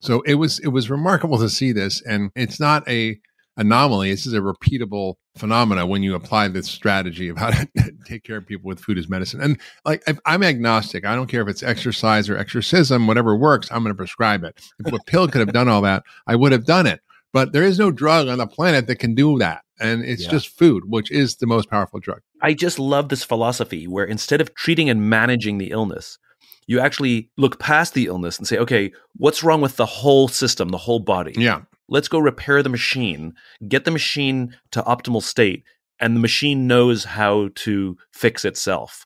So 0.00 0.20
it 0.22 0.34
was 0.34 0.58
it 0.60 0.68
was 0.68 0.90
remarkable 0.90 1.38
to 1.38 1.48
see 1.48 1.72
this, 1.72 2.02
and 2.02 2.30
it's 2.34 2.58
not 2.58 2.88
a 2.88 3.20
anomaly. 3.56 4.10
This 4.10 4.26
is 4.26 4.34
a 4.34 4.40
repeatable 4.40 5.14
phenomena 5.36 5.86
when 5.86 6.02
you 6.02 6.14
apply 6.14 6.48
this 6.48 6.68
strategy 6.68 7.28
of 7.28 7.36
how 7.36 7.50
to 7.50 7.68
take 8.06 8.24
care 8.24 8.38
of 8.38 8.46
people 8.46 8.68
with 8.68 8.80
food 8.80 8.98
as 8.98 9.08
medicine. 9.08 9.40
And 9.40 9.60
like 9.84 10.02
I'm 10.26 10.42
agnostic. 10.42 11.04
I 11.04 11.14
don't 11.14 11.28
care 11.28 11.42
if 11.42 11.48
it's 11.48 11.62
exercise 11.62 12.28
or 12.28 12.36
exorcism, 12.36 13.06
whatever 13.06 13.36
works. 13.36 13.70
I'm 13.70 13.82
going 13.82 13.94
to 13.94 13.96
prescribe 13.96 14.44
it. 14.44 14.60
If 14.84 14.92
a 14.92 14.98
pill 15.06 15.28
could 15.28 15.40
have 15.40 15.52
done 15.52 15.68
all 15.68 15.82
that, 15.82 16.02
I 16.26 16.36
would 16.36 16.52
have 16.52 16.66
done 16.66 16.86
it. 16.86 17.00
But 17.32 17.52
there 17.52 17.62
is 17.64 17.78
no 17.78 17.90
drug 17.90 18.28
on 18.28 18.38
the 18.38 18.46
planet 18.46 18.86
that 18.86 18.96
can 18.96 19.14
do 19.14 19.38
that. 19.38 19.62
And 19.80 20.04
it's 20.04 20.24
Yeah. 20.24 20.30
just 20.30 20.48
food, 20.48 20.84
which 20.86 21.10
is 21.10 21.36
the 21.36 21.46
most 21.46 21.68
powerful 21.68 21.98
drug. 21.98 22.20
I 22.40 22.54
just 22.54 22.78
love 22.78 23.08
this 23.08 23.24
philosophy 23.24 23.86
where 23.88 24.04
instead 24.04 24.40
of 24.40 24.54
treating 24.54 24.88
and 24.90 25.08
managing 25.08 25.58
the 25.58 25.70
illness, 25.70 26.18
you 26.66 26.78
actually 26.78 27.30
look 27.36 27.58
past 27.58 27.94
the 27.94 28.06
illness 28.06 28.38
and 28.38 28.46
say, 28.46 28.58
okay, 28.58 28.92
what's 29.16 29.42
wrong 29.42 29.60
with 29.60 29.76
the 29.76 29.86
whole 29.86 30.28
system, 30.28 30.68
the 30.68 30.78
whole 30.78 31.00
body? 31.00 31.34
Yeah. 31.36 31.62
Let's 31.88 32.08
go 32.08 32.18
repair 32.20 32.62
the 32.62 32.68
machine, 32.68 33.34
get 33.66 33.84
the 33.84 33.90
machine 33.90 34.56
to 34.70 34.82
optimal 34.82 35.22
state, 35.22 35.64
and 35.98 36.14
the 36.16 36.20
machine 36.20 36.66
knows 36.66 37.04
how 37.04 37.50
to 37.56 37.96
fix 38.12 38.44
itself. 38.44 39.04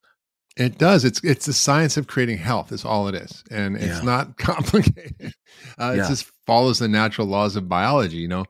It 0.57 0.79
does. 0.79 1.05
It's 1.05 1.21
it's 1.23 1.45
the 1.47 1.53
science 1.53 1.97
of 1.99 2.07
creating 2.07 2.38
health. 2.38 2.73
Is 2.73 2.85
all 2.85 3.09
it 3.09 3.14
is, 3.14 3.45
and 3.51 3.77
it's 3.77 3.99
Yeah. 3.99 4.01
not 4.03 4.38
complicated. 4.38 5.35
Uh, 5.79 5.92
It 5.95 5.97
Yeah. 5.99 6.09
just 6.09 6.31
follows 6.47 6.79
the 6.79 6.88
natural 6.88 7.27
laws 7.27 7.57
of 7.57 7.69
biology. 7.69 8.16
You 8.16 8.29
know, 8.29 8.45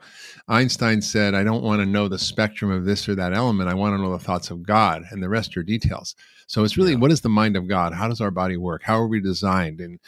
Einstein 0.47 1.03
said, 1.03 1.35
"I 1.35 1.42
don't 1.42 1.64
want 1.64 1.81
to 1.81 1.87
know 1.87 2.07
the 2.07 2.19
spectrum 2.19 2.71
of 2.71 2.85
this 2.85 3.09
or 3.09 3.16
that 3.16 3.33
element. 3.33 3.69
I 3.69 3.75
want 3.75 3.97
to 3.97 4.03
know 4.03 4.12
the 4.12 4.23
thoughts 4.23 4.51
of 4.51 4.62
God, 4.62 5.03
and 5.11 5.21
the 5.23 5.29
rest 5.29 5.57
are 5.57 5.64
details." 5.64 6.14
So 6.47 6.62
it's 6.62 6.77
really 6.77 6.95
what 6.95 7.11
is 7.11 7.23
the 7.23 7.29
mind 7.29 7.57
of 7.57 7.66
God? 7.66 7.92
How 7.92 8.07
does 8.09 8.21
our 8.21 8.31
body 8.31 8.57
work? 8.57 8.83
How 8.85 9.01
are 9.01 9.09
we 9.09 9.21
designed? 9.21 9.81
And 9.81 9.99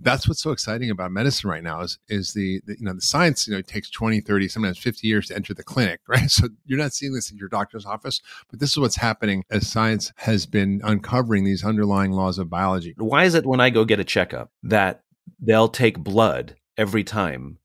that's 0.00 0.28
what's 0.28 0.42
so 0.42 0.50
exciting 0.50 0.90
about 0.90 1.10
medicine 1.10 1.48
right 1.48 1.62
now 1.62 1.80
is 1.80 1.98
is 2.08 2.32
the, 2.32 2.60
the 2.66 2.76
you 2.78 2.84
know 2.84 2.92
the 2.92 3.00
science 3.00 3.46
you 3.46 3.52
know 3.52 3.58
it 3.58 3.66
takes 3.66 3.90
20 3.90 4.20
30 4.20 4.48
sometimes 4.48 4.78
50 4.78 5.08
years 5.08 5.28
to 5.28 5.34
enter 5.34 5.54
the 5.54 5.62
clinic 5.62 6.00
right 6.08 6.30
so 6.30 6.48
you're 6.66 6.78
not 6.78 6.92
seeing 6.92 7.14
this 7.14 7.30
in 7.30 7.36
your 7.36 7.48
doctor's 7.48 7.86
office 7.86 8.20
but 8.50 8.60
this 8.60 8.70
is 8.70 8.78
what's 8.78 8.96
happening 8.96 9.44
as 9.50 9.66
science 9.66 10.12
has 10.16 10.46
been 10.46 10.80
uncovering 10.84 11.44
these 11.44 11.64
underlying 11.64 12.12
laws 12.12 12.38
of 12.38 12.50
biology 12.50 12.94
Why 12.96 13.24
is 13.24 13.34
it 13.34 13.46
when 13.46 13.60
I 13.60 13.70
go 13.70 13.84
get 13.84 14.00
a 14.00 14.04
checkup 14.04 14.50
that 14.62 15.02
they'll 15.40 15.68
take 15.68 15.98
blood 15.98 16.56
every 16.76 17.04
time? 17.04 17.58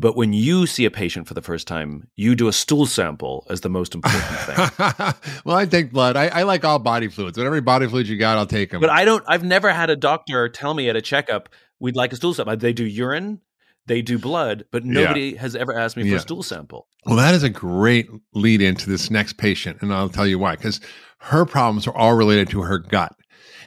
But 0.00 0.16
when 0.16 0.32
you 0.32 0.66
see 0.66 0.84
a 0.84 0.90
patient 0.92 1.26
for 1.26 1.34
the 1.34 1.42
first 1.42 1.66
time, 1.66 2.08
you 2.14 2.36
do 2.36 2.46
a 2.46 2.52
stool 2.52 2.86
sample 2.86 3.44
as 3.50 3.62
the 3.62 3.68
most 3.68 3.94
important 3.94 4.22
thing. 4.40 5.14
well 5.44 5.56
i 5.56 5.66
take 5.66 5.90
blood 5.90 6.16
I, 6.16 6.28
I 6.28 6.42
like 6.44 6.64
all 6.64 6.78
body 6.78 7.08
fluids 7.08 7.36
whatever 7.36 7.60
body 7.60 7.86
fluids 7.88 8.08
you 8.08 8.16
got 8.16 8.38
i'll 8.38 8.46
take 8.46 8.70
them 8.70 8.80
But 8.80 8.90
I 8.90 9.04
don't. 9.04 9.24
I've 9.26 9.42
never 9.44 9.72
had 9.72 9.90
a 9.90 9.96
doctor 9.96 10.48
tell 10.48 10.74
me 10.74 10.88
at 10.88 10.96
a 10.96 11.02
checkup 11.02 11.48
we'd 11.80 11.96
like 11.96 12.12
a 12.12 12.16
stool 12.16 12.32
sample. 12.34 12.56
They 12.56 12.72
do 12.72 12.84
urine, 12.84 13.40
they 13.86 14.02
do 14.02 14.18
blood, 14.18 14.64
but 14.70 14.84
Yeah. 14.84 14.92
nobody 14.92 15.34
has 15.36 15.56
ever 15.56 15.76
asked 15.78 15.96
me 15.96 16.02
for 16.04 16.08
Yeah. 16.10 16.16
a 16.16 16.20
stool 16.20 16.42
sample. 16.42 16.86
Well, 17.06 17.16
that 17.16 17.34
is 17.34 17.42
a 17.42 17.48
great 17.50 18.08
lead 18.34 18.60
into 18.62 18.88
this 18.90 19.10
next 19.10 19.34
patient, 19.38 19.78
and 19.80 19.92
I'll 19.92 20.08
tell 20.08 20.26
you 20.26 20.38
why. 20.38 20.56
Because 20.56 20.80
her 21.20 21.44
problems 21.44 21.86
are 21.86 21.94
all 21.96 22.14
related 22.14 22.50
to 22.50 22.62
her 22.62 22.78
gut, 22.78 23.14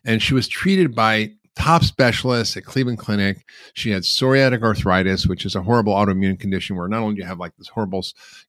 and 0.06 0.22
she 0.22 0.34
was 0.34 0.48
treated 0.48 0.94
by 0.96 1.32
top 1.55 1.83
specialist 1.83 2.55
at 2.55 2.65
Cleveland 2.65 2.97
Clinic. 2.97 3.45
She 3.73 3.91
had 3.91 4.03
psoriatic 4.03 4.63
arthritis, 4.63 5.27
which 5.27 5.45
is 5.45 5.55
a 5.55 5.61
horrible 5.61 5.93
autoimmune 5.93 6.39
condition 6.39 6.75
where 6.75 6.87
not 6.87 7.01
only 7.01 7.15
do 7.15 7.21
you 7.21 7.27
have 7.27 7.39
like 7.39 7.55
this 7.57 7.67
horrible 7.67 8.05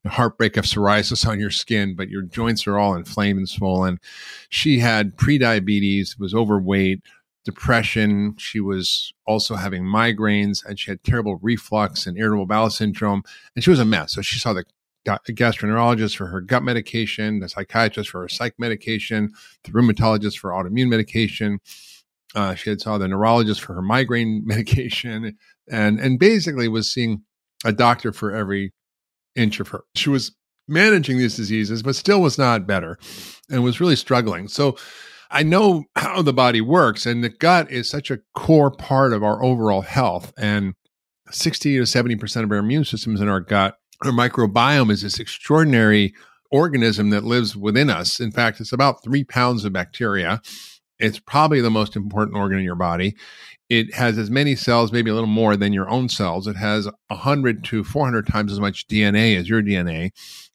heartbreak 0.06 0.56
of 0.56 0.64
psoriasis 0.64 1.26
on 1.26 1.40
your 1.40 1.50
skin, 1.50 1.94
but 1.96 2.08
your 2.08 2.22
joints 2.22 2.66
are 2.66 2.78
all 2.78 2.94
inflamed 2.94 3.38
and 3.38 3.48
swollen. 3.48 3.98
She 4.48 4.78
had 4.78 5.16
prediabetes, 5.16 6.18
was 6.18 6.34
overweight, 6.34 7.02
depression. 7.44 8.36
She 8.38 8.60
was 8.60 9.12
also 9.26 9.56
having 9.56 9.82
migraines, 9.82 10.64
and 10.64 10.78
she 10.78 10.90
had 10.90 11.02
terrible 11.02 11.40
reflux 11.42 12.06
and 12.06 12.16
irritable 12.16 12.46
bowel 12.46 12.70
syndrome, 12.70 13.24
and 13.54 13.64
she 13.64 13.70
was 13.70 13.80
a 13.80 13.84
mess. 13.84 14.12
So 14.12 14.22
she 14.22 14.38
saw 14.38 14.52
the 14.52 14.64
gastroenterologist 15.04 16.16
for 16.16 16.28
her 16.28 16.40
gut 16.40 16.62
medication, 16.62 17.40
the 17.40 17.48
psychiatrist 17.48 18.10
for 18.10 18.20
her 18.20 18.28
psych 18.28 18.54
medication, 18.58 19.32
the 19.64 19.72
rheumatologist 19.72 20.38
for 20.38 20.50
autoimmune 20.50 20.88
medication. 20.88 21.60
Uh, 22.34 22.54
she 22.54 22.70
had 22.70 22.80
saw 22.80 22.98
the 22.98 23.08
neurologist 23.08 23.60
for 23.60 23.74
her 23.74 23.82
migraine 23.82 24.42
medication, 24.46 25.36
and 25.70 26.00
and 26.00 26.18
basically 26.18 26.68
was 26.68 26.92
seeing 26.92 27.22
a 27.64 27.72
doctor 27.72 28.12
for 28.12 28.32
every 28.32 28.72
inch 29.34 29.60
of 29.60 29.68
her. 29.68 29.84
She 29.94 30.10
was 30.10 30.34
managing 30.68 31.18
these 31.18 31.36
diseases, 31.36 31.82
but 31.82 31.96
still 31.96 32.20
was 32.20 32.38
not 32.38 32.66
better, 32.66 32.98
and 33.50 33.64
was 33.64 33.80
really 33.80 33.96
struggling. 33.96 34.48
So. 34.48 34.76
I 35.34 35.42
know 35.42 35.84
how 35.96 36.20
the 36.20 36.34
body 36.34 36.60
works, 36.60 37.06
and 37.06 37.24
the 37.24 37.30
gut 37.30 37.72
is 37.72 37.88
such 37.88 38.10
a 38.10 38.18
core 38.34 38.70
part 38.70 39.14
of 39.14 39.22
our 39.22 39.42
overall 39.42 39.80
health. 39.80 40.30
And 40.36 40.74
60 41.30 41.78
to 41.78 41.82
70% 41.84 42.44
of 42.44 42.50
our 42.50 42.58
immune 42.58 42.84
systems 42.84 43.20
in 43.20 43.28
our 43.28 43.40
gut. 43.40 43.76
Our 44.04 44.10
microbiome 44.10 44.90
is 44.90 45.02
this 45.02 45.18
extraordinary 45.18 46.14
organism 46.50 47.10
that 47.10 47.24
lives 47.24 47.56
within 47.56 47.88
us. 47.88 48.20
In 48.20 48.30
fact, 48.30 48.60
it's 48.60 48.72
about 48.72 49.02
three 49.02 49.24
pounds 49.24 49.64
of 49.64 49.72
bacteria. 49.72 50.40
It's 51.02 51.18
probably 51.18 51.60
the 51.60 51.70
most 51.70 51.96
important 51.96 52.36
organ 52.36 52.58
in 52.58 52.64
your 52.64 52.76
body. 52.76 53.16
It 53.68 53.92
has 53.94 54.18
as 54.18 54.30
many 54.30 54.54
cells, 54.54 54.92
maybe 54.92 55.10
a 55.10 55.14
little 55.14 55.26
more 55.26 55.56
than 55.56 55.72
your 55.72 55.90
own 55.90 56.08
cells. 56.08 56.46
It 56.46 56.56
has 56.56 56.88
100 57.08 57.64
to 57.64 57.82
400 57.82 58.26
times 58.26 58.52
as 58.52 58.60
much 58.60 58.86
DNA 58.86 59.36
as 59.36 59.48
your 59.48 59.62
DNA, 59.62 60.12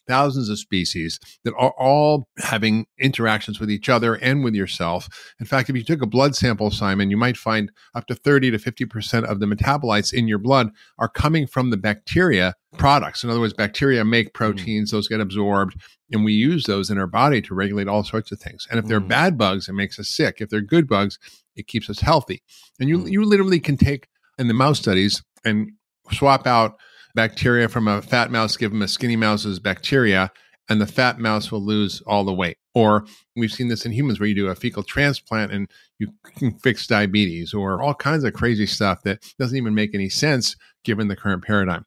thousands 0.08 0.50
of 0.50 0.58
species 0.60 1.20
that 1.44 1.54
are 1.58 1.74
all 1.78 2.28
having 2.38 2.86
interactions 3.00 3.60
with 3.60 3.70
each 3.70 3.90
other 3.90 4.16
and 4.16 4.44
with 4.44 4.56
yourself. 4.56 5.08
In 5.40 5.46
fact, 5.46 5.70
if 5.70 5.76
you 5.76 5.84
took 5.84 6.02
a 6.02 6.08
blood 6.08 6.36
sample, 6.36 6.72
Simon, 6.72 7.10
you 7.12 7.18
might 7.18 7.38
find 7.38 7.72
up 7.94 8.08
to 8.08 8.16
30 8.16 8.52
to 8.52 8.58
50% 8.58 9.24
of 9.26 9.40
the 9.40 9.46
metabolites 9.46 10.14
in 10.14 10.28
your 10.28 10.38
blood 10.40 10.70
are 10.98 11.10
coming 11.10 11.46
from 11.48 11.70
the 11.70 11.78
bacteria 11.78 12.54
products. 12.78 13.24
In 13.24 13.30
other 13.30 13.40
words, 13.40 13.54
bacteria 13.54 14.04
make 14.06 14.34
proteins, 14.34 14.92
those 14.92 15.08
get 15.08 15.20
absorbed, 15.20 15.80
and 16.12 16.24
we 16.24 16.34
use 16.34 16.66
those 16.66 16.90
in 16.90 16.98
our 16.98 17.08
body 17.08 17.42
to 17.42 17.54
regulate 17.56 17.88
all 17.88 18.04
sorts 18.04 18.32
of 18.32 18.40
things. 18.40 18.68
And 18.70 18.80
if 18.80 18.86
they're 18.86 19.02
Mm. 19.02 19.08
bad 19.10 19.38
bugs, 19.38 19.68
it 19.68 19.74
makes 19.74 20.00
us 20.00 20.10
sick. 20.10 20.38
If 20.40 20.50
they're 20.50 20.62
good 20.62 20.88
bugs, 20.88 21.18
it 21.56 21.68
keeps 21.68 21.90
us 21.90 22.00
healthy. 22.02 22.44
And 22.80 22.88
you 22.88 23.00
Mm. 23.00 23.12
you 23.12 23.24
literally 23.24 23.60
can 23.60 23.78
take 23.78 24.08
in 24.38 24.48
the 24.48 24.54
mouse 24.54 24.80
studies 24.80 25.24
and 25.44 25.72
swap 26.12 26.46
out 26.46 26.78
bacteria 27.18 27.68
from 27.68 27.88
a 27.88 28.00
fat 28.00 28.30
mouse, 28.30 28.56
give 28.56 28.70
them 28.70 28.84
a 28.84 28.88
skinny 28.88 29.16
mouse's 29.16 29.60
bacteria, 29.60 30.32
and 30.70 30.80
the 30.80 30.86
fat 30.86 31.18
mouse 31.18 31.52
will 31.52 31.66
lose 31.66 32.00
all 32.06 32.24
the 32.24 32.34
weight. 32.34 32.58
Or 32.76 33.08
we've 33.36 33.52
seen 33.52 33.70
this 33.70 33.88
in 33.88 33.92
humans 33.92 34.20
where 34.20 34.30
you 34.30 34.36
do 34.36 34.48
a 34.48 34.56
fecal 34.56 34.84
transplant 34.84 35.52
and 35.52 35.68
you 35.98 36.10
can 36.38 36.52
fix 36.60 36.86
diabetes 36.86 37.56
or 37.56 37.82
all 37.82 37.96
kinds 37.96 38.24
of 38.24 38.34
crazy 38.34 38.68
stuff 38.68 39.02
that 39.02 39.24
doesn't 39.40 39.58
even 39.58 39.74
make 39.74 39.96
any 39.96 40.10
sense 40.10 40.56
given 40.86 41.08
the 41.08 41.16
current 41.16 41.44
paradigm. 41.44 41.86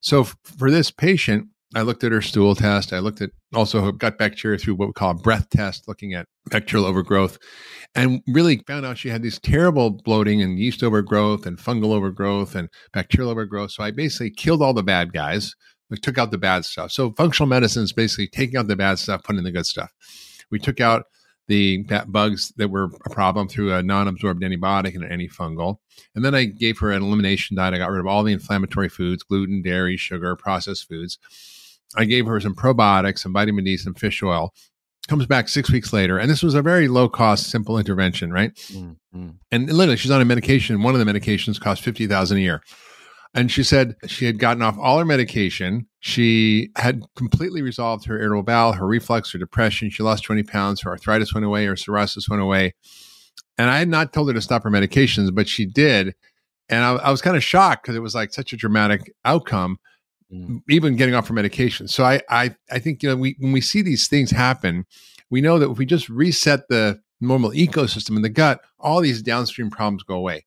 So 0.00 0.22
f- 0.22 0.36
for 0.56 0.70
this 0.70 0.90
patient, 0.90 1.48
I 1.74 1.82
looked 1.82 2.02
at 2.02 2.12
her 2.12 2.22
stool 2.22 2.54
test. 2.54 2.94
I 2.94 3.00
looked 3.00 3.20
at 3.20 3.30
also 3.54 3.92
gut 3.92 4.16
bacteria 4.16 4.58
through 4.58 4.76
what 4.76 4.88
we 4.88 4.92
call 4.94 5.10
a 5.10 5.14
breath 5.14 5.50
test, 5.50 5.86
looking 5.86 6.14
at 6.14 6.24
bacterial 6.50 6.88
overgrowth, 6.88 7.38
and 7.94 8.22
really 8.28 8.58
found 8.66 8.86
out 8.86 8.98
she 8.98 9.08
had 9.08 9.22
these 9.22 9.38
terrible 9.38 9.90
bloating 9.90 10.42
and 10.42 10.58
yeast 10.58 10.82
overgrowth 10.82 11.46
and 11.46 11.58
fungal 11.58 11.92
overgrowth 11.92 12.54
and 12.54 12.68
bacterial 12.92 13.30
overgrowth. 13.30 13.72
So 13.72 13.82
I 13.82 13.90
basically 13.90 14.30
killed 14.30 14.62
all 14.62 14.74
the 14.74 14.82
bad 14.82 15.12
guys. 15.12 15.54
We 15.90 15.96
took 15.96 16.18
out 16.18 16.30
the 16.30 16.38
bad 16.38 16.64
stuff. 16.64 16.92
So 16.92 17.12
functional 17.12 17.48
medicine 17.48 17.82
is 17.82 17.92
basically 17.92 18.28
taking 18.28 18.56
out 18.56 18.68
the 18.68 18.76
bad 18.76 18.98
stuff, 18.98 19.24
putting 19.24 19.38
in 19.38 19.44
the 19.44 19.50
good 19.50 19.66
stuff. 19.66 19.90
We 20.50 20.60
took 20.60 20.80
out 20.80 21.06
the 21.48 21.84
bugs 22.06 22.52
that 22.58 22.68
were 22.68 22.90
a 23.04 23.10
problem 23.10 23.48
through 23.48 23.74
a 23.74 23.82
non-absorbed 23.82 24.40
antibiotic 24.40 24.94
and 24.94 25.02
an 25.02 25.18
antifungal. 25.18 25.78
And 26.14 26.24
then 26.24 26.32
I 26.32 26.44
gave 26.44 26.78
her 26.78 26.92
an 26.92 27.02
elimination 27.02 27.56
diet. 27.56 27.74
I 27.74 27.78
got 27.78 27.90
rid 27.90 27.98
of 27.98 28.06
all 28.06 28.22
the 28.22 28.32
inflammatory 28.32 28.88
foods, 28.88 29.24
gluten, 29.24 29.62
dairy, 29.62 29.96
sugar, 29.96 30.36
processed 30.36 30.88
foods. 30.88 31.18
I 31.96 32.04
gave 32.04 32.26
her 32.26 32.38
some 32.38 32.54
probiotics, 32.54 33.18
some 33.18 33.32
vitamin 33.32 33.64
D, 33.64 33.76
some 33.76 33.94
fish 33.94 34.22
oil. 34.22 34.54
Comes 35.10 35.26
back 35.26 35.48
six 35.48 35.72
weeks 35.72 35.92
later, 35.92 36.18
and 36.18 36.30
this 36.30 36.40
was 36.40 36.54
a 36.54 36.62
very 36.62 36.86
low 36.86 37.08
cost, 37.08 37.50
simple 37.50 37.78
intervention, 37.78 38.32
right? 38.32 38.54
Mm, 38.54 38.96
mm. 39.12 39.34
And 39.50 39.66
literally, 39.72 39.96
she's 39.96 40.12
on 40.12 40.20
a 40.20 40.24
medication. 40.24 40.84
One 40.84 40.94
of 40.94 41.04
the 41.04 41.12
medications 41.12 41.60
cost 41.60 41.82
fifty 41.82 42.06
thousand 42.06 42.38
a 42.38 42.42
year. 42.42 42.62
And 43.34 43.50
she 43.50 43.64
said 43.64 43.96
she 44.06 44.26
had 44.26 44.38
gotten 44.38 44.62
off 44.62 44.78
all 44.78 45.00
her 45.00 45.04
medication. 45.04 45.88
She 45.98 46.70
had 46.76 47.02
completely 47.16 47.60
resolved 47.60 48.04
her 48.06 48.20
irritable 48.20 48.44
bowel, 48.44 48.74
her 48.74 48.86
reflux, 48.86 49.32
her 49.32 49.38
depression. 49.40 49.90
She 49.90 50.04
lost 50.04 50.22
20 50.22 50.44
pounds. 50.44 50.82
Her 50.82 50.90
arthritis 50.90 51.34
went 51.34 51.44
away. 51.44 51.66
Her 51.66 51.74
psoriasis 51.74 52.28
went 52.28 52.42
away. 52.42 52.74
And 53.58 53.68
I 53.68 53.78
had 53.78 53.88
not 53.88 54.12
told 54.12 54.28
her 54.28 54.34
to 54.34 54.40
stop 54.40 54.62
her 54.62 54.70
medications, 54.70 55.34
but 55.34 55.48
she 55.48 55.66
did. 55.66 56.14
And 56.68 56.84
I, 56.84 56.94
I 56.94 57.10
was 57.10 57.20
kind 57.20 57.36
of 57.36 57.42
shocked 57.42 57.82
because 57.82 57.96
it 57.96 58.00
was 58.00 58.14
like 58.14 58.32
such 58.32 58.52
a 58.52 58.56
dramatic 58.56 59.12
outcome, 59.24 59.78
Mm. 60.32 60.62
even 60.68 60.94
getting 60.96 61.14
off 61.16 61.26
her 61.28 61.34
medication. 61.34 61.88
So 61.88 62.04
I, 62.04 62.20
I, 62.28 62.54
I 62.70 62.78
think 62.78 63.02
you 63.02 63.08
know, 63.08 63.16
we 63.16 63.36
when 63.40 63.50
we 63.52 63.60
see 63.60 63.82
these 63.82 64.06
things 64.06 64.30
happen, 64.30 64.86
we 65.28 65.40
know 65.40 65.58
that 65.58 65.70
if 65.70 65.78
we 65.78 65.86
just 65.86 66.08
reset 66.08 66.68
the 66.68 67.00
normal 67.20 67.50
ecosystem 67.50 68.16
in 68.16 68.22
the 68.22 68.28
gut, 68.28 68.60
all 68.78 69.00
these 69.00 69.22
downstream 69.22 69.70
problems 69.70 70.02
go 70.04 70.14
away. 70.14 70.46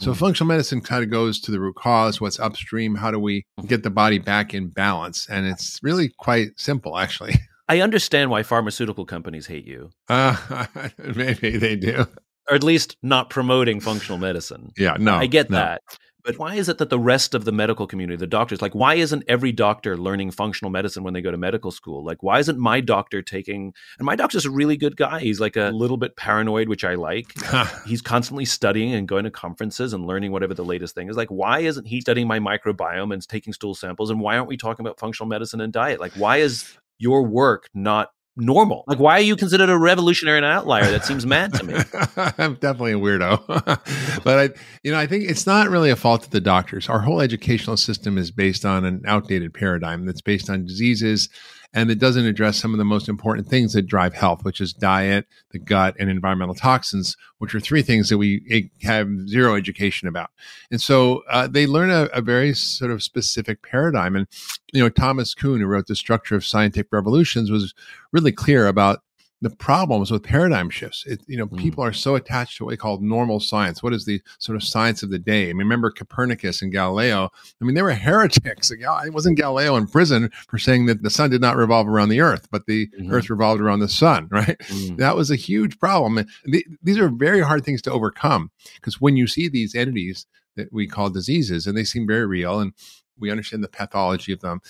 So 0.00 0.12
Mm. 0.12 0.16
functional 0.16 0.48
medicine 0.48 0.80
kind 0.80 1.02
of 1.04 1.10
goes 1.10 1.40
to 1.42 1.50
the 1.50 1.58
root 1.60 1.74
cause, 1.76 2.20
what's 2.20 2.38
upstream, 2.40 2.94
how 2.96 3.10
do 3.10 3.18
we 3.18 3.44
get 3.66 3.82
the 3.82 3.90
body 3.90 4.18
back 4.18 4.54
in 4.54 4.68
balance? 4.68 5.26
And 5.28 5.46
it's 5.46 5.78
really 5.82 6.10
quite 6.18 6.48
simple, 6.56 6.96
actually. 6.98 7.34
I 7.68 7.80
understand 7.80 8.30
why 8.30 8.42
pharmaceutical 8.42 9.04
companies 9.06 9.46
hate 9.46 9.66
you, 9.66 9.90
Uh, 10.08 10.66
maybe 11.16 11.56
they 11.56 11.76
do. 11.76 12.06
or 12.48 12.54
at 12.54 12.62
least 12.62 12.96
not 13.02 13.30
promoting 13.30 13.80
functional 13.80 14.18
medicine. 14.18 14.72
Yeah, 14.76 14.96
no. 14.98 15.14
I 15.16 15.26
get 15.26 15.48
no. 15.50 15.56
that. 15.58 15.82
But 16.24 16.38
why 16.38 16.54
is 16.54 16.70
it 16.70 16.78
that 16.78 16.88
the 16.88 16.98
rest 16.98 17.34
of 17.34 17.44
the 17.44 17.52
medical 17.52 17.86
community, 17.86 18.16
the 18.16 18.26
doctors, 18.26 18.62
like, 18.62 18.74
why 18.74 18.94
isn't 18.94 19.24
every 19.28 19.52
doctor 19.52 19.94
learning 19.98 20.30
functional 20.30 20.70
medicine 20.70 21.04
when 21.04 21.12
they 21.12 21.20
go 21.20 21.30
to 21.30 21.36
medical 21.36 21.70
school? 21.70 22.02
Like, 22.02 22.22
why 22.22 22.38
isn't 22.38 22.58
my 22.58 22.80
doctor 22.80 23.20
taking, 23.20 23.74
and 23.98 24.06
my 24.06 24.16
doctor's 24.16 24.46
a 24.46 24.50
really 24.50 24.78
good 24.78 24.96
guy. 24.96 25.20
He's 25.20 25.38
like 25.38 25.56
a 25.56 25.70
little 25.74 25.98
bit 25.98 26.16
paranoid, 26.16 26.70
which 26.70 26.82
I 26.82 26.94
like. 26.94 27.34
He's 27.86 28.00
constantly 28.00 28.46
studying 28.46 28.94
and 28.94 29.06
going 29.06 29.24
to 29.24 29.30
conferences 29.30 29.92
and 29.92 30.06
learning 30.06 30.32
whatever 30.32 30.54
the 30.54 30.64
latest 30.64 30.94
thing 30.94 31.10
is. 31.10 31.16
Like, 31.16 31.28
why 31.28 31.60
isn't 31.60 31.86
he 31.86 32.00
studying 32.00 32.26
my 32.26 32.38
microbiome 32.38 33.12
and 33.12 33.28
taking 33.28 33.52
stool 33.52 33.74
samples? 33.74 34.08
And 34.08 34.18
why 34.18 34.38
aren't 34.38 34.48
we 34.48 34.56
talking 34.56 34.86
about 34.86 34.98
functional 34.98 35.28
medicine 35.28 35.60
and 35.60 35.74
diet? 35.74 36.00
Like, 36.00 36.12
why 36.14 36.38
is 36.38 36.78
your 36.98 37.22
work 37.22 37.68
not 37.74 38.10
normal. 38.36 38.84
Like, 38.86 38.98
why 38.98 39.18
are 39.18 39.22
you 39.22 39.36
considered 39.36 39.68
a 39.68 39.78
revolutionary 39.78 40.38
and 40.38 40.44
an 40.44 40.52
outlier? 40.52 40.90
That 40.90 41.04
seems 41.04 41.24
mad 41.26 41.54
to 41.54 41.64
me. 41.64 41.74
I'm 42.16 42.54
definitely 42.54 42.92
a 42.92 42.98
weirdo, 42.98 43.46
but 44.24 44.38
I, 44.38 44.58
you 44.82 44.92
know, 44.92 44.98
I 44.98 45.06
think 45.06 45.28
it's 45.28 45.46
not 45.46 45.68
really 45.68 45.90
a 45.90 45.96
fault 45.96 46.24
of 46.24 46.30
the 46.30 46.40
doctors. 46.40 46.88
Our 46.88 47.00
whole 47.00 47.20
educational 47.20 47.76
system 47.76 48.18
is 48.18 48.30
based 48.30 48.64
on 48.64 48.84
an 48.84 49.02
outdated 49.06 49.54
paradigm 49.54 50.04
that's 50.04 50.22
based 50.22 50.50
on 50.50 50.64
diseases 50.64 51.28
and 51.74 51.90
it 51.90 51.98
doesn't 51.98 52.24
address 52.24 52.56
some 52.56 52.72
of 52.72 52.78
the 52.78 52.84
most 52.84 53.08
important 53.08 53.48
things 53.48 53.72
that 53.72 53.82
drive 53.82 54.14
health, 54.14 54.44
which 54.44 54.60
is 54.60 54.72
diet, 54.72 55.26
the 55.50 55.58
gut, 55.58 55.96
and 55.98 56.08
environmental 56.08 56.54
toxins, 56.54 57.16
which 57.38 57.52
are 57.52 57.60
three 57.60 57.82
things 57.82 58.08
that 58.08 58.16
we 58.16 58.42
eh, 58.48 58.86
have 58.86 59.08
zero 59.28 59.56
education 59.56 60.06
about. 60.06 60.30
And 60.70 60.80
so 60.80 61.24
uh, 61.28 61.48
they 61.48 61.66
learn 61.66 61.90
a, 61.90 62.04
a, 62.12 62.22
very 62.22 62.54
sort 62.54 62.92
of 62.92 63.02
specific 63.02 63.60
paradigm. 63.62 64.14
And 64.14 64.28
you 64.72 64.80
know, 64.80 64.88
Thomas 64.88 65.34
Kuhn, 65.34 65.60
who 65.60 65.66
wrote 65.66 65.88
the 65.88 65.96
Structure 65.96 66.36
of 66.36 66.46
Scientific 66.46 66.92
Revolutions, 66.92 67.50
was 67.50 67.74
really 68.12 68.32
clear 68.32 68.68
about 68.68 69.02
the 69.44 69.54
problems 69.54 70.10
with 70.10 70.22
paradigm 70.22 70.70
shifts. 70.70 71.04
It, 71.06 71.20
you 71.26 71.36
know, 71.36 71.46
mm. 71.46 71.58
people 71.58 71.84
are 71.84 71.92
so 71.92 72.14
attached 72.14 72.56
to 72.56 72.64
what 72.64 72.70
we 72.70 72.76
call 72.78 72.98
normal 73.00 73.40
science. 73.40 73.82
What 73.82 73.92
is 73.92 74.06
the 74.06 74.22
sort 74.38 74.56
of 74.56 74.64
science 74.64 75.02
of 75.02 75.10
the 75.10 75.18
day? 75.18 75.44
I 75.44 75.46
mean, 75.48 75.58
remember 75.58 75.90
Copernicus 75.90 76.62
and 76.62 76.72
Galileo? 76.72 77.30
I 77.60 77.64
mean, 77.64 77.74
they 77.74 77.82
were 77.82 77.94
heretics. 77.94 78.70
It 78.70 79.12
wasn't 79.12 79.36
Galileo 79.36 79.76
in 79.76 79.86
prison 79.86 80.30
for 80.48 80.58
saying 80.58 80.86
that 80.86 81.02
the 81.02 81.10
sun 81.10 81.28
did 81.28 81.42
not 81.42 81.56
revolve 81.56 81.86
around 81.86 82.08
the 82.08 82.22
earth, 82.22 82.48
but 82.50 82.64
the 82.66 82.88
mm-hmm. 82.88 83.12
earth 83.12 83.28
revolved 83.28 83.60
around 83.60 83.80
the 83.80 83.88
sun, 83.88 84.28
right? 84.30 84.58
Mm. 84.58 84.96
That 84.96 85.14
was 85.14 85.30
a 85.30 85.36
huge 85.36 85.78
problem. 85.78 86.26
The, 86.46 86.66
these 86.82 86.98
are 86.98 87.10
very 87.10 87.40
hard 87.40 87.64
things 87.64 87.82
to 87.82 87.92
overcome 87.92 88.50
because 88.76 88.98
when 89.00 89.16
you 89.16 89.26
see 89.26 89.48
these 89.48 89.74
entities 89.74 90.26
that 90.56 90.72
we 90.72 90.86
call 90.86 91.10
diseases, 91.10 91.66
and 91.66 91.76
they 91.76 91.84
seem 91.84 92.06
very 92.06 92.24
real, 92.24 92.60
and 92.60 92.72
we 93.18 93.30
understand 93.30 93.62
the 93.62 93.68
pathology 93.68 94.32
of 94.32 94.40
them, 94.40 94.60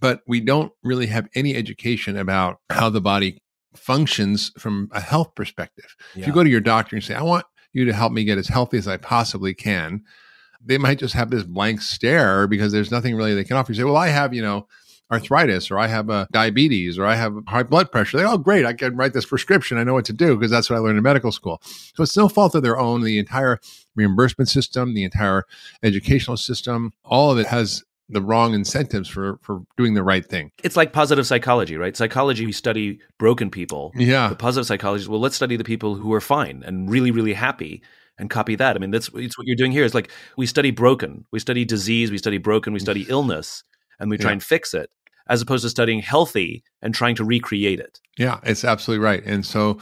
but 0.00 0.22
we 0.26 0.40
don't 0.40 0.72
really 0.82 1.06
have 1.06 1.28
any 1.36 1.54
education 1.54 2.16
about 2.16 2.58
how 2.68 2.90
the 2.90 3.00
body 3.00 3.40
functions 3.74 4.52
from 4.58 4.88
a 4.92 5.00
health 5.00 5.34
perspective. 5.34 5.96
Yeah. 6.14 6.22
If 6.22 6.26
you 6.26 6.32
go 6.32 6.44
to 6.44 6.50
your 6.50 6.60
doctor 6.60 6.96
and 6.96 7.04
say, 7.04 7.14
I 7.14 7.22
want 7.22 7.46
you 7.72 7.84
to 7.84 7.92
help 7.92 8.12
me 8.12 8.24
get 8.24 8.38
as 8.38 8.48
healthy 8.48 8.78
as 8.78 8.88
I 8.88 8.96
possibly 8.96 9.54
can, 9.54 10.02
they 10.64 10.78
might 10.78 10.98
just 10.98 11.14
have 11.14 11.30
this 11.30 11.42
blank 11.42 11.82
stare 11.82 12.46
because 12.46 12.72
there's 12.72 12.90
nothing 12.90 13.16
really 13.16 13.34
they 13.34 13.44
can 13.44 13.56
offer. 13.56 13.72
You 13.72 13.78
say, 13.78 13.84
Well, 13.84 13.96
I 13.96 14.08
have, 14.08 14.32
you 14.32 14.42
know, 14.42 14.68
arthritis 15.12 15.70
or 15.70 15.78
I 15.78 15.88
have 15.88 16.08
a 16.08 16.26
diabetes 16.32 16.98
or 16.98 17.04
I 17.04 17.14
have 17.14 17.34
high 17.46 17.62
blood 17.62 17.92
pressure. 17.92 18.16
They, 18.16 18.24
oh, 18.24 18.38
great. 18.38 18.64
I 18.64 18.72
can 18.72 18.96
write 18.96 19.12
this 19.12 19.26
prescription. 19.26 19.76
I 19.76 19.84
know 19.84 19.92
what 19.92 20.06
to 20.06 20.12
do 20.12 20.36
because 20.36 20.50
that's 20.50 20.70
what 20.70 20.76
I 20.76 20.78
learned 20.78 20.96
in 20.96 21.02
medical 21.02 21.32
school. 21.32 21.60
So 21.94 22.02
it's 22.02 22.16
no 22.16 22.28
fault 22.28 22.54
of 22.54 22.62
their 22.62 22.78
own. 22.78 23.02
The 23.02 23.18
entire 23.18 23.60
reimbursement 23.94 24.48
system, 24.48 24.94
the 24.94 25.04
entire 25.04 25.44
educational 25.82 26.38
system, 26.38 26.92
all 27.04 27.30
of 27.30 27.38
it 27.38 27.46
has 27.46 27.84
the 28.12 28.22
wrong 28.22 28.54
incentives 28.54 29.08
for 29.08 29.38
for 29.42 29.62
doing 29.76 29.94
the 29.94 30.02
right 30.02 30.24
thing. 30.24 30.50
It's 30.62 30.76
like 30.76 30.92
positive 30.92 31.26
psychology, 31.26 31.76
right? 31.76 31.96
Psychology, 31.96 32.46
we 32.46 32.52
study 32.52 33.00
broken 33.18 33.50
people. 33.50 33.92
Yeah. 33.94 34.28
The 34.28 34.36
positive 34.36 34.66
psychology 34.66 35.02
is 35.02 35.08
well, 35.08 35.20
let's 35.20 35.36
study 35.36 35.56
the 35.56 35.64
people 35.64 35.94
who 35.94 36.12
are 36.12 36.20
fine 36.20 36.62
and 36.64 36.90
really, 36.90 37.10
really 37.10 37.32
happy 37.32 37.82
and 38.18 38.30
copy 38.30 38.54
that. 38.56 38.76
I 38.76 38.78
mean, 38.78 38.90
that's 38.90 39.10
it's 39.14 39.36
what 39.36 39.46
you're 39.46 39.56
doing 39.56 39.72
here. 39.72 39.84
Is 39.84 39.94
like 39.94 40.10
we 40.36 40.46
study 40.46 40.70
broken, 40.70 41.24
we 41.30 41.38
study 41.38 41.64
disease, 41.64 42.10
we 42.10 42.18
study 42.18 42.38
broken, 42.38 42.72
we 42.72 42.78
study 42.78 43.06
illness, 43.08 43.64
and 43.98 44.10
we 44.10 44.18
try 44.18 44.30
yeah. 44.30 44.34
and 44.34 44.42
fix 44.42 44.74
it 44.74 44.90
as 45.28 45.40
opposed 45.40 45.62
to 45.62 45.70
studying 45.70 46.00
healthy 46.00 46.64
and 46.82 46.94
trying 46.94 47.14
to 47.16 47.24
recreate 47.24 47.80
it. 47.80 48.00
Yeah, 48.18 48.40
it's 48.42 48.64
absolutely 48.64 49.02
right. 49.04 49.24
And 49.24 49.46
so 49.46 49.78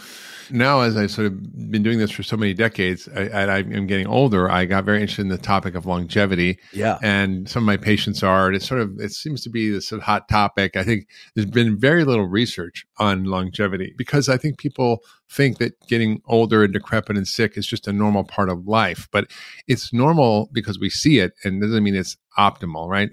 now, 0.53 0.81
as 0.81 0.97
I've 0.97 1.11
sort 1.11 1.27
of 1.27 1.71
been 1.71 1.83
doing 1.83 1.99
this 1.99 2.11
for 2.11 2.23
so 2.23 2.37
many 2.37 2.55
decades, 2.55 3.09
I, 3.15 3.23
and 3.23 3.51
I'm 3.51 3.87
getting 3.87 4.07
older, 4.07 4.51
I 4.51 4.67
got 4.67 4.85
very 4.85 5.01
interested 5.01 5.23
in 5.23 5.29
the 5.29 5.39
topic 5.39 5.75
of 5.75 5.87
longevity. 5.87 6.59
Yeah, 6.73 6.99
and 7.03 7.49
some 7.49 7.65
of 7.65 7.67
my 7.67 7.77
patients 7.77 8.23
are. 8.23 8.47
And 8.47 8.57
it 8.57 8.63
sort 8.63 8.81
of 8.81 8.99
it 9.01 9.13
seems 9.13 9.43
to 9.43 9.51
be 9.51 9.71
this 9.71 9.89
sort 9.89 10.01
of 10.01 10.05
hot 10.05 10.29
topic. 10.29 10.77
I 10.77 10.85
think 10.85 11.09
there's 11.35 11.51
been 11.51 11.79
very 11.79 12.05
little 12.05 12.27
research 12.27 12.87
on 12.99 13.25
longevity 13.25 13.95
because 13.97 14.29
I 14.29 14.37
think 14.37 14.59
people 14.59 15.03
think 15.29 15.59
that 15.59 15.75
getting 15.87 16.21
older 16.27 16.65
and 16.65 16.73
decrepit 16.73 17.17
and 17.17 17.27
sick 17.27 17.57
is 17.57 17.67
just 17.67 17.87
a 17.87 17.93
normal 17.93 18.25
part 18.25 18.49
of 18.49 18.67
life, 18.67 19.09
but 19.13 19.31
it's 19.69 19.93
normal 19.93 20.51
because 20.53 20.79
we 20.79 20.91
see 20.91 21.19
it, 21.19 21.33
and 21.45 21.61
doesn't 21.61 21.85
mean 21.85 21.95
it's 21.95 22.17
optimal, 22.39 22.89
right? 22.89 23.11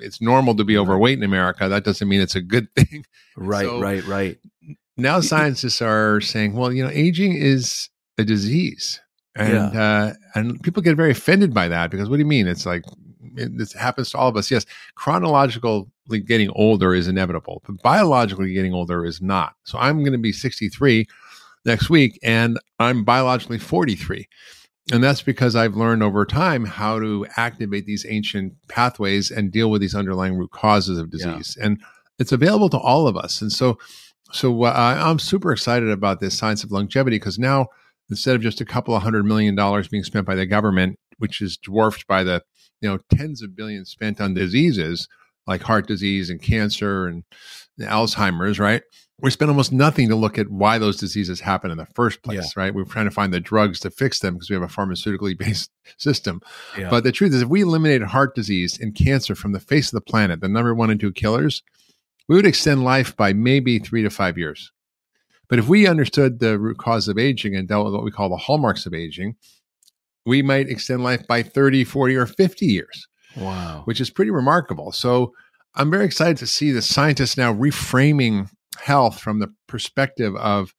It's 0.00 0.20
normal 0.20 0.54
to 0.56 0.64
be 0.64 0.78
overweight 0.78 1.18
in 1.18 1.24
America. 1.24 1.68
That 1.68 1.84
doesn't 1.84 2.08
mean 2.08 2.20
it's 2.20 2.36
a 2.36 2.40
good 2.40 2.72
thing. 2.76 3.04
Right, 3.36 3.66
so 3.66 3.80
right, 3.80 4.04
right. 4.06 4.38
Now 4.96 5.20
scientists 5.20 5.80
are 5.80 6.20
saying, 6.20 6.54
well, 6.54 6.72
you 6.72 6.84
know, 6.84 6.90
aging 6.90 7.34
is 7.34 7.88
a 8.18 8.24
disease. 8.24 9.00
And 9.36 9.72
yeah. 9.72 9.82
uh, 9.82 10.12
and 10.34 10.62
people 10.62 10.82
get 10.82 10.96
very 10.96 11.12
offended 11.12 11.54
by 11.54 11.68
that 11.68 11.90
because 11.90 12.08
what 12.08 12.16
do 12.16 12.20
you 12.20 12.28
mean? 12.28 12.48
It's 12.48 12.66
like 12.66 12.82
it, 13.36 13.56
this 13.56 13.72
happens 13.72 14.10
to 14.10 14.18
all 14.18 14.28
of 14.28 14.36
us. 14.36 14.50
Yes, 14.50 14.66
chronologically 14.96 15.86
getting 16.26 16.50
older 16.50 16.94
is 16.94 17.08
inevitable, 17.08 17.62
but 17.66 17.80
biologically 17.82 18.52
getting 18.52 18.74
older 18.74 19.04
is 19.04 19.22
not. 19.22 19.54
So 19.64 19.78
I'm 19.78 20.00
going 20.00 20.12
to 20.12 20.18
be 20.18 20.32
63 20.32 21.06
next 21.64 21.90
week, 21.90 22.18
and 22.22 22.58
I'm 22.78 23.04
biologically 23.04 23.58
43. 23.58 24.26
And 24.92 25.04
that's 25.04 25.22
because 25.22 25.54
I've 25.54 25.76
learned 25.76 26.02
over 26.02 26.24
time 26.24 26.64
how 26.64 26.98
to 26.98 27.26
activate 27.36 27.86
these 27.86 28.04
ancient 28.08 28.54
pathways 28.68 29.30
and 29.30 29.52
deal 29.52 29.70
with 29.70 29.80
these 29.80 29.94
underlying 29.94 30.36
root 30.36 30.50
causes 30.50 30.98
of 30.98 31.10
disease. 31.10 31.56
Yeah. 31.56 31.66
And 31.66 31.82
it's 32.20 32.32
available 32.32 32.68
to 32.70 32.78
all 32.78 33.08
of 33.08 33.16
us. 33.16 33.42
And 33.42 33.50
so, 33.50 33.78
so 34.32 34.64
uh, 34.64 35.02
I'm 35.04 35.18
super 35.18 35.52
excited 35.52 35.90
about 35.90 36.20
this 36.20 36.38
science 36.38 36.62
of 36.62 36.70
longevity 36.70 37.16
because 37.16 37.38
now 37.38 37.66
instead 38.10 38.36
of 38.36 38.42
just 38.42 38.60
a 38.60 38.64
couple 38.64 38.94
of 38.94 39.02
hundred 39.02 39.24
million 39.24 39.54
dollars 39.54 39.88
being 39.88 40.04
spent 40.04 40.26
by 40.26 40.36
the 40.36 40.46
government, 40.46 40.98
which 41.18 41.40
is 41.40 41.56
dwarfed 41.56 42.06
by 42.06 42.22
the 42.22 42.42
you 42.80 42.88
know 42.88 42.98
tens 43.12 43.42
of 43.42 43.56
billions 43.56 43.90
spent 43.90 44.20
on 44.20 44.34
diseases 44.34 45.08
like 45.46 45.62
heart 45.62 45.88
disease 45.88 46.30
and 46.30 46.40
cancer 46.40 47.08
and 47.08 47.24
Alzheimer's, 47.80 48.60
right? 48.60 48.82
we 49.22 49.30
spend 49.30 49.50
almost 49.50 49.72
nothing 49.72 50.08
to 50.08 50.16
look 50.16 50.38
at 50.38 50.50
why 50.50 50.78
those 50.78 50.96
diseases 50.96 51.40
happen 51.40 51.70
in 51.70 51.76
the 51.76 51.86
first 51.94 52.22
place, 52.22 52.54
yeah. 52.56 52.62
right? 52.62 52.74
We're 52.74 52.84
trying 52.84 53.04
to 53.06 53.10
find 53.10 53.32
the 53.32 53.40
drugs 53.40 53.80
to 53.80 53.90
fix 53.90 54.20
them 54.20 54.34
because 54.34 54.48
we 54.48 54.54
have 54.54 54.62
a 54.62 54.66
pharmaceutically 54.66 55.36
based 55.38 55.70
system. 55.98 56.40
Yeah. 56.78 56.88
But 56.88 57.04
the 57.04 57.12
truth 57.12 57.34
is, 57.34 57.42
if 57.42 57.48
we 57.48 57.62
eliminated 57.62 58.08
heart 58.08 58.34
disease 58.34 58.78
and 58.80 58.94
cancer 58.94 59.34
from 59.34 59.52
the 59.52 59.60
face 59.60 59.88
of 59.88 59.92
the 59.92 60.00
planet, 60.00 60.40
the 60.40 60.48
number 60.48 60.74
one 60.74 60.90
and 60.90 60.98
two 60.98 61.12
killers, 61.12 61.62
we 62.28 62.36
would 62.36 62.46
extend 62.46 62.84
life 62.84 63.16
by 63.16 63.32
maybe 63.32 63.78
three 63.78 64.02
to 64.02 64.10
five 64.10 64.38
years. 64.38 64.72
But 65.48 65.58
if 65.58 65.68
we 65.68 65.86
understood 65.86 66.38
the 66.38 66.58
root 66.58 66.78
cause 66.78 67.08
of 67.08 67.18
aging 67.18 67.56
and 67.56 67.66
dealt 67.66 67.84
with 67.84 67.94
what 67.94 68.04
we 68.04 68.12
call 68.12 68.28
the 68.28 68.36
hallmarks 68.36 68.86
of 68.86 68.94
aging, 68.94 69.36
we 70.24 70.42
might 70.42 70.68
extend 70.68 71.02
life 71.02 71.26
by 71.26 71.42
30, 71.42 71.84
40, 71.84 72.16
or 72.16 72.26
50 72.26 72.66
years. 72.66 73.08
Wow. 73.36 73.82
Which 73.84 74.00
is 74.00 74.10
pretty 74.10 74.30
remarkable. 74.30 74.92
So 74.92 75.32
I'm 75.74 75.90
very 75.90 76.04
excited 76.04 76.36
to 76.38 76.46
see 76.46 76.70
the 76.70 76.82
scientists 76.82 77.36
now 77.36 77.52
reframing 77.52 78.48
health 78.78 79.20
from 79.20 79.40
the 79.40 79.52
perspective 79.66 80.34
of 80.36 80.74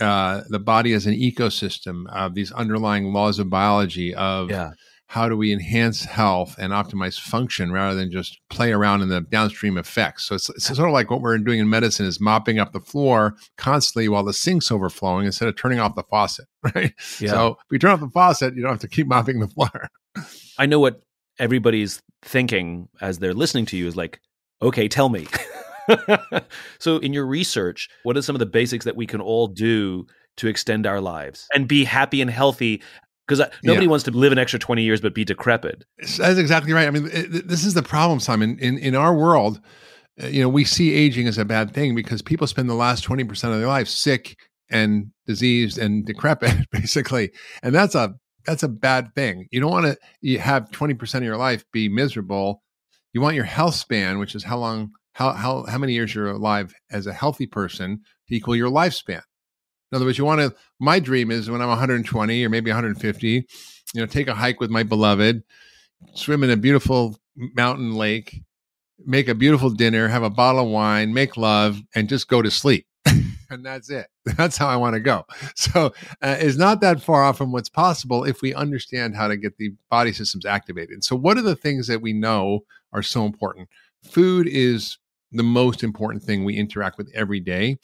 uh, 0.00 0.42
the 0.48 0.58
body 0.58 0.92
as 0.94 1.06
an 1.06 1.14
ecosystem 1.14 2.04
of 2.12 2.34
these 2.34 2.50
underlying 2.52 3.12
laws 3.12 3.38
of 3.38 3.48
biology 3.48 4.14
of 4.14 4.50
yeah. 4.50 4.72
How 5.12 5.28
do 5.28 5.36
we 5.36 5.52
enhance 5.52 6.06
health 6.06 6.56
and 6.58 6.72
optimize 6.72 7.20
function 7.20 7.70
rather 7.70 7.94
than 7.94 8.10
just 8.10 8.40
play 8.48 8.72
around 8.72 9.02
in 9.02 9.10
the 9.10 9.20
downstream 9.20 9.76
effects 9.76 10.24
so 10.24 10.34
it's, 10.34 10.48
it's 10.48 10.64
sort 10.68 10.88
of 10.88 10.92
like 10.94 11.10
what 11.10 11.20
we're 11.20 11.36
doing 11.36 11.60
in 11.60 11.68
medicine 11.68 12.06
is 12.06 12.18
mopping 12.18 12.58
up 12.58 12.72
the 12.72 12.80
floor 12.80 13.36
constantly 13.58 14.08
while 14.08 14.24
the 14.24 14.32
sink's 14.32 14.72
overflowing 14.72 15.26
instead 15.26 15.46
of 15.46 15.54
turning 15.54 15.78
off 15.78 15.94
the 15.96 16.02
faucet 16.04 16.46
right 16.74 16.94
yeah. 17.20 17.30
so 17.30 17.48
if 17.48 17.72
you 17.72 17.78
turn 17.78 17.90
off 17.90 18.00
the 18.00 18.08
faucet 18.08 18.56
you 18.56 18.62
don't 18.62 18.70
have 18.70 18.80
to 18.80 18.88
keep 18.88 19.06
mopping 19.06 19.38
the 19.38 19.48
floor 19.48 19.90
i 20.58 20.64
know 20.64 20.80
what 20.80 21.02
everybody's 21.38 22.00
thinking 22.22 22.88
as 23.02 23.18
they're 23.18 23.34
listening 23.34 23.66
to 23.66 23.76
you 23.76 23.86
is 23.86 23.94
like 23.96 24.18
okay 24.62 24.88
tell 24.88 25.10
me 25.10 25.26
so, 26.78 26.98
in 26.98 27.12
your 27.12 27.26
research, 27.26 27.88
what 28.04 28.16
are 28.16 28.22
some 28.22 28.36
of 28.36 28.38
the 28.38 28.46
basics 28.46 28.84
that 28.84 28.94
we 28.94 29.04
can 29.04 29.20
all 29.20 29.48
do 29.48 30.06
to 30.36 30.46
extend 30.46 30.86
our 30.86 31.00
lives 31.00 31.48
and 31.52 31.66
be 31.66 31.82
happy 31.82 32.20
and 32.20 32.30
healthy? 32.30 32.80
Because 33.26 33.48
nobody 33.62 33.86
yeah. 33.86 33.90
wants 33.90 34.04
to 34.04 34.10
live 34.10 34.32
an 34.32 34.38
extra 34.38 34.58
20 34.58 34.82
years 34.82 35.00
but 35.00 35.14
be 35.14 35.24
decrepit. 35.24 35.84
That's 35.98 36.38
exactly 36.38 36.72
right. 36.72 36.88
I 36.88 36.90
mean, 36.90 37.08
it, 37.12 37.46
this 37.48 37.64
is 37.64 37.74
the 37.74 37.82
problem, 37.82 38.18
Simon. 38.18 38.58
In, 38.58 38.78
in 38.78 38.96
our 38.96 39.14
world, 39.14 39.60
uh, 40.22 40.26
you 40.26 40.42
know, 40.42 40.48
we 40.48 40.64
see 40.64 40.92
aging 40.92 41.28
as 41.28 41.38
a 41.38 41.44
bad 41.44 41.72
thing 41.72 41.94
because 41.94 42.20
people 42.20 42.46
spend 42.46 42.68
the 42.68 42.74
last 42.74 43.06
20% 43.06 43.28
of 43.30 43.58
their 43.58 43.68
life 43.68 43.88
sick 43.88 44.36
and 44.70 45.12
diseased 45.26 45.78
and 45.78 46.04
decrepit, 46.04 46.68
basically. 46.72 47.30
And 47.62 47.74
that's 47.74 47.94
a 47.94 48.14
that's 48.44 48.64
a 48.64 48.68
bad 48.68 49.14
thing. 49.14 49.46
You 49.52 49.60
don't 49.60 49.70
want 49.70 49.96
to 50.24 50.38
have 50.38 50.68
20% 50.70 51.14
of 51.14 51.22
your 51.22 51.36
life 51.36 51.64
be 51.72 51.88
miserable. 51.88 52.60
You 53.12 53.20
want 53.20 53.36
your 53.36 53.44
health 53.44 53.76
span, 53.76 54.18
which 54.18 54.34
is 54.34 54.42
how 54.42 54.58
long 54.58 54.90
how 55.12 55.32
how 55.32 55.64
how 55.64 55.78
many 55.78 55.92
years 55.92 56.14
you're 56.14 56.30
alive 56.30 56.74
as 56.90 57.06
a 57.06 57.12
healthy 57.12 57.46
person 57.46 58.00
to 58.28 58.34
equal 58.34 58.56
your 58.56 58.70
lifespan. 58.70 59.22
In 59.92 59.96
other 59.96 60.06
words, 60.06 60.16
you 60.16 60.24
want 60.24 60.40
to. 60.40 60.54
My 60.80 60.98
dream 60.98 61.30
is 61.30 61.50
when 61.50 61.60
I'm 61.60 61.68
120 61.68 62.44
or 62.44 62.48
maybe 62.48 62.70
150, 62.70 63.28
you 63.28 63.44
know, 63.94 64.06
take 64.06 64.26
a 64.26 64.34
hike 64.34 64.58
with 64.58 64.70
my 64.70 64.82
beloved, 64.82 65.42
swim 66.14 66.42
in 66.42 66.50
a 66.50 66.56
beautiful 66.56 67.18
mountain 67.36 67.94
lake, 67.94 68.40
make 69.04 69.28
a 69.28 69.34
beautiful 69.34 69.68
dinner, 69.68 70.08
have 70.08 70.22
a 70.22 70.30
bottle 70.30 70.64
of 70.64 70.70
wine, 70.70 71.12
make 71.12 71.36
love, 71.36 71.80
and 71.94 72.08
just 72.08 72.26
go 72.28 72.40
to 72.40 72.50
sleep. 72.50 72.86
and 73.50 73.64
that's 73.64 73.90
it. 73.90 74.06
That's 74.36 74.56
how 74.56 74.68
I 74.68 74.76
want 74.76 74.94
to 74.94 75.00
go. 75.00 75.26
So 75.56 75.92
uh, 76.22 76.36
it's 76.38 76.56
not 76.56 76.80
that 76.80 77.02
far 77.02 77.24
off 77.24 77.36
from 77.36 77.50
what's 77.50 77.68
possible 77.68 78.24
if 78.24 78.40
we 78.40 78.54
understand 78.54 79.16
how 79.16 79.26
to 79.26 79.36
get 79.36 79.58
the 79.58 79.74
body 79.90 80.12
systems 80.12 80.46
activated. 80.46 81.02
So 81.02 81.16
what 81.16 81.36
are 81.36 81.42
the 81.42 81.56
things 81.56 81.88
that 81.88 82.00
we 82.00 82.12
know 82.12 82.60
are 82.92 83.02
so 83.02 83.26
important? 83.26 83.68
Food 84.04 84.46
is 84.46 84.98
the 85.32 85.42
most 85.42 85.82
important 85.82 86.22
thing 86.22 86.44
we 86.44 86.56
interact 86.56 86.98
with 86.98 87.10
every 87.14 87.40
day 87.40 87.78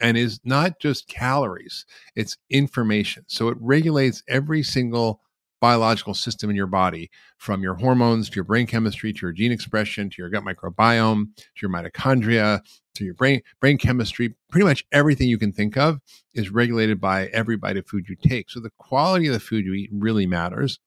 and 0.00 0.16
is 0.16 0.40
not 0.44 0.78
just 0.80 1.08
calories, 1.08 1.86
it's 2.16 2.36
information. 2.50 3.24
So 3.28 3.48
it 3.48 3.58
regulates 3.60 4.22
every 4.28 4.62
single 4.62 5.20
biological 5.64 6.12
system 6.12 6.50
in 6.50 6.56
your 6.56 6.66
body 6.66 7.10
from 7.38 7.62
your 7.62 7.72
hormones 7.72 8.28
to 8.28 8.34
your 8.34 8.44
brain 8.44 8.66
chemistry 8.66 9.14
to 9.14 9.20
your 9.22 9.32
gene 9.32 9.50
expression 9.50 10.10
to 10.10 10.16
your 10.18 10.28
gut 10.28 10.44
microbiome 10.44 11.24
to 11.36 11.62
your 11.62 11.70
mitochondria 11.70 12.60
to 12.94 13.02
your 13.02 13.14
brain 13.14 13.40
brain 13.60 13.78
chemistry. 13.78 14.34
Pretty 14.50 14.66
much 14.66 14.84
everything 14.92 15.26
you 15.26 15.38
can 15.38 15.52
think 15.52 15.78
of 15.78 16.00
is 16.34 16.50
regulated 16.50 17.00
by 17.00 17.28
every 17.28 17.56
bite 17.56 17.78
of 17.78 17.86
food 17.86 18.04
you 18.10 18.16
take. 18.16 18.50
So 18.50 18.60
the 18.60 18.72
quality 18.78 19.26
of 19.26 19.32
the 19.32 19.40
food 19.40 19.64
you 19.64 19.72
eat 19.72 19.88
really 19.90 20.26
matters. 20.26 20.78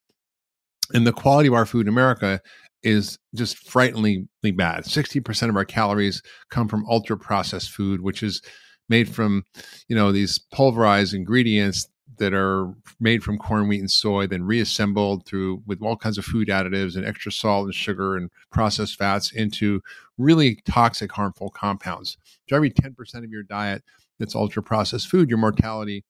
And 0.93 1.07
the 1.07 1.11
quality 1.11 1.47
of 1.47 1.55
our 1.55 1.65
food 1.65 1.87
in 1.87 1.91
america 1.91 2.39
is 2.83 3.17
just 3.33 3.57
frighteningly 3.67 4.51
bad. 4.53 4.83
60% 4.83 5.49
of 5.49 5.55
our 5.55 5.65
calories 5.65 6.21
come 6.51 6.67
from 6.67 6.85
ultra 6.87 7.17
processed 7.17 7.71
food 7.71 8.01
which 8.01 8.21
is 8.21 8.43
made 8.89 9.09
from 9.09 9.43
you 9.87 9.95
know 9.95 10.11
these 10.11 10.39
pulverized 10.39 11.13
ingredients 11.13 11.87
that 12.17 12.33
are 12.33 12.73
made 12.99 13.23
from 13.23 13.37
corn, 13.37 13.67
wheat, 13.67 13.79
and 13.79 13.91
soy, 13.91 14.27
then 14.27 14.43
reassembled 14.43 15.25
through 15.25 15.61
with 15.65 15.81
all 15.81 15.95
kinds 15.95 16.17
of 16.17 16.25
food 16.25 16.47
additives 16.47 16.95
and 16.95 17.05
extra 17.05 17.31
salt 17.31 17.65
and 17.65 17.75
sugar 17.75 18.15
and 18.15 18.31
processed 18.51 18.97
fats 18.97 19.31
into 19.31 19.81
really 20.17 20.59
toxic, 20.65 21.11
harmful 21.11 21.49
compounds. 21.49 22.17
So 22.49 22.55
every 22.55 22.71
10% 22.71 23.23
of 23.23 23.29
your 23.29 23.43
diet 23.43 23.83
that's 24.19 24.35
ultra 24.35 24.63
processed 24.63 25.07
food, 25.09 25.29
your 25.29 25.37
mortality 25.37 26.03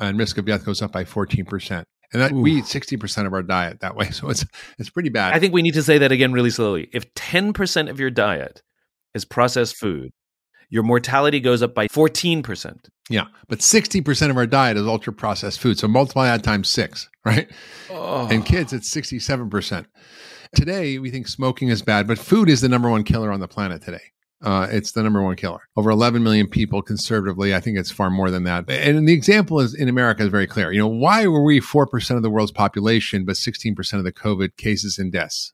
and 0.00 0.18
risk 0.18 0.36
of 0.38 0.46
death 0.46 0.64
goes 0.64 0.82
up 0.82 0.92
by 0.92 1.04
14%. 1.04 1.84
And 2.12 2.22
that, 2.22 2.32
we 2.32 2.58
eat 2.58 2.64
60% 2.64 3.26
of 3.26 3.32
our 3.32 3.42
diet 3.42 3.80
that 3.80 3.96
way. 3.96 4.10
So 4.12 4.30
it's 4.30 4.44
it's 4.78 4.90
pretty 4.90 5.08
bad. 5.08 5.34
I 5.34 5.40
think 5.40 5.52
we 5.52 5.62
need 5.62 5.74
to 5.74 5.82
say 5.82 5.98
that 5.98 6.12
again 6.12 6.32
really 6.32 6.50
slowly. 6.50 6.88
If 6.92 7.12
10% 7.14 7.90
of 7.90 8.00
your 8.00 8.10
diet 8.10 8.62
is 9.14 9.24
processed 9.24 9.76
food, 9.76 10.12
your 10.68 10.82
mortality 10.82 11.40
goes 11.40 11.62
up 11.62 11.74
by 11.74 11.88
14%. 11.88 12.88
Yeah, 13.08 13.26
but 13.48 13.60
60% 13.60 14.30
of 14.30 14.36
our 14.36 14.46
diet 14.46 14.76
is 14.76 14.86
ultra 14.86 15.12
processed 15.12 15.60
food. 15.60 15.78
So 15.78 15.86
multiply 15.88 16.26
that 16.26 16.42
times 16.42 16.68
six, 16.68 17.08
right? 17.24 17.48
Oh. 17.90 18.28
And 18.30 18.44
kids, 18.44 18.72
it's 18.72 18.92
67%. 18.92 19.86
Today, 20.54 20.98
we 20.98 21.10
think 21.10 21.28
smoking 21.28 21.68
is 21.68 21.82
bad, 21.82 22.06
but 22.06 22.18
food 22.18 22.48
is 22.48 22.60
the 22.60 22.68
number 22.68 22.88
one 22.90 23.04
killer 23.04 23.32
on 23.32 23.40
the 23.40 23.48
planet 23.48 23.82
today. 23.82 24.12
Uh, 24.42 24.68
it's 24.70 24.92
the 24.92 25.02
number 25.02 25.22
one 25.22 25.36
killer. 25.36 25.60
Over 25.76 25.90
11 25.90 26.22
million 26.22 26.46
people 26.46 26.82
conservatively. 26.82 27.54
I 27.54 27.60
think 27.60 27.78
it's 27.78 27.90
far 27.90 28.10
more 28.10 28.30
than 28.30 28.44
that. 28.44 28.68
And 28.68 29.08
the 29.08 29.14
example 29.14 29.60
is 29.60 29.74
in 29.74 29.88
America 29.88 30.22
is 30.22 30.28
very 30.28 30.46
clear. 30.46 30.72
You 30.72 30.80
know, 30.80 30.88
why 30.88 31.26
were 31.26 31.42
we 31.42 31.60
4% 31.60 32.16
of 32.16 32.22
the 32.22 32.30
world's 32.30 32.52
population, 32.52 33.24
but 33.24 33.36
16% 33.36 33.94
of 33.94 34.04
the 34.04 34.12
COVID 34.12 34.56
cases 34.56 34.98
and 34.98 35.10
deaths? 35.10 35.52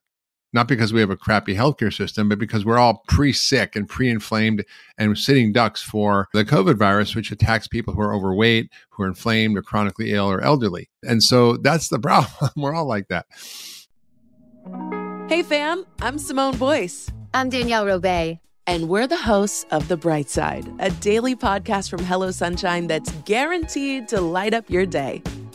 Not 0.52 0.68
because 0.68 0.92
we 0.92 1.00
have 1.00 1.10
a 1.10 1.16
crappy 1.16 1.54
healthcare 1.54 1.92
system, 1.92 2.28
but 2.28 2.38
because 2.38 2.64
we're 2.64 2.78
all 2.78 3.02
pre 3.08 3.32
sick 3.32 3.74
and 3.76 3.88
pre 3.88 4.10
inflamed 4.10 4.64
and 4.98 5.16
sitting 5.16 5.52
ducks 5.52 5.82
for 5.82 6.28
the 6.32 6.44
COVID 6.44 6.76
virus, 6.76 7.14
which 7.14 7.30
attacks 7.30 7.66
people 7.66 7.94
who 7.94 8.00
are 8.02 8.14
overweight, 8.14 8.70
who 8.90 9.04
are 9.04 9.08
inflamed 9.08 9.56
or 9.56 9.62
chronically 9.62 10.12
ill 10.12 10.30
or 10.30 10.40
elderly. 10.40 10.88
And 11.02 11.22
so 11.22 11.56
that's 11.56 11.88
the 11.88 11.98
problem. 12.00 12.50
we're 12.56 12.74
all 12.74 12.86
like 12.86 13.08
that. 13.08 13.26
Hey, 15.28 15.42
fam, 15.42 15.86
I'm 16.00 16.18
Simone 16.18 16.56
Boyce. 16.58 17.10
I'm 17.32 17.48
Danielle 17.48 17.86
Robay. 17.86 18.38
And 18.66 18.88
we're 18.88 19.08
the 19.08 19.16
hosts 19.16 19.66
of 19.72 19.88
The 19.88 19.96
Bright 19.96 20.30
Side, 20.30 20.68
a 20.78 20.90
daily 20.90 21.34
podcast 21.34 21.90
from 21.90 22.04
Hello 22.04 22.30
Sunshine 22.30 22.86
that's 22.86 23.10
guaranteed 23.24 24.06
to 24.08 24.20
light 24.20 24.54
up 24.54 24.70
your 24.70 24.86
day. 24.86 25.20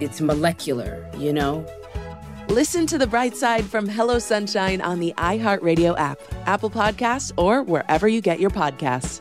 it's 0.00 0.20
molecular, 0.20 1.08
you 1.16 1.32
know? 1.32 1.66
Listen 2.48 2.86
to 2.86 2.98
the 2.98 3.06
bright 3.06 3.36
side 3.36 3.64
from 3.64 3.88
Hello 3.88 4.18
Sunshine 4.18 4.80
on 4.80 5.00
the 5.00 5.14
iHeartRadio 5.16 5.98
app, 5.98 6.18
Apple 6.46 6.70
Podcasts, 6.70 7.32
or 7.36 7.62
wherever 7.62 8.08
you 8.08 8.20
get 8.20 8.40
your 8.40 8.50
podcasts. 8.50 9.20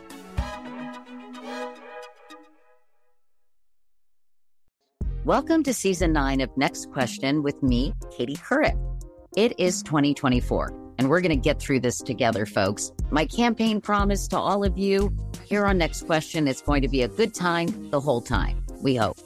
Welcome 5.23 5.61
to 5.63 5.73
season 5.73 6.11
nine 6.13 6.41
of 6.41 6.49
Next 6.57 6.91
Question 6.91 7.43
with 7.43 7.61
me, 7.61 7.93
Katie 8.11 8.35
Couric. 8.35 8.75
It 9.37 9.53
is 9.59 9.83
2024, 9.83 10.73
and 10.97 11.09
we're 11.09 11.21
going 11.21 11.29
to 11.29 11.35
get 11.35 11.59
through 11.61 11.79
this 11.81 11.99
together, 11.99 12.45
folks. 12.45 12.91
My 13.11 13.27
campaign 13.27 13.81
promise 13.81 14.27
to 14.29 14.37
all 14.37 14.65
of 14.65 14.77
you 14.77 15.15
here 15.45 15.65
on 15.65 15.77
Next 15.77 16.07
Question 16.07 16.47
is 16.47 16.61
going 16.61 16.81
to 16.81 16.89
be 16.89 17.03
a 17.03 17.07
good 17.07 17.35
time 17.35 17.91
the 17.91 17.99
whole 17.99 18.21
time, 18.21 18.65
we 18.81 18.95
hope. 18.95 19.19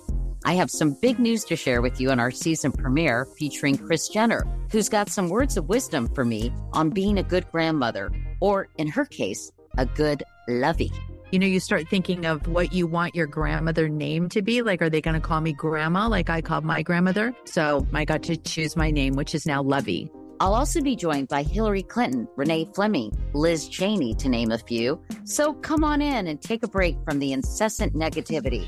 I 0.47 0.53
have 0.53 0.69
some 0.69 0.95
big 1.01 1.17
news 1.17 1.43
to 1.45 1.55
share 1.55 1.81
with 1.81 1.99
you 1.99 2.11
in 2.11 2.19
our 2.19 2.29
season 2.29 2.71
premiere 2.71 3.25
featuring 3.25 3.79
Kris 3.79 4.07
Jenner, 4.07 4.45
who's 4.71 4.89
got 4.89 5.09
some 5.09 5.29
words 5.29 5.57
of 5.57 5.67
wisdom 5.67 6.07
for 6.13 6.23
me 6.23 6.53
on 6.71 6.91
being 6.91 7.17
a 7.17 7.23
good 7.23 7.51
grandmother, 7.51 8.11
or 8.41 8.67
in 8.77 8.87
her 8.87 9.05
case, 9.05 9.51
a 9.79 9.87
good 9.87 10.21
lovey. 10.47 10.91
You 11.31 11.39
know, 11.39 11.47
you 11.47 11.59
start 11.59 11.87
thinking 11.89 12.27
of 12.27 12.47
what 12.47 12.73
you 12.73 12.85
want 12.85 13.15
your 13.15 13.25
grandmother 13.25 13.89
name 13.89 14.29
to 14.29 14.43
be. 14.43 14.61
Like, 14.61 14.83
are 14.83 14.89
they 14.89 15.01
going 15.01 15.19
to 15.19 15.19
call 15.19 15.41
me 15.41 15.51
grandma 15.51 16.07
like 16.07 16.29
I 16.29 16.41
called 16.41 16.63
my 16.63 16.83
grandmother? 16.83 17.35
So 17.45 17.87
I 17.91 18.05
got 18.05 18.21
to 18.23 18.37
choose 18.37 18.75
my 18.75 18.91
name, 18.91 19.15
which 19.15 19.33
is 19.33 19.47
now 19.47 19.63
Lovey. 19.63 20.11
I'll 20.39 20.53
also 20.53 20.79
be 20.79 20.95
joined 20.95 21.29
by 21.29 21.41
Hillary 21.41 21.81
Clinton, 21.81 22.27
Renee 22.35 22.69
Fleming, 22.75 23.11
Liz 23.33 23.67
Cheney, 23.67 24.13
to 24.15 24.29
name 24.29 24.51
a 24.51 24.59
few. 24.59 25.01
So 25.23 25.53
come 25.53 25.83
on 25.83 26.03
in 26.03 26.27
and 26.27 26.39
take 26.39 26.61
a 26.61 26.67
break 26.67 26.97
from 27.03 27.17
the 27.17 27.33
incessant 27.33 27.95
negativity 27.95 28.67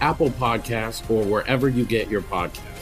Apple 0.00 0.30
Podcasts, 0.30 1.08
or 1.10 1.24
wherever 1.24 1.68
you 1.68 1.84
get 1.84 2.08
your 2.08 2.22
podcasts. 2.22 2.76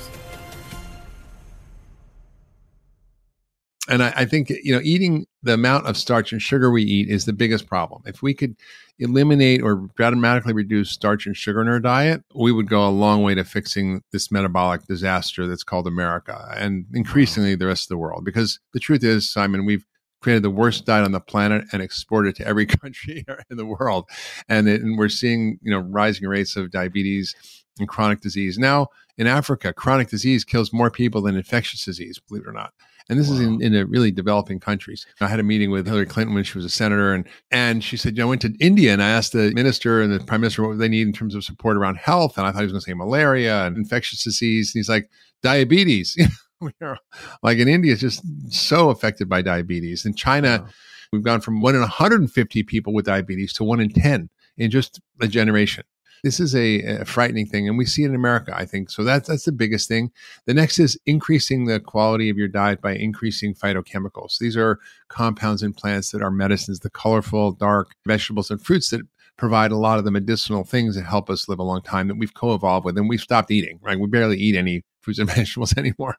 And 3.86 4.02
I, 4.02 4.12
I 4.16 4.24
think, 4.24 4.48
you 4.48 4.74
know, 4.74 4.80
eating 4.82 5.26
the 5.42 5.52
amount 5.52 5.86
of 5.86 5.96
starch 5.96 6.32
and 6.32 6.40
sugar 6.40 6.70
we 6.70 6.82
eat 6.82 7.10
is 7.10 7.26
the 7.26 7.34
biggest 7.34 7.66
problem. 7.66 8.02
If 8.06 8.22
we 8.22 8.32
could 8.32 8.56
eliminate 8.98 9.62
or 9.62 9.90
dramatically 9.96 10.54
reduce 10.54 10.90
starch 10.90 11.26
and 11.26 11.36
sugar 11.36 11.60
in 11.60 11.68
our 11.68 11.80
diet, 11.80 12.22
we 12.34 12.50
would 12.50 12.68
go 12.68 12.86
a 12.86 12.88
long 12.88 13.22
way 13.22 13.34
to 13.34 13.44
fixing 13.44 14.02
this 14.10 14.32
metabolic 14.32 14.86
disaster 14.86 15.46
that's 15.46 15.64
called 15.64 15.86
America 15.86 16.54
and 16.56 16.86
increasingly 16.94 17.56
the 17.56 17.66
rest 17.66 17.84
of 17.84 17.88
the 17.90 17.98
world. 17.98 18.24
Because 18.24 18.58
the 18.72 18.80
truth 18.80 19.04
is, 19.04 19.30
Simon, 19.30 19.66
we've 19.66 19.84
created 20.24 20.42
the 20.42 20.50
worst 20.50 20.86
diet 20.86 21.04
on 21.04 21.12
the 21.12 21.20
planet 21.20 21.66
and 21.70 21.82
exported 21.82 22.30
it 22.30 22.36
to 22.36 22.46
every 22.46 22.64
country 22.82 23.26
in 23.50 23.58
the 23.58 23.66
world. 23.66 24.08
And, 24.48 24.66
it, 24.66 24.80
and 24.80 24.96
we're 24.98 25.10
seeing, 25.10 25.58
you 25.60 25.70
know, 25.70 25.80
rising 25.80 26.26
rates 26.26 26.56
of 26.56 26.70
diabetes 26.70 27.34
and 27.78 27.86
chronic 27.86 28.22
disease. 28.22 28.58
Now 28.58 28.88
in 29.18 29.26
Africa, 29.26 29.74
chronic 29.74 30.08
disease 30.08 30.42
kills 30.42 30.72
more 30.72 30.90
people 30.90 31.20
than 31.20 31.36
infectious 31.36 31.84
disease, 31.84 32.18
believe 32.26 32.44
it 32.44 32.48
or 32.48 32.52
not. 32.52 32.72
And 33.10 33.20
this 33.20 33.28
wow. 33.28 33.34
is 33.34 33.40
in, 33.42 33.60
in 33.60 33.74
a 33.76 33.84
really 33.84 34.10
developing 34.10 34.58
countries. 34.58 35.04
I 35.20 35.26
had 35.26 35.38
a 35.38 35.42
meeting 35.42 35.70
with 35.70 35.86
Hillary 35.86 36.06
Clinton 36.06 36.34
when 36.34 36.42
she 36.42 36.56
was 36.56 36.64
a 36.64 36.70
senator, 36.70 37.12
and 37.12 37.28
and 37.50 37.84
she 37.84 37.98
said, 37.98 38.16
you 38.16 38.22
know, 38.22 38.28
I 38.28 38.30
went 38.30 38.40
to 38.42 38.54
India 38.60 38.94
and 38.94 39.02
I 39.02 39.10
asked 39.10 39.32
the 39.32 39.52
minister 39.52 40.00
and 40.00 40.10
the 40.10 40.24
prime 40.24 40.40
minister 40.40 40.66
what 40.66 40.78
they 40.78 40.88
need 40.88 41.06
in 41.06 41.12
terms 41.12 41.34
of 41.34 41.44
support 41.44 41.76
around 41.76 41.98
health. 41.98 42.38
And 42.38 42.46
I 42.46 42.50
thought 42.50 42.60
he 42.60 42.64
was 42.64 42.72
going 42.72 42.80
to 42.80 42.86
say 42.86 42.94
malaria 42.94 43.66
and 43.66 43.76
infectious 43.76 44.24
disease. 44.24 44.74
And 44.74 44.78
he's 44.78 44.88
like, 44.88 45.10
diabetes. 45.42 46.16
we 46.61 46.72
are 46.80 46.98
like 47.42 47.59
in 47.59 47.68
India, 47.68 47.92
it's 47.92 48.00
just 48.00 48.22
so 48.52 48.90
affected 48.90 49.28
by 49.28 49.42
diabetes. 49.42 50.05
In 50.05 50.14
China, 50.14 50.61
wow. 50.62 50.68
we've 51.12 51.22
gone 51.22 51.40
from 51.40 51.61
one 51.61 51.74
in 51.74 51.80
150 51.80 52.62
people 52.64 52.92
with 52.92 53.07
diabetes 53.07 53.52
to 53.55 53.64
one 53.64 53.80
in 53.80 53.90
10 53.90 54.28
in 54.57 54.70
just 54.70 55.00
a 55.20 55.28
generation. 55.28 55.84
This 56.22 56.40
is 56.40 56.55
a, 56.55 56.80
a, 56.80 57.05
frightening 57.05 57.44
thing, 57.44 57.68
and 57.68 57.76
we 57.76 57.84
see 57.84 58.02
it 58.02 58.09
in 58.09 58.14
America. 58.14 58.55
I 58.57 58.64
think 58.64 58.88
so. 58.88 59.05
That's 59.05 59.28
that's 59.28 59.44
the 59.44 59.52
biggest 59.52 59.88
thing. 59.88 60.11
The 60.46 60.55
next 60.55 60.78
is 60.78 60.98
increasing 61.05 61.66
the 61.66 61.80
quality 61.80 62.30
of 62.30 62.38
your 62.38 62.48
diet 62.48 62.80
by 62.80 62.94
increasing 62.94 63.55
phytochemicals. 63.55 64.38
These 64.38 64.57
are 64.57 64.78
compounds 65.09 65.62
in 65.62 65.74
plants 65.74 66.12
that 66.12 66.22
are 66.22 66.30
medicines. 66.30 66.80
The 66.80 66.88
colorful, 66.88 67.52
dark 67.52 67.88
vegetables 68.07 68.50
and 68.50 68.64
fruits 68.64 68.88
that 68.88 69.02
provide 69.36 69.70
a 69.70 69.76
lot 69.76 69.98
of 69.98 70.07
the 70.07 70.11
medicinal 70.11 70.64
things 70.64 70.96
that 70.96 71.05
help 71.05 71.28
us 71.28 71.46
live 71.46 71.59
a 71.59 71.62
long 71.62 71.82
time 71.82 72.09
that 72.09 72.16
we've 72.16 72.32
co-evolved 72.32 72.86
with, 72.86 72.96
and 72.96 73.07
we've 73.07 73.20
stopped 73.20 73.50
eating. 73.50 73.78
Right? 73.82 74.00
We 74.00 74.07
barely 74.07 74.38
eat 74.38 74.57
any 74.57 74.82
fruits 75.05 75.18
and 75.18 75.30
vegetables 75.34 75.76
anymore. 75.76 76.16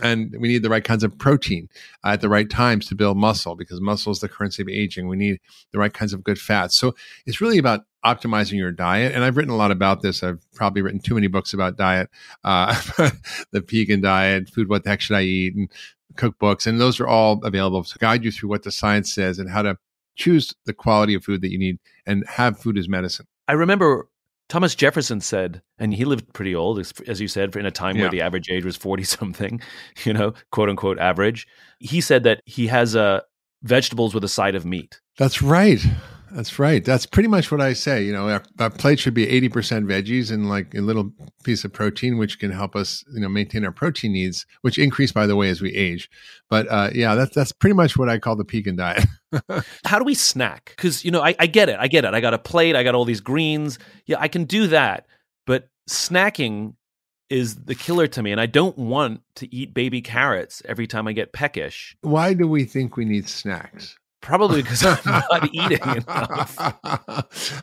And 0.00 0.36
we 0.38 0.48
need 0.48 0.62
the 0.62 0.70
right 0.70 0.84
kinds 0.84 1.02
of 1.02 1.16
protein 1.18 1.68
at 2.04 2.20
the 2.20 2.28
right 2.28 2.48
times 2.48 2.86
to 2.86 2.94
build 2.94 3.16
muscle 3.16 3.56
because 3.56 3.80
muscle 3.80 4.12
is 4.12 4.20
the 4.20 4.28
currency 4.28 4.62
of 4.62 4.68
aging. 4.68 5.08
We 5.08 5.16
need 5.16 5.40
the 5.72 5.78
right 5.78 5.92
kinds 5.92 6.12
of 6.12 6.22
good 6.22 6.38
fats. 6.38 6.76
So 6.76 6.94
it's 7.26 7.40
really 7.40 7.58
about 7.58 7.84
optimizing 8.04 8.58
your 8.58 8.72
diet. 8.72 9.14
And 9.14 9.24
I've 9.24 9.36
written 9.36 9.52
a 9.52 9.56
lot 9.56 9.70
about 9.70 10.02
this. 10.02 10.22
I've 10.22 10.40
probably 10.52 10.82
written 10.82 11.00
too 11.00 11.14
many 11.14 11.26
books 11.26 11.52
about 11.52 11.76
diet, 11.76 12.08
uh, 12.44 12.74
the 13.50 13.62
pegan 13.62 14.00
diet, 14.00 14.48
food, 14.48 14.68
what 14.68 14.84
the 14.84 14.90
heck 14.90 15.00
should 15.00 15.16
I 15.16 15.22
eat, 15.22 15.54
and 15.54 15.70
cookbooks. 16.14 16.66
And 16.66 16.80
those 16.80 17.00
are 17.00 17.08
all 17.08 17.40
available 17.44 17.82
to 17.84 17.98
guide 17.98 18.24
you 18.24 18.30
through 18.30 18.48
what 18.48 18.62
the 18.62 18.70
science 18.70 19.12
says 19.12 19.38
and 19.38 19.50
how 19.50 19.62
to 19.62 19.76
choose 20.16 20.54
the 20.66 20.72
quality 20.72 21.14
of 21.14 21.24
food 21.24 21.40
that 21.42 21.50
you 21.50 21.58
need 21.58 21.78
and 22.06 22.24
have 22.26 22.58
food 22.58 22.76
as 22.76 22.88
medicine. 22.88 23.26
I 23.48 23.52
remember 23.52 24.08
Thomas 24.50 24.74
Jefferson 24.74 25.20
said, 25.20 25.62
and 25.78 25.94
he 25.94 26.04
lived 26.04 26.32
pretty 26.34 26.56
old, 26.56 26.80
as 27.06 27.20
you 27.20 27.28
said, 27.28 27.54
in 27.54 27.66
a 27.66 27.70
time 27.70 27.94
yeah. 27.96 28.02
where 28.02 28.10
the 28.10 28.20
average 28.20 28.50
age 28.50 28.64
was 28.64 28.76
40 28.76 29.04
something, 29.04 29.60
you 30.04 30.12
know, 30.12 30.34
quote 30.50 30.68
unquote 30.68 30.98
average. 30.98 31.46
He 31.78 32.00
said 32.00 32.24
that 32.24 32.42
he 32.44 32.66
has 32.66 32.96
uh, 32.96 33.20
vegetables 33.62 34.12
with 34.12 34.24
a 34.24 34.28
side 34.28 34.56
of 34.56 34.66
meat. 34.66 35.00
That's 35.16 35.40
right. 35.40 35.80
That's 36.32 36.58
right. 36.58 36.84
That's 36.84 37.06
pretty 37.06 37.28
much 37.28 37.50
what 37.50 37.60
I 37.60 37.72
say. 37.72 38.04
You 38.04 38.12
know, 38.12 38.28
our, 38.28 38.42
our, 38.58 38.70
plate 38.70 39.00
should 39.00 39.14
be 39.14 39.26
80% 39.26 39.84
veggies 39.84 40.30
and 40.30 40.48
like 40.48 40.74
a 40.74 40.80
little 40.80 41.12
piece 41.42 41.64
of 41.64 41.72
protein, 41.72 42.18
which 42.18 42.38
can 42.38 42.50
help 42.50 42.76
us, 42.76 43.04
you 43.12 43.20
know, 43.20 43.28
maintain 43.28 43.64
our 43.64 43.72
protein 43.72 44.12
needs, 44.12 44.46
which 44.62 44.78
increase, 44.78 45.10
by 45.10 45.26
the 45.26 45.34
way, 45.34 45.48
as 45.50 45.60
we 45.60 45.72
age. 45.74 46.08
But 46.48 46.68
uh, 46.70 46.90
yeah, 46.94 47.14
that's, 47.14 47.34
that's 47.34 47.52
pretty 47.52 47.74
much 47.74 47.96
what 47.96 48.08
I 48.08 48.18
call 48.18 48.36
the 48.36 48.44
pegan 48.44 48.76
diet. 48.76 49.04
How 49.84 49.98
do 49.98 50.04
we 50.04 50.14
snack? 50.14 50.72
Because, 50.76 51.04
you 51.04 51.10
know, 51.10 51.20
I, 51.20 51.34
I 51.38 51.46
get 51.46 51.68
it. 51.68 51.76
I 51.80 51.88
get 51.88 52.04
it. 52.04 52.14
I 52.14 52.20
got 52.20 52.34
a 52.34 52.38
plate. 52.38 52.76
I 52.76 52.84
got 52.84 52.94
all 52.94 53.04
these 53.04 53.20
greens. 53.20 53.78
Yeah, 54.06 54.16
I 54.20 54.28
can 54.28 54.44
do 54.44 54.68
that. 54.68 55.06
But 55.46 55.68
snacking 55.88 56.74
is 57.28 57.64
the 57.64 57.76
killer 57.76 58.08
to 58.08 58.24
me 58.24 58.32
and 58.32 58.40
i 58.40 58.46
don't 58.46 58.76
want 58.76 59.22
to 59.36 59.52
eat 59.54 59.72
baby 59.72 60.02
carrots 60.02 60.62
every 60.64 60.86
time 60.86 61.06
i 61.06 61.12
get 61.12 61.32
peckish 61.32 61.96
why 62.00 62.34
do 62.34 62.46
we 62.48 62.64
think 62.64 62.96
we 62.96 63.04
need 63.04 63.28
snacks 63.28 63.96
Probably 64.20 64.62
because 64.62 64.84
I'm 64.84 64.98
not 65.04 65.48
eating 65.52 65.80
enough. 65.80 66.56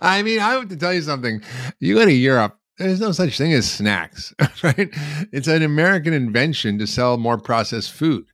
I 0.02 0.22
mean, 0.24 0.40
I 0.40 0.54
have 0.54 0.70
to 0.70 0.78
tell 0.78 0.94
you 0.94 1.02
something. 1.02 1.42
You 1.80 1.96
go 1.96 2.06
to 2.06 2.14
Europe, 2.14 2.58
there's 2.78 3.00
no 3.00 3.12
such 3.12 3.38
thing 3.38 3.54
as 3.54 3.70
snacks, 3.70 4.34
right? 4.64 4.90
It's 5.32 5.48
an 5.48 5.64
American 5.64 6.14
invention 6.14 6.78
to 6.78 6.88
sell 6.88 7.18
more 7.18 7.40
processed 7.40 7.92
food. 7.92 8.26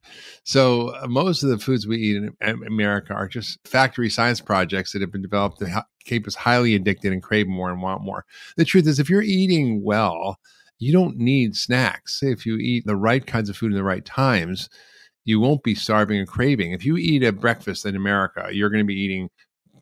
So 0.44 0.90
uh, 0.90 1.08
most 1.08 1.44
of 1.44 1.50
the 1.50 1.58
foods 1.58 1.88
we 1.88 1.98
eat 1.98 2.18
in 2.18 2.36
America 2.42 3.14
are 3.14 3.28
just 3.30 3.66
factory 3.66 4.10
science 4.10 4.42
projects 4.42 4.92
that 4.92 5.02
have 5.02 5.12
been 5.12 5.22
developed 5.22 5.60
to 5.60 5.86
keep 6.04 6.28
us 6.28 6.36
highly 6.36 6.76
addicted 6.76 7.14
and 7.14 7.24
crave 7.24 7.48
more 7.48 7.72
and 7.72 7.82
want 7.82 8.04
more. 8.04 8.26
The 8.58 8.66
truth 8.66 8.86
is, 8.88 9.00
if 9.00 9.10
you're 9.10 9.22
eating 9.22 9.82
well, 9.82 10.40
you 10.78 10.92
don't 10.92 11.18
need 11.18 11.56
snacks. 11.56 12.22
If 12.22 12.46
you 12.46 12.58
eat 12.58 12.86
the 12.86 12.98
right 12.98 13.26
kinds 13.26 13.50
of 13.50 13.56
food 13.56 13.72
in 13.72 13.78
the 13.78 13.84
right 13.84 14.04
times, 14.04 14.70
you 15.26 15.40
won't 15.40 15.64
be 15.64 15.76
starving 15.76 16.20
and 16.20 16.28
craving. 16.28 16.72
If 16.72 16.86
you 16.86 16.98
eat 16.98 17.24
a 17.24 17.32
breakfast 17.32 17.86
in 17.86 17.96
America, 17.96 18.50
you're 18.52 18.70
going 18.70 18.84
to 18.84 18.88
be 18.88 19.00
eating 19.00 19.30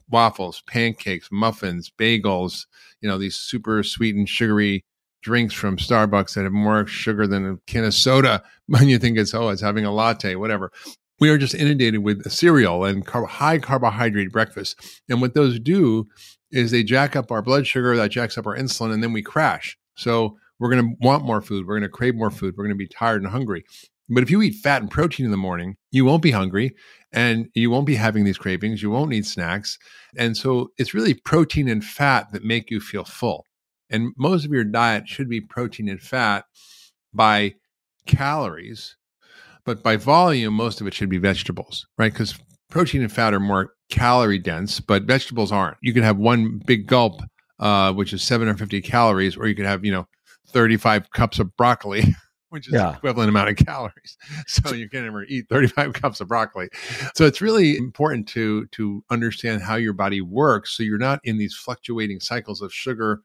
waffles, 0.10 0.62
pancakes, 0.68 1.30
muffins, 1.32 1.92
bagels, 1.98 2.66
you 3.02 3.10
know, 3.10 3.18
these 3.18 3.36
super 3.36 3.82
sweet 3.84 4.16
and 4.16 4.28
sugary 4.28 4.84
drinks 5.22 5.54
from 5.54 5.78
Starbucks 5.78 6.34
that 6.34 6.44
have 6.44 6.52
more 6.52 6.86
sugar 6.86 7.28
than 7.28 7.46
a 7.46 7.58
can 7.68 7.86
of 7.86 7.94
soda. 7.94 8.44
When 8.68 8.88
you 8.88 9.00
think 9.00 9.18
it's, 9.18 9.34
oh, 9.34 9.50
it's 9.50 9.62
having 9.62 9.84
a 9.84 9.92
latte, 9.92 10.36
whatever. 10.36 10.72
We 11.20 11.30
are 11.30 11.38
just 11.38 11.54
inundated 11.54 12.04
with 12.04 12.32
cereal 12.32 12.86
and 12.86 13.06
car- 13.06 13.26
high 13.26 13.60
carbohydrate 13.60 14.32
breakfast. 14.32 15.02
And 15.10 15.20
what 15.20 15.34
those 15.34 15.60
do 15.60 16.08
is 16.52 16.72
they 16.72 16.84
jack 16.84 17.18
up 17.18 17.32
our 17.32 17.42
blood 17.42 17.68
sugar, 17.68 17.98
that 17.98 18.12
jacks 18.12 18.38
up 18.38 18.48
our 18.48 18.56
insulin, 18.56 18.94
and 18.94 19.04
then 19.04 19.12
we 19.12 19.22
crash. 19.22 19.78
So 19.98 20.38
we're 20.58 20.70
going 20.70 20.90
to 20.90 20.96
want 21.06 21.26
more 21.26 21.42
food. 21.42 21.68
We're 21.68 21.80
going 21.80 21.90
to 21.90 21.90
crave 21.90 22.16
more 22.16 22.32
food. 22.32 22.56
We're 22.56 22.64
going 22.64 22.78
to 22.78 22.78
be 22.78 22.88
tired 22.88 23.22
and 23.24 23.32
hungry. 23.32 23.66
But 24.14 24.24
if 24.24 24.30
you 24.30 24.42
eat 24.42 24.56
fat 24.56 24.82
and 24.82 24.92
protein 24.92 25.26
in 25.26 25.32
the 25.32 25.38
morning, 25.38 25.78
you 25.92 26.04
won't 26.04 26.22
be 26.22 26.32
hungry 26.32 26.76
and 27.14 27.48
you 27.56 27.72
won't 27.72 27.86
be 27.88 27.96
having 27.96 28.26
these 28.26 28.38
cravings. 28.38 28.84
You 28.84 28.90
won't 28.90 29.10
need 29.10 29.26
snacks. 29.26 29.78
And 30.18 30.36
so 30.36 30.70
it's 30.78 30.94
really 30.94 31.14
protein 31.14 31.70
and 31.70 31.84
fat 31.84 32.32
that 32.34 32.44
make 32.44 32.70
you 32.70 32.82
feel 32.82 33.06
full. 33.06 33.46
And 33.90 34.14
most 34.18 34.46
of 34.46 34.52
your 34.52 34.66
diet 34.66 35.08
should 35.08 35.30
be 35.30 35.40
protein 35.40 35.88
and 35.88 36.02
fat 36.02 36.46
by 37.14 37.56
calories, 38.06 38.98
but 39.66 39.82
by 39.82 39.96
volume, 39.96 40.54
most 40.54 40.82
of 40.82 40.88
it 40.88 40.94
should 40.94 41.10
be 41.10 41.18
vegetables, 41.18 41.86
right? 41.98 42.12
Because 42.12 42.38
protein 42.70 43.02
and 43.02 43.12
fat 43.12 43.34
are 43.34 43.40
more 43.40 43.74
calorie 43.90 44.40
dense, 44.40 44.80
but 44.80 45.04
vegetables 45.04 45.52
aren't. 45.52 45.78
You 45.82 45.94
can 45.94 46.04
have 46.04 46.18
one 46.18 46.62
big 46.66 46.88
gulp, 46.88 47.22
uh, 47.60 47.94
which 47.94 48.12
is 48.14 48.24
750 48.24 48.82
calories, 48.82 49.38
or 49.38 49.48
you 49.48 49.56
could 49.56 49.66
have, 49.66 49.86
you 49.86 49.92
know, 49.92 50.08
35 50.48 51.12
cups 51.12 51.40
of 51.40 51.56
broccoli. 51.56 52.04
which 52.52 52.68
is 52.68 52.74
yeah. 52.74 52.96
equivalent 52.96 53.30
amount 53.30 53.50
of 53.50 53.56
calories. 53.66 54.18
So 54.46 54.74
you 54.74 54.90
can 54.90 55.06
never 55.06 55.24
eat 55.24 55.48
35 55.50 55.94
cups 56.02 56.20
of 56.20 56.28
broccoli. 56.28 56.70
So 57.16 57.26
it's 57.26 57.42
really 57.42 57.78
important 57.78 58.28
to 58.30 58.68
to 58.68 59.04
understand 59.10 59.62
how 59.62 59.76
your 59.76 59.94
body 59.94 60.22
works 60.22 60.76
so 60.76 60.84
you're 60.84 60.98
not 60.98 61.22
in 61.24 61.38
these 61.38 61.56
fluctuating 61.56 62.20
cycles 62.20 62.62
of 62.62 62.74
sugar 62.74 63.22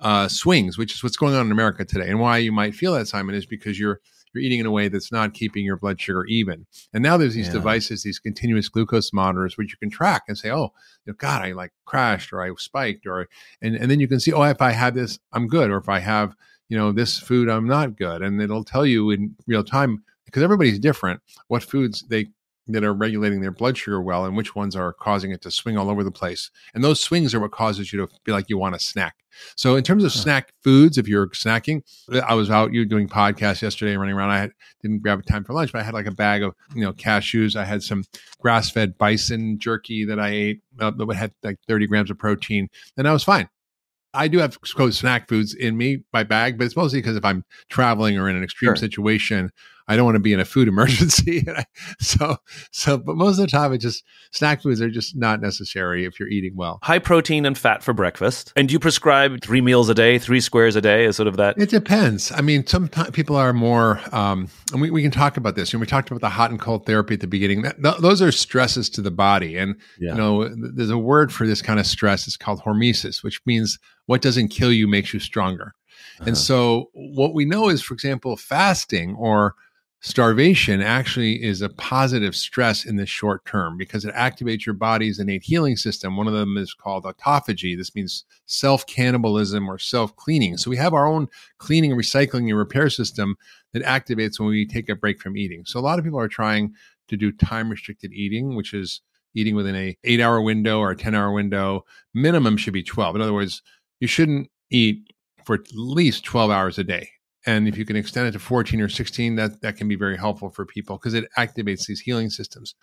uh, 0.00 0.28
swings, 0.28 0.78
which 0.78 0.94
is 0.94 1.02
what's 1.02 1.18
going 1.18 1.34
on 1.34 1.46
in 1.46 1.52
America 1.52 1.84
today. 1.84 2.08
And 2.08 2.18
why 2.18 2.38
you 2.38 2.52
might 2.52 2.74
feel 2.74 2.94
that, 2.94 3.06
Simon, 3.06 3.34
is 3.34 3.44
because 3.44 3.78
you're 3.78 4.00
you're 4.32 4.42
eating 4.42 4.60
in 4.60 4.66
a 4.66 4.70
way 4.70 4.88
that's 4.88 5.12
not 5.12 5.34
keeping 5.34 5.64
your 5.64 5.76
blood 5.76 6.00
sugar 6.00 6.24
even. 6.26 6.64
And 6.94 7.02
now 7.02 7.16
there's 7.16 7.34
these 7.34 7.48
yeah. 7.48 7.54
devices, 7.54 8.02
these 8.02 8.20
continuous 8.20 8.68
glucose 8.68 9.12
monitors, 9.12 9.58
which 9.58 9.72
you 9.72 9.76
can 9.76 9.90
track 9.90 10.22
and 10.28 10.38
say, 10.38 10.50
oh, 10.50 10.72
you 11.04 11.12
know, 11.12 11.14
God, 11.18 11.42
I 11.42 11.52
like 11.52 11.72
crashed 11.84 12.32
or 12.32 12.40
I 12.40 12.52
spiked 12.56 13.06
or 13.06 13.28
and 13.60 13.76
and 13.76 13.90
then 13.90 14.00
you 14.00 14.08
can 14.08 14.20
see, 14.20 14.32
oh, 14.32 14.42
if 14.42 14.62
I 14.62 14.70
have 14.70 14.94
this, 14.94 15.18
I'm 15.32 15.48
good, 15.48 15.70
or 15.70 15.76
if 15.76 15.88
I 15.88 15.98
have 15.98 16.34
you 16.70 16.78
know, 16.78 16.92
this 16.92 17.18
food 17.18 17.50
I'm 17.50 17.66
not 17.66 17.96
good. 17.96 18.22
And 18.22 18.40
it'll 18.40 18.64
tell 18.64 18.86
you 18.86 19.10
in 19.10 19.36
real 19.46 19.64
time 19.64 20.02
because 20.24 20.42
everybody's 20.42 20.78
different 20.78 21.20
what 21.48 21.62
foods 21.62 22.04
they 22.08 22.28
that 22.68 22.84
are 22.84 22.94
regulating 22.94 23.40
their 23.40 23.50
blood 23.50 23.76
sugar 23.76 24.00
well 24.00 24.24
and 24.24 24.36
which 24.36 24.54
ones 24.54 24.76
are 24.76 24.92
causing 24.92 25.32
it 25.32 25.42
to 25.42 25.50
swing 25.50 25.76
all 25.76 25.90
over 25.90 26.04
the 26.04 26.10
place. 26.10 26.50
And 26.72 26.84
those 26.84 27.00
swings 27.00 27.34
are 27.34 27.40
what 27.40 27.50
causes 27.50 27.92
you 27.92 27.98
to 27.98 28.08
feel 28.24 28.34
like 28.34 28.48
you 28.48 28.56
want 28.56 28.76
a 28.76 28.78
snack. 28.78 29.16
So 29.56 29.74
in 29.74 29.82
terms 29.82 30.04
of 30.04 30.12
snack 30.12 30.52
foods, 30.62 30.98
if 30.98 31.08
you're 31.08 31.28
snacking, 31.30 31.82
I 32.24 32.34
was 32.34 32.48
out 32.48 32.72
you 32.72 32.84
doing 32.84 33.08
podcasts 33.08 33.62
yesterday, 33.62 33.96
running 33.96 34.14
around. 34.14 34.30
I 34.30 34.38
had, 34.38 34.52
didn't 34.82 35.02
grab 35.02 35.24
time 35.26 35.42
for 35.42 35.52
lunch, 35.52 35.72
but 35.72 35.80
I 35.80 35.84
had 35.84 35.94
like 35.94 36.06
a 36.06 36.12
bag 36.12 36.42
of 36.42 36.54
you 36.74 36.82
know 36.82 36.92
cashews. 36.92 37.56
I 37.56 37.64
had 37.64 37.82
some 37.82 38.04
grass 38.38 38.70
fed 38.70 38.98
bison 38.98 39.58
jerky 39.58 40.04
that 40.04 40.20
I 40.20 40.28
ate 40.28 40.60
uh, 40.78 40.90
that 40.90 41.14
had 41.14 41.32
like 41.42 41.58
30 41.66 41.86
grams 41.86 42.10
of 42.10 42.18
protein, 42.18 42.68
and 42.96 43.08
I 43.08 43.12
was 43.12 43.24
fine. 43.24 43.48
I 44.12 44.28
do 44.28 44.38
have 44.38 44.58
quote 44.60 44.94
snack 44.94 45.28
foods 45.28 45.54
in 45.54 45.76
me, 45.76 46.02
my 46.12 46.24
bag, 46.24 46.58
but 46.58 46.64
it's 46.64 46.76
mostly 46.76 47.00
because 47.00 47.16
if 47.16 47.24
I'm 47.24 47.44
traveling 47.68 48.18
or 48.18 48.28
in 48.28 48.36
an 48.36 48.42
extreme 48.42 48.70
sure. 48.70 48.76
situation, 48.76 49.50
I 49.90 49.96
don't 49.96 50.04
want 50.04 50.14
to 50.14 50.20
be 50.20 50.32
in 50.32 50.38
a 50.38 50.44
food 50.44 50.68
emergency. 50.74 51.44
so, 52.00 52.36
so, 52.70 52.96
but 52.96 53.16
most 53.16 53.38
of 53.38 53.42
the 53.42 53.48
time, 53.48 53.72
it 53.72 53.78
just 53.78 54.04
snack 54.30 54.62
foods 54.62 54.80
are 54.80 54.88
just 54.88 55.16
not 55.16 55.40
necessary 55.40 56.04
if 56.04 56.20
you're 56.20 56.28
eating 56.28 56.54
well. 56.54 56.78
High 56.82 57.00
protein 57.00 57.44
and 57.44 57.58
fat 57.58 57.82
for 57.82 57.92
breakfast. 57.92 58.52
And 58.54 58.68
do 58.68 58.72
you 58.72 58.78
prescribe 58.78 59.42
three 59.42 59.60
meals 59.60 59.88
a 59.88 59.94
day, 59.94 60.18
three 60.18 60.40
squares 60.40 60.76
a 60.76 60.80
day, 60.80 61.06
is 61.06 61.16
sort 61.16 61.26
of 61.26 61.36
that? 61.38 61.58
It 61.58 61.70
depends. 61.70 62.30
I 62.30 62.40
mean, 62.40 62.64
some 62.66 62.88
people 62.88 63.34
are 63.34 63.52
more, 63.52 64.00
um, 64.12 64.48
and 64.72 64.80
we, 64.80 64.90
we 64.90 65.02
can 65.02 65.10
talk 65.10 65.36
about 65.36 65.56
this. 65.56 65.72
And 65.72 65.80
we 65.80 65.86
talked 65.88 66.08
about 66.08 66.20
the 66.20 66.28
hot 66.28 66.52
and 66.52 66.60
cold 66.60 66.86
therapy 66.86 67.14
at 67.14 67.20
the 67.20 67.26
beginning. 67.26 67.62
That, 67.62 67.82
th- 67.82 67.98
those 67.98 68.22
are 68.22 68.30
stresses 68.30 68.88
to 68.90 69.02
the 69.02 69.10
body. 69.10 69.56
And, 69.56 69.74
yeah. 69.98 70.12
you 70.12 70.18
know, 70.18 70.48
there's 70.54 70.90
a 70.90 70.98
word 70.98 71.32
for 71.32 71.48
this 71.48 71.62
kind 71.62 71.80
of 71.80 71.86
stress. 71.86 72.28
It's 72.28 72.36
called 72.36 72.60
hormesis, 72.60 73.24
which 73.24 73.40
means 73.44 73.76
what 74.06 74.22
doesn't 74.22 74.48
kill 74.48 74.72
you 74.72 74.86
makes 74.86 75.12
you 75.12 75.18
stronger. 75.18 75.74
Uh-huh. 76.20 76.28
And 76.28 76.38
so, 76.38 76.90
what 76.92 77.34
we 77.34 77.44
know 77.44 77.68
is, 77.68 77.82
for 77.82 77.94
example, 77.94 78.36
fasting 78.36 79.14
or 79.16 79.54
starvation 80.00 80.80
actually 80.80 81.42
is 81.42 81.60
a 81.60 81.68
positive 81.68 82.34
stress 82.34 82.86
in 82.86 82.96
the 82.96 83.04
short 83.04 83.44
term 83.44 83.76
because 83.76 84.04
it 84.04 84.14
activates 84.14 84.64
your 84.64 84.74
body's 84.74 85.18
innate 85.18 85.42
healing 85.42 85.76
system. 85.76 86.16
One 86.16 86.26
of 86.26 86.32
them 86.32 86.56
is 86.56 86.72
called 86.72 87.04
autophagy. 87.04 87.76
This 87.76 87.94
means 87.94 88.24
self 88.46 88.86
cannibalism 88.86 89.68
or 89.68 89.78
self 89.78 90.16
cleaning. 90.16 90.56
So 90.56 90.70
we 90.70 90.76
have 90.78 90.94
our 90.94 91.06
own 91.06 91.28
cleaning, 91.58 91.92
recycling, 91.92 92.48
and 92.48 92.56
repair 92.56 92.88
system 92.88 93.36
that 93.72 93.84
activates 93.84 94.40
when 94.40 94.48
we 94.48 94.66
take 94.66 94.88
a 94.88 94.96
break 94.96 95.20
from 95.20 95.36
eating. 95.36 95.64
So 95.66 95.78
a 95.78 95.82
lot 95.82 95.98
of 95.98 96.04
people 96.04 96.20
are 96.20 96.28
trying 96.28 96.74
to 97.08 97.16
do 97.16 97.30
time 97.30 97.70
restricted 97.70 98.12
eating, 98.12 98.56
which 98.56 98.72
is 98.72 99.02
eating 99.34 99.54
within 99.54 99.76
a 99.76 99.96
8 100.04 100.20
hour 100.20 100.40
window 100.40 100.78
or 100.78 100.90
a 100.90 100.96
10 100.96 101.14
hour 101.14 101.30
window. 101.30 101.84
Minimum 102.14 102.56
should 102.56 102.72
be 102.72 102.82
12. 102.82 103.16
In 103.16 103.22
other 103.22 103.34
words, 103.34 103.62
you 104.00 104.08
shouldn't 104.08 104.50
eat 104.70 105.12
for 105.44 105.54
at 105.54 105.72
least 105.74 106.24
12 106.24 106.50
hours 106.50 106.78
a 106.78 106.84
day 106.84 107.10
and 107.46 107.66
if 107.66 107.76
you 107.78 107.84
can 107.84 107.96
extend 107.96 108.28
it 108.28 108.32
to 108.32 108.38
14 108.38 108.80
or 108.80 108.88
16 108.88 109.36
that 109.36 109.60
that 109.62 109.76
can 109.76 109.88
be 109.88 109.96
very 109.96 110.16
helpful 110.16 110.50
for 110.50 110.66
people 110.66 110.96
because 110.96 111.14
it 111.14 111.26
activates 111.38 111.86
these 111.86 112.00
healing 112.00 112.30
systems. 112.30 112.74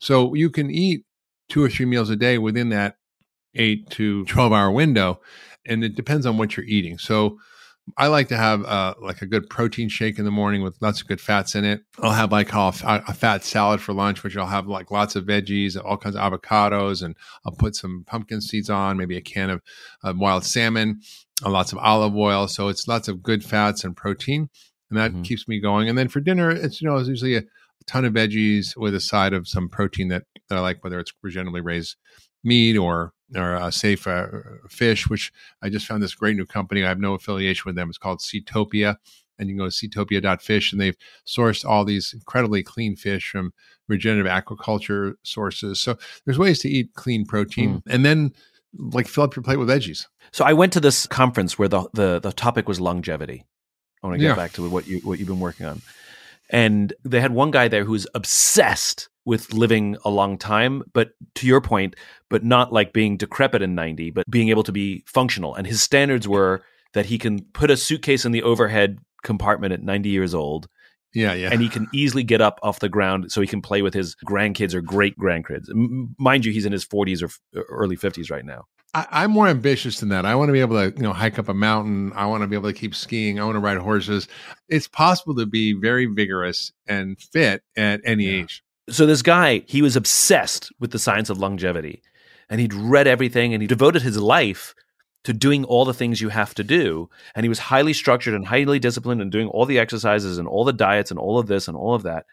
So 0.00 0.34
you 0.34 0.50
can 0.50 0.70
eat 0.70 1.04
two 1.48 1.62
or 1.62 1.68
three 1.68 1.86
meals 1.86 2.10
a 2.10 2.16
day 2.16 2.38
within 2.38 2.68
that 2.70 2.96
8 3.54 3.90
to 3.90 4.24
12 4.26 4.52
hour 4.52 4.70
window 4.70 5.20
and 5.66 5.82
it 5.82 5.94
depends 5.94 6.26
on 6.26 6.38
what 6.38 6.56
you're 6.56 6.66
eating. 6.66 6.98
So 6.98 7.38
I 7.98 8.06
like 8.06 8.28
to 8.28 8.36
have 8.36 8.64
uh, 8.64 8.94
like 9.00 9.20
a 9.20 9.26
good 9.26 9.48
protein 9.50 9.88
shake 9.88 10.18
in 10.18 10.24
the 10.24 10.30
morning 10.30 10.62
with 10.62 10.76
lots 10.80 11.00
of 11.00 11.06
good 11.06 11.20
fats 11.20 11.54
in 11.54 11.64
it. 11.64 11.82
I'll 12.00 12.12
have 12.12 12.32
like 12.32 12.52
a, 12.52 12.72
a 12.82 13.12
fat 13.12 13.44
salad 13.44 13.80
for 13.80 13.92
lunch, 13.92 14.22
which 14.22 14.36
I'll 14.36 14.46
have 14.46 14.66
like 14.66 14.90
lots 14.90 15.16
of 15.16 15.24
veggies, 15.24 15.76
all 15.82 15.98
kinds 15.98 16.16
of 16.16 16.22
avocados, 16.22 17.02
and 17.02 17.16
I'll 17.44 17.54
put 17.54 17.76
some 17.76 18.04
pumpkin 18.06 18.40
seeds 18.40 18.70
on, 18.70 18.96
maybe 18.96 19.16
a 19.16 19.20
can 19.20 19.50
of 19.50 19.62
uh, 20.02 20.14
wild 20.16 20.44
salmon, 20.44 21.00
uh, 21.44 21.50
lots 21.50 21.72
of 21.72 21.78
olive 21.78 22.16
oil. 22.16 22.48
So 22.48 22.68
it's 22.68 22.88
lots 22.88 23.06
of 23.06 23.22
good 23.22 23.44
fats 23.44 23.84
and 23.84 23.94
protein, 23.94 24.48
and 24.88 24.98
that 24.98 25.12
mm-hmm. 25.12 25.22
keeps 25.22 25.46
me 25.46 25.60
going. 25.60 25.88
And 25.88 25.98
then 25.98 26.08
for 26.08 26.20
dinner, 26.20 26.50
it's 26.50 26.80
you 26.80 26.88
know 26.88 26.96
it's 26.96 27.08
usually 27.08 27.36
a, 27.36 27.40
a 27.40 27.84
ton 27.86 28.06
of 28.06 28.14
veggies 28.14 28.76
with 28.76 28.94
a 28.94 29.00
side 29.00 29.34
of 29.34 29.46
some 29.46 29.68
protein 29.68 30.08
that, 30.08 30.24
that 30.48 30.56
I 30.56 30.62
like, 30.62 30.82
whether 30.82 30.98
it's 30.98 31.12
regeneratively 31.24 31.62
raised 31.62 31.96
meat 32.44 32.76
or 32.76 33.12
or 33.34 33.56
uh, 33.56 33.70
safe 33.70 34.06
uh, 34.06 34.26
fish, 34.68 35.08
which 35.08 35.32
I 35.62 35.68
just 35.68 35.86
found 35.86 36.02
this 36.02 36.14
great 36.14 36.36
new 36.36 36.46
company. 36.46 36.84
I 36.84 36.88
have 36.88 37.00
no 37.00 37.14
affiliation 37.14 37.64
with 37.66 37.74
them. 37.74 37.88
It's 37.88 37.98
called 37.98 38.20
Seatopia, 38.20 38.96
and 39.38 39.48
you 39.48 39.54
can 39.54 39.64
go 39.64 39.70
to 39.70 39.70
seatopia.fish, 39.70 40.72
and 40.72 40.80
they've 40.80 40.96
sourced 41.26 41.64
all 41.64 41.84
these 41.84 42.12
incredibly 42.12 42.62
clean 42.62 42.96
fish 42.96 43.30
from 43.30 43.52
regenerative 43.88 44.30
aquaculture 44.30 45.14
sources. 45.22 45.80
So 45.80 45.96
there's 46.24 46.38
ways 46.38 46.60
to 46.60 46.68
eat 46.68 46.94
clean 46.94 47.26
protein, 47.26 47.76
mm. 47.76 47.82
and 47.86 48.04
then 48.04 48.32
like 48.76 49.08
fill 49.08 49.24
up 49.24 49.36
your 49.36 49.42
plate 49.42 49.58
with 49.58 49.68
veggies. 49.68 50.06
So 50.32 50.44
I 50.44 50.52
went 50.52 50.72
to 50.74 50.80
this 50.80 51.06
conference 51.06 51.58
where 51.58 51.68
the 51.68 51.88
the, 51.92 52.20
the 52.20 52.32
topic 52.32 52.68
was 52.68 52.80
longevity. 52.80 53.44
I 54.02 54.06
want 54.06 54.18
to 54.18 54.22
get 54.22 54.28
yeah. 54.28 54.34
back 54.36 54.52
to 54.52 54.68
what 54.68 54.86
you 54.86 55.00
what 55.00 55.18
you've 55.18 55.28
been 55.28 55.40
working 55.40 55.66
on. 55.66 55.80
And 56.50 56.92
they 57.04 57.20
had 57.20 57.32
one 57.32 57.50
guy 57.50 57.68
there 57.68 57.84
who's 57.84 58.06
obsessed 58.14 59.08
with 59.24 59.52
living 59.52 59.96
a 60.04 60.10
long 60.10 60.36
time, 60.38 60.82
but 60.92 61.10
to 61.36 61.46
your 61.46 61.60
point, 61.60 61.96
but 62.28 62.44
not 62.44 62.72
like 62.72 62.92
being 62.92 63.16
decrepit 63.16 63.62
in 63.62 63.74
90, 63.74 64.10
but 64.10 64.30
being 64.30 64.48
able 64.48 64.62
to 64.62 64.72
be 64.72 65.02
functional. 65.06 65.54
And 65.54 65.66
his 65.66 65.82
standards 65.82 66.28
were 66.28 66.62
that 66.92 67.06
he 67.06 67.18
can 67.18 67.42
put 67.52 67.70
a 67.70 67.76
suitcase 67.76 68.24
in 68.24 68.32
the 68.32 68.42
overhead 68.42 68.98
compartment 69.22 69.72
at 69.72 69.82
90 69.82 70.08
years 70.08 70.34
old. 70.34 70.68
Yeah, 71.14 71.32
yeah. 71.32 71.50
And 71.52 71.62
he 71.62 71.68
can 71.68 71.86
easily 71.94 72.24
get 72.24 72.40
up 72.40 72.58
off 72.62 72.80
the 72.80 72.88
ground 72.88 73.30
so 73.30 73.40
he 73.40 73.46
can 73.46 73.62
play 73.62 73.82
with 73.82 73.94
his 73.94 74.16
grandkids 74.26 74.74
or 74.74 74.80
great 74.80 75.16
grandkids. 75.16 75.68
mind 76.18 76.44
you, 76.44 76.52
he's 76.52 76.66
in 76.66 76.72
his 76.72 76.84
40s 76.84 77.22
or 77.22 77.30
early 77.68 77.96
50s 77.96 78.30
right 78.30 78.44
now. 78.44 78.64
I, 78.94 79.24
am 79.24 79.32
more 79.32 79.48
ambitious 79.48 79.98
than 79.98 80.10
that. 80.10 80.24
I 80.24 80.36
want 80.36 80.50
to 80.50 80.52
be 80.52 80.60
able 80.60 80.76
to, 80.76 80.96
you 80.96 81.02
know, 81.02 81.12
hike 81.12 81.38
up 81.38 81.48
a 81.48 81.54
mountain. 81.54 82.12
I 82.14 82.26
want 82.26 82.42
to 82.42 82.46
be 82.46 82.54
able 82.54 82.68
to 82.68 82.78
keep 82.78 82.94
skiing. 82.94 83.40
I 83.40 83.44
want 83.44 83.56
to 83.56 83.60
ride 83.60 83.78
horses. 83.78 84.28
It's 84.68 84.86
possible 84.86 85.34
to 85.36 85.46
be 85.46 85.72
very 85.72 86.06
vigorous 86.06 86.70
and 86.86 87.20
fit 87.20 87.62
at 87.76 88.00
any 88.04 88.24
yeah. 88.24 88.42
age. 88.42 88.62
So 88.88 89.06
this 89.06 89.22
guy, 89.22 89.62
he 89.66 89.82
was 89.82 89.96
obsessed 89.96 90.70
with 90.78 90.90
the 90.90 90.98
science 90.98 91.30
of 91.30 91.38
longevity, 91.38 92.02
and 92.50 92.60
he'd 92.60 92.74
read 92.74 93.06
everything, 93.06 93.54
and 93.54 93.62
he 93.62 93.66
devoted 93.66 94.02
his 94.02 94.18
life 94.18 94.74
to 95.24 95.32
doing 95.32 95.64
all 95.64 95.84
the 95.84 95.94
things 95.94 96.20
you 96.20 96.28
have 96.28 96.54
to 96.54 96.62
do. 96.62 97.08
And 97.34 97.44
he 97.44 97.48
was 97.48 97.58
highly 97.58 97.94
structured 97.94 98.34
and 98.34 98.46
highly 98.46 98.78
disciplined 98.78 99.22
and 99.22 99.32
doing 99.32 99.48
all 99.48 99.64
the 99.64 99.78
exercises 99.78 100.38
and 100.38 100.46
all 100.46 100.64
the 100.64 100.72
diets 100.72 101.10
and 101.10 101.18
all 101.18 101.38
of 101.38 101.46
this 101.46 101.66
and 101.66 101.76
all 101.76 101.94
of 101.94 102.02
that. 102.02 102.26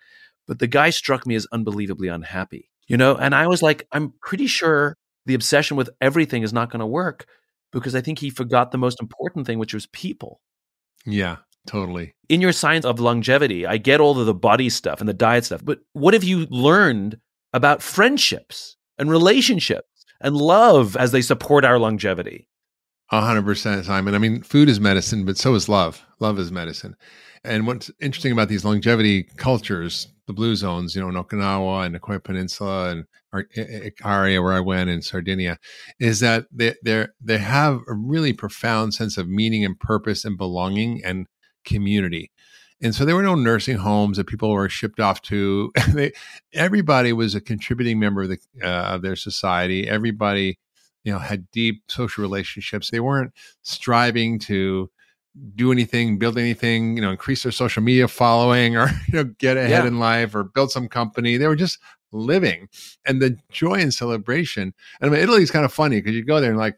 But 0.47 0.59
the 0.59 0.67
guy 0.67 0.89
struck 0.89 1.25
me 1.25 1.35
as 1.35 1.47
unbelievably 1.53 2.09
unhappy, 2.09 2.69
you 2.87 2.97
know. 2.97 3.15
And 3.15 3.33
I 3.33 3.47
was 3.47 3.61
like, 3.61 3.87
I'm 3.93 4.13
pretty 4.21 4.47
sure 4.47 4.97
the 5.25 5.35
obsession 5.35 5.77
with 5.77 5.89
everything 6.01 6.43
is 6.43 6.51
not 6.51 6.69
going 6.69 6.81
to 6.81 6.85
work 6.85 7.25
because 7.71 7.95
I 7.95 8.01
think 8.01 8.19
he 8.19 8.29
forgot 8.29 8.71
the 8.71 8.77
most 8.77 8.99
important 9.01 9.47
thing, 9.47 9.59
which 9.59 9.73
was 9.73 9.85
people. 9.87 10.41
Yeah, 11.05 11.37
totally. 11.67 12.13
In 12.29 12.41
your 12.41 12.51
science 12.51 12.85
of 12.85 12.99
longevity, 12.99 13.65
I 13.65 13.77
get 13.77 13.99
all 13.99 14.19
of 14.19 14.25
the 14.25 14.33
body 14.33 14.69
stuff 14.69 14.99
and 14.99 15.09
the 15.09 15.13
diet 15.13 15.45
stuff, 15.45 15.63
but 15.63 15.79
what 15.93 16.13
have 16.13 16.23
you 16.23 16.47
learned 16.49 17.17
about 17.53 17.81
friendships 17.81 18.77
and 18.97 19.09
relationships 19.09 20.05
and 20.21 20.35
love 20.37 20.95
as 20.95 21.11
they 21.11 21.21
support 21.21 21.65
our 21.65 21.79
longevity? 21.79 22.47
A 23.11 23.19
hundred 23.19 23.43
percent, 23.43 23.85
Simon. 23.85 24.15
I 24.15 24.19
mean, 24.19 24.41
food 24.41 24.69
is 24.69 24.79
medicine, 24.79 25.25
but 25.25 25.37
so 25.37 25.53
is 25.55 25.67
love. 25.67 26.05
Love 26.19 26.39
is 26.39 26.51
medicine. 26.51 26.95
And 27.43 27.65
what's 27.65 27.91
interesting 27.99 28.31
about 28.31 28.47
these 28.49 28.63
longevity 28.63 29.23
cultures, 29.35 30.07
the 30.27 30.33
blue 30.33 30.55
zones, 30.55 30.95
you 30.95 31.01
know, 31.01 31.09
in 31.09 31.15
Okinawa 31.15 31.85
and 31.85 31.95
the 31.95 31.99
Nicoya 31.99 32.23
Peninsula 32.23 32.91
and 32.91 33.05
area 34.05 34.41
where 34.41 34.53
I 34.53 34.59
went 34.59 34.89
in 34.89 35.01
Sardinia, 35.01 35.57
is 35.99 36.19
that 36.21 36.45
they 36.51 36.75
they 36.85 37.07
they 37.19 37.39
have 37.39 37.81
a 37.87 37.93
really 37.93 38.31
profound 38.31 38.93
sense 38.93 39.17
of 39.17 39.27
meaning 39.27 39.65
and 39.65 39.79
purpose 39.79 40.23
and 40.23 40.37
belonging 40.37 41.01
and 41.03 41.27
community. 41.63 42.31
And 42.81 42.95
so 42.95 43.05
there 43.05 43.15
were 43.15 43.21
no 43.21 43.35
nursing 43.35 43.77
homes 43.77 44.17
that 44.17 44.27
people 44.27 44.51
were 44.51 44.67
shipped 44.67 44.99
off 44.99 45.21
to. 45.23 45.71
they, 45.89 46.11
everybody 46.53 47.13
was 47.13 47.35
a 47.35 47.41
contributing 47.41 47.99
member 47.99 48.23
of, 48.23 48.29
the, 48.29 48.39
uh, 48.61 48.95
of 48.95 49.01
their 49.03 49.15
society. 49.15 49.87
Everybody, 49.87 50.57
you 51.03 51.13
know, 51.13 51.19
had 51.19 51.49
deep 51.51 51.83
social 51.87 52.23
relationships. 52.23 52.89
They 52.89 52.99
weren't 52.99 53.33
striving 53.61 54.39
to 54.39 54.89
do 55.55 55.71
anything, 55.71 56.17
build 56.17 56.37
anything, 56.37 56.95
you 56.95 57.01
know, 57.01 57.11
increase 57.11 57.43
their 57.43 57.51
social 57.51 57.83
media 57.83 58.07
following 58.07 58.75
or, 58.75 58.87
you 59.07 59.13
know, 59.13 59.23
get 59.37 59.57
ahead 59.57 59.69
yeah. 59.83 59.87
in 59.87 59.99
life 59.99 60.33
or 60.33 60.43
build 60.43 60.71
some 60.71 60.87
company. 60.87 61.37
They 61.37 61.47
were 61.47 61.55
just 61.55 61.77
living 62.11 62.67
and 63.05 63.21
the 63.21 63.37
joy 63.51 63.75
and 63.75 63.93
celebration. 63.93 64.73
And 64.99 65.09
I 65.09 65.13
mean, 65.13 65.21
Italy's 65.21 65.51
kind 65.51 65.65
of 65.65 65.71
funny 65.71 66.01
because 66.01 66.15
you 66.15 66.25
go 66.25 66.41
there 66.41 66.49
and 66.49 66.59
like 66.59 66.77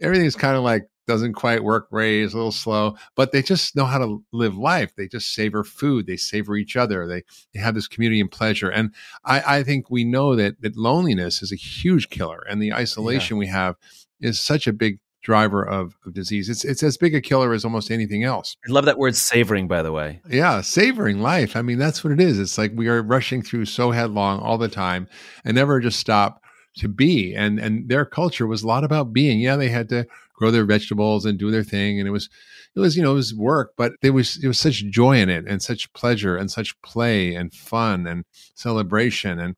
everything's 0.00 0.36
kind 0.36 0.56
of 0.56 0.62
like 0.62 0.88
doesn't 1.06 1.34
quite 1.34 1.64
work 1.64 1.90
great, 1.90 2.22
it's 2.22 2.34
a 2.34 2.36
little 2.36 2.52
slow, 2.52 2.96
but 3.14 3.32
they 3.32 3.42
just 3.42 3.76
know 3.76 3.84
how 3.84 3.98
to 3.98 4.24
live 4.32 4.56
life. 4.56 4.94
They 4.96 5.08
just 5.08 5.34
savor 5.34 5.64
food, 5.64 6.06
they 6.06 6.16
savor 6.16 6.56
each 6.56 6.76
other, 6.76 7.06
they, 7.06 7.22
they 7.52 7.60
have 7.60 7.74
this 7.74 7.88
community 7.88 8.20
and 8.20 8.30
pleasure. 8.30 8.70
And 8.70 8.94
I, 9.24 9.58
I 9.58 9.62
think 9.62 9.90
we 9.90 10.04
know 10.04 10.36
that, 10.36 10.60
that 10.62 10.76
loneliness 10.76 11.42
is 11.42 11.52
a 11.52 11.56
huge 11.56 12.10
killer 12.10 12.44
and 12.48 12.62
the 12.62 12.72
isolation 12.72 13.36
yeah. 13.36 13.40
we 13.40 13.46
have 13.48 13.76
is 14.20 14.40
such 14.40 14.66
a 14.66 14.72
big 14.72 14.98
driver 15.24 15.66
of, 15.66 15.96
of 16.06 16.14
disease. 16.14 16.48
It's 16.48 16.64
it's 16.64 16.82
as 16.82 16.96
big 16.96 17.14
a 17.14 17.20
killer 17.20 17.52
as 17.52 17.64
almost 17.64 17.90
anything 17.90 18.22
else. 18.22 18.56
I 18.68 18.70
love 18.70 18.84
that 18.84 18.98
word 18.98 19.16
savoring, 19.16 19.66
by 19.66 19.82
the 19.82 19.90
way. 19.90 20.20
Yeah, 20.28 20.60
savoring 20.60 21.20
life. 21.20 21.56
I 21.56 21.62
mean, 21.62 21.78
that's 21.78 22.04
what 22.04 22.12
it 22.12 22.20
is. 22.20 22.38
It's 22.38 22.58
like 22.58 22.72
we 22.74 22.86
are 22.88 23.02
rushing 23.02 23.42
through 23.42 23.64
so 23.64 23.90
headlong 23.90 24.38
all 24.40 24.58
the 24.58 24.68
time 24.68 25.08
and 25.44 25.56
never 25.56 25.80
just 25.80 25.98
stop 25.98 26.43
to 26.76 26.88
be. 26.88 27.34
And 27.34 27.58
and 27.58 27.88
their 27.88 28.04
culture 28.04 28.46
was 28.46 28.62
a 28.62 28.66
lot 28.66 28.84
about 28.84 29.12
being. 29.12 29.40
Yeah, 29.40 29.56
they 29.56 29.68
had 29.68 29.88
to 29.90 30.06
grow 30.34 30.50
their 30.50 30.64
vegetables 30.64 31.24
and 31.24 31.38
do 31.38 31.50
their 31.50 31.64
thing, 31.64 31.98
and 31.98 32.08
it 32.08 32.12
was 32.12 32.28
it 32.74 32.80
was 32.80 32.96
you 32.96 33.02
know 33.02 33.12
it 33.12 33.16
was 33.16 33.34
work, 33.34 33.72
but 33.76 33.92
there 34.02 34.12
was 34.12 34.42
it 34.42 34.48
was 34.48 34.58
such 34.58 34.84
joy 34.86 35.18
in 35.18 35.28
it 35.30 35.44
and 35.46 35.62
such 35.62 35.92
pleasure 35.92 36.36
and 36.36 36.50
such 36.50 36.80
play 36.82 37.34
and 37.34 37.52
fun 37.52 38.06
and 38.06 38.24
celebration 38.54 39.38
and 39.38 39.56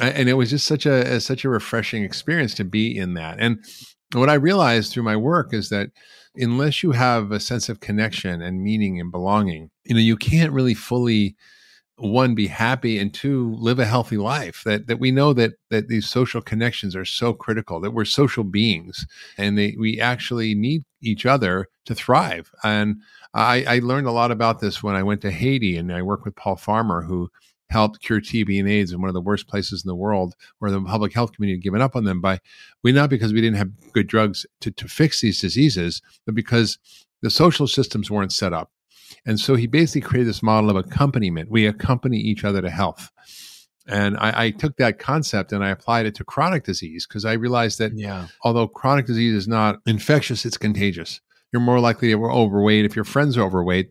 and 0.00 0.28
it 0.28 0.34
was 0.34 0.50
just 0.50 0.66
such 0.66 0.86
a, 0.86 1.14
a 1.16 1.20
such 1.20 1.44
a 1.44 1.48
refreshing 1.48 2.02
experience 2.02 2.54
to 2.54 2.64
be 2.64 2.96
in 2.96 3.14
that 3.14 3.36
and 3.38 3.58
what 4.14 4.28
I 4.28 4.34
realized 4.34 4.92
through 4.92 5.04
my 5.04 5.16
work 5.16 5.54
is 5.54 5.68
that 5.70 5.90
unless 6.36 6.82
you 6.82 6.92
have 6.92 7.30
a 7.30 7.40
sense 7.40 7.68
of 7.68 7.80
connection 7.80 8.42
and 8.42 8.62
meaning 8.62 9.00
and 9.00 9.10
belonging, 9.10 9.70
you 9.84 9.94
know, 9.94 10.00
you 10.00 10.16
can't 10.16 10.52
really 10.52 10.74
fully 10.74 11.36
one 11.96 12.34
be 12.34 12.46
happy 12.46 12.98
and 12.98 13.12
two 13.12 13.54
live 13.58 13.78
a 13.78 13.84
healthy 13.84 14.16
life 14.16 14.62
that 14.64 14.86
that 14.86 14.98
we 14.98 15.10
know 15.10 15.32
that 15.32 15.52
that 15.70 15.88
these 15.88 16.08
social 16.08 16.40
connections 16.40 16.96
are 16.96 17.04
so 17.04 17.32
critical 17.32 17.80
that 17.80 17.92
we're 17.92 18.04
social 18.04 18.44
beings 18.44 19.06
and 19.36 19.58
they 19.58 19.76
we 19.78 20.00
actually 20.00 20.54
need 20.54 20.82
each 21.02 21.26
other 21.26 21.68
to 21.84 21.94
thrive 21.94 22.50
and 22.64 22.96
I, 23.34 23.64
I 23.66 23.78
learned 23.78 24.06
a 24.06 24.12
lot 24.12 24.30
about 24.30 24.60
this 24.60 24.82
when 24.82 24.94
I 24.94 25.02
went 25.02 25.22
to 25.22 25.30
Haiti 25.30 25.76
and 25.76 25.90
I 25.92 26.02
worked 26.02 26.24
with 26.24 26.36
Paul 26.36 26.56
Farmer 26.56 27.02
who 27.02 27.30
helped 27.70 28.02
cure 28.02 28.20
TB 28.20 28.60
and 28.60 28.68
AIDS 28.68 28.92
in 28.92 29.00
one 29.00 29.08
of 29.08 29.14
the 29.14 29.20
worst 29.20 29.48
places 29.48 29.82
in 29.82 29.88
the 29.88 29.94
world 29.96 30.34
where 30.58 30.70
the 30.70 30.80
public 30.82 31.12
health 31.14 31.32
community 31.32 31.56
had 31.56 31.62
given 31.62 31.80
up 31.80 31.96
on 31.96 32.04
them 32.04 32.20
by 32.20 32.38
we 32.82 32.92
not 32.92 33.10
because 33.10 33.32
we 33.32 33.40
didn't 33.40 33.56
have 33.56 33.92
good 33.92 34.06
drugs 34.06 34.46
to, 34.60 34.70
to 34.70 34.86
fix 34.86 35.20
these 35.20 35.40
diseases, 35.40 36.02
but 36.26 36.34
because 36.34 36.78
the 37.22 37.30
social 37.30 37.66
systems 37.66 38.10
weren't 38.10 38.32
set 38.32 38.52
up. 38.52 38.70
And 39.24 39.38
so 39.38 39.54
he 39.54 39.66
basically 39.66 40.00
created 40.00 40.28
this 40.28 40.42
model 40.42 40.70
of 40.70 40.76
accompaniment. 40.76 41.50
We 41.50 41.66
accompany 41.66 42.18
each 42.18 42.44
other 42.44 42.60
to 42.60 42.70
health. 42.70 43.10
And 43.86 44.16
I, 44.18 44.44
I 44.44 44.50
took 44.50 44.76
that 44.76 44.98
concept 44.98 45.52
and 45.52 45.64
I 45.64 45.70
applied 45.70 46.06
it 46.06 46.14
to 46.16 46.24
chronic 46.24 46.64
disease 46.64 47.06
because 47.06 47.24
I 47.24 47.32
realized 47.32 47.78
that 47.78 47.92
yeah. 47.96 48.28
although 48.42 48.68
chronic 48.68 49.06
disease 49.06 49.34
is 49.34 49.48
not 49.48 49.80
infectious, 49.86 50.44
it's 50.44 50.56
contagious. 50.56 51.20
You're 51.52 51.62
more 51.62 51.80
likely 51.80 52.10
to 52.10 52.16
be 52.16 52.24
overweight 52.24 52.84
if 52.84 52.96
your 52.96 53.04
friends 53.04 53.36
are 53.36 53.42
overweight 53.42 53.90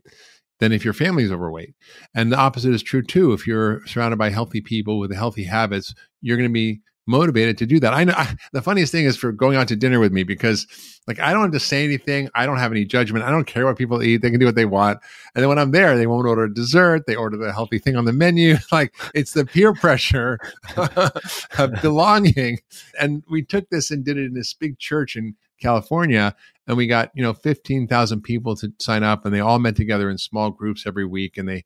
than 0.59 0.71
if 0.71 0.85
your 0.85 0.93
family 0.93 1.23
is 1.23 1.31
overweight. 1.31 1.73
And 2.15 2.31
the 2.31 2.37
opposite 2.37 2.73
is 2.73 2.83
true 2.83 3.01
too. 3.01 3.33
If 3.33 3.45
you're 3.45 3.85
surrounded 3.85 4.17
by 4.17 4.29
healthy 4.29 4.61
people 4.61 4.99
with 4.99 5.13
healthy 5.13 5.43
habits, 5.43 5.93
you're 6.21 6.37
going 6.37 6.49
to 6.49 6.53
be 6.53 6.81
motivated 7.11 7.57
to 7.59 7.65
do 7.65 7.79
that. 7.79 7.93
I 7.93 8.03
know 8.03 8.13
I, 8.15 8.35
the 8.53 8.61
funniest 8.61 8.91
thing 8.91 9.05
is 9.05 9.17
for 9.17 9.31
going 9.31 9.57
out 9.57 9.67
to 9.67 9.75
dinner 9.75 9.99
with 9.99 10.11
me 10.11 10.23
because 10.23 10.65
like 11.07 11.19
I 11.19 11.33
don't 11.33 11.43
have 11.43 11.51
to 11.51 11.59
say 11.59 11.83
anything. 11.83 12.29
I 12.33 12.45
don't 12.45 12.57
have 12.57 12.71
any 12.71 12.85
judgment. 12.85 13.25
I 13.25 13.29
don't 13.29 13.45
care 13.45 13.65
what 13.65 13.77
people 13.77 14.01
eat. 14.01 14.21
They 14.21 14.31
can 14.31 14.39
do 14.39 14.45
what 14.45 14.55
they 14.55 14.65
want. 14.65 14.99
And 15.35 15.43
then 15.43 15.49
when 15.49 15.59
I'm 15.59 15.71
there, 15.71 15.97
they 15.97 16.07
won't 16.07 16.27
order 16.27 16.45
a 16.45 16.53
dessert. 16.53 17.05
They 17.05 17.15
order 17.15 17.37
the 17.37 17.53
healthy 17.53 17.77
thing 17.77 17.95
on 17.95 18.05
the 18.05 18.13
menu. 18.13 18.57
Like 18.71 18.95
it's 19.13 19.33
the 19.33 19.45
peer 19.45 19.73
pressure 19.73 20.39
of 20.77 21.81
belonging. 21.81 22.59
And 22.99 23.21
we 23.29 23.43
took 23.43 23.69
this 23.69 23.91
and 23.91 24.05
did 24.05 24.17
it 24.17 24.25
in 24.25 24.33
this 24.33 24.53
big 24.53 24.79
church 24.79 25.17
in 25.17 25.35
California 25.59 26.35
and 26.67 26.77
we 26.77 26.87
got 26.87 27.11
you 27.13 27.21
know 27.21 27.33
15,000 27.33 28.21
people 28.21 28.55
to 28.55 28.71
sign 28.79 29.03
up 29.03 29.25
and 29.25 29.33
they 29.33 29.39
all 29.39 29.59
met 29.59 29.75
together 29.75 30.09
in 30.09 30.17
small 30.17 30.49
groups 30.49 30.85
every 30.87 31.05
week 31.05 31.37
and 31.37 31.47
they 31.47 31.65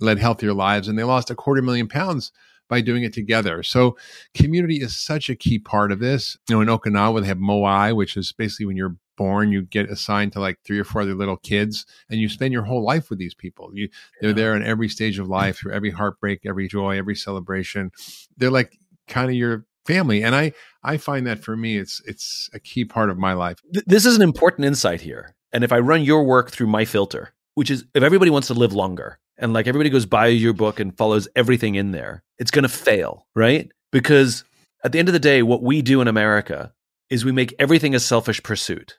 led 0.00 0.18
healthier 0.18 0.52
lives 0.52 0.88
and 0.88 0.98
they 0.98 1.04
lost 1.04 1.30
a 1.30 1.34
quarter 1.34 1.62
million 1.62 1.88
pounds 1.88 2.32
by 2.68 2.80
doing 2.80 3.04
it 3.04 3.12
together. 3.12 3.62
So 3.62 3.96
community 4.34 4.76
is 4.76 4.96
such 4.96 5.28
a 5.28 5.36
key 5.36 5.58
part 5.58 5.92
of 5.92 5.98
this. 5.98 6.36
You 6.48 6.56
know, 6.56 6.62
in 6.62 6.68
Okinawa 6.68 7.20
they 7.20 7.28
have 7.28 7.38
moai, 7.38 7.94
which 7.94 8.16
is 8.16 8.32
basically 8.32 8.66
when 8.66 8.76
you're 8.76 8.96
born, 9.16 9.52
you 9.52 9.62
get 9.62 9.90
assigned 9.90 10.32
to 10.32 10.40
like 10.40 10.58
three 10.64 10.78
or 10.78 10.84
four 10.84 11.02
other 11.02 11.14
little 11.14 11.36
kids, 11.36 11.86
and 12.10 12.20
you 12.20 12.28
spend 12.28 12.52
your 12.52 12.62
whole 12.62 12.82
life 12.82 13.10
with 13.10 13.18
these 13.18 13.34
people. 13.34 13.70
You 13.74 13.88
they're 14.20 14.30
yeah. 14.30 14.36
there 14.36 14.56
in 14.56 14.62
every 14.62 14.88
stage 14.88 15.18
of 15.18 15.28
life, 15.28 15.58
through 15.58 15.72
every 15.72 15.90
heartbreak, 15.90 16.40
every 16.44 16.68
joy, 16.68 16.98
every 16.98 17.14
celebration. 17.14 17.92
They're 18.36 18.50
like 18.50 18.78
kind 19.06 19.30
of 19.30 19.36
your 19.36 19.66
family 19.86 20.22
and 20.22 20.34
i 20.34 20.52
i 20.82 20.96
find 20.96 21.26
that 21.26 21.38
for 21.38 21.56
me 21.56 21.76
it's 21.76 22.00
it's 22.06 22.48
a 22.54 22.58
key 22.58 22.84
part 22.84 23.10
of 23.10 23.18
my 23.18 23.34
life 23.34 23.58
this 23.86 24.06
is 24.06 24.16
an 24.16 24.22
important 24.22 24.64
insight 24.64 25.02
here 25.02 25.34
and 25.52 25.62
if 25.62 25.72
i 25.72 25.78
run 25.78 26.02
your 26.02 26.24
work 26.24 26.50
through 26.50 26.66
my 26.66 26.86
filter 26.86 27.34
which 27.54 27.70
is 27.70 27.84
if 27.94 28.02
everybody 28.02 28.30
wants 28.30 28.48
to 28.48 28.54
live 28.54 28.72
longer 28.72 29.18
and 29.38 29.52
like 29.52 29.66
everybody 29.66 29.90
goes 29.90 30.06
by 30.06 30.26
your 30.26 30.52
book 30.52 30.80
and 30.80 30.96
follows 30.96 31.28
everything 31.36 31.74
in 31.74 31.92
there 31.92 32.22
it's 32.38 32.50
going 32.50 32.62
to 32.62 32.68
fail 32.68 33.26
right 33.34 33.70
because 33.92 34.44
at 34.84 34.92
the 34.92 34.98
end 34.98 35.08
of 35.08 35.12
the 35.12 35.18
day 35.18 35.42
what 35.42 35.62
we 35.62 35.82
do 35.82 36.00
in 36.00 36.08
america 36.08 36.72
is 37.10 37.24
we 37.24 37.32
make 37.32 37.54
everything 37.58 37.94
a 37.94 38.00
selfish 38.00 38.42
pursuit 38.42 38.98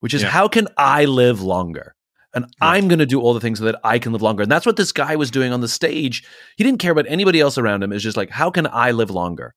which 0.00 0.14
is 0.14 0.22
yeah. 0.22 0.28
how 0.28 0.48
can 0.48 0.68
i 0.76 1.04
live 1.04 1.42
longer 1.42 1.94
and 2.32 2.44
yeah. 2.44 2.68
I'm 2.68 2.86
going 2.86 3.00
to 3.00 3.06
do 3.06 3.20
all 3.20 3.34
the 3.34 3.40
things 3.40 3.58
so 3.58 3.64
that 3.64 3.80
I 3.82 3.98
can 3.98 4.12
live 4.12 4.22
longer. 4.22 4.44
And 4.44 4.52
that's 4.52 4.64
what 4.64 4.76
this 4.76 4.92
guy 4.92 5.16
was 5.16 5.32
doing 5.32 5.52
on 5.52 5.62
the 5.62 5.68
stage. 5.68 6.24
He 6.56 6.62
didn't 6.62 6.78
care 6.78 6.92
about 6.92 7.06
anybody 7.08 7.40
else 7.40 7.58
around 7.58 7.82
him. 7.82 7.92
It's 7.92 8.04
just 8.04 8.16
like, 8.16 8.30
how 8.30 8.52
can 8.52 8.68
I 8.68 8.92
live 8.92 9.10
longer? 9.10 9.54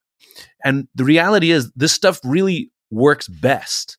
And 0.63 0.87
the 0.95 1.03
reality 1.03 1.51
is, 1.51 1.71
this 1.75 1.91
stuff 1.91 2.19
really 2.23 2.71
works 2.89 3.27
best 3.27 3.97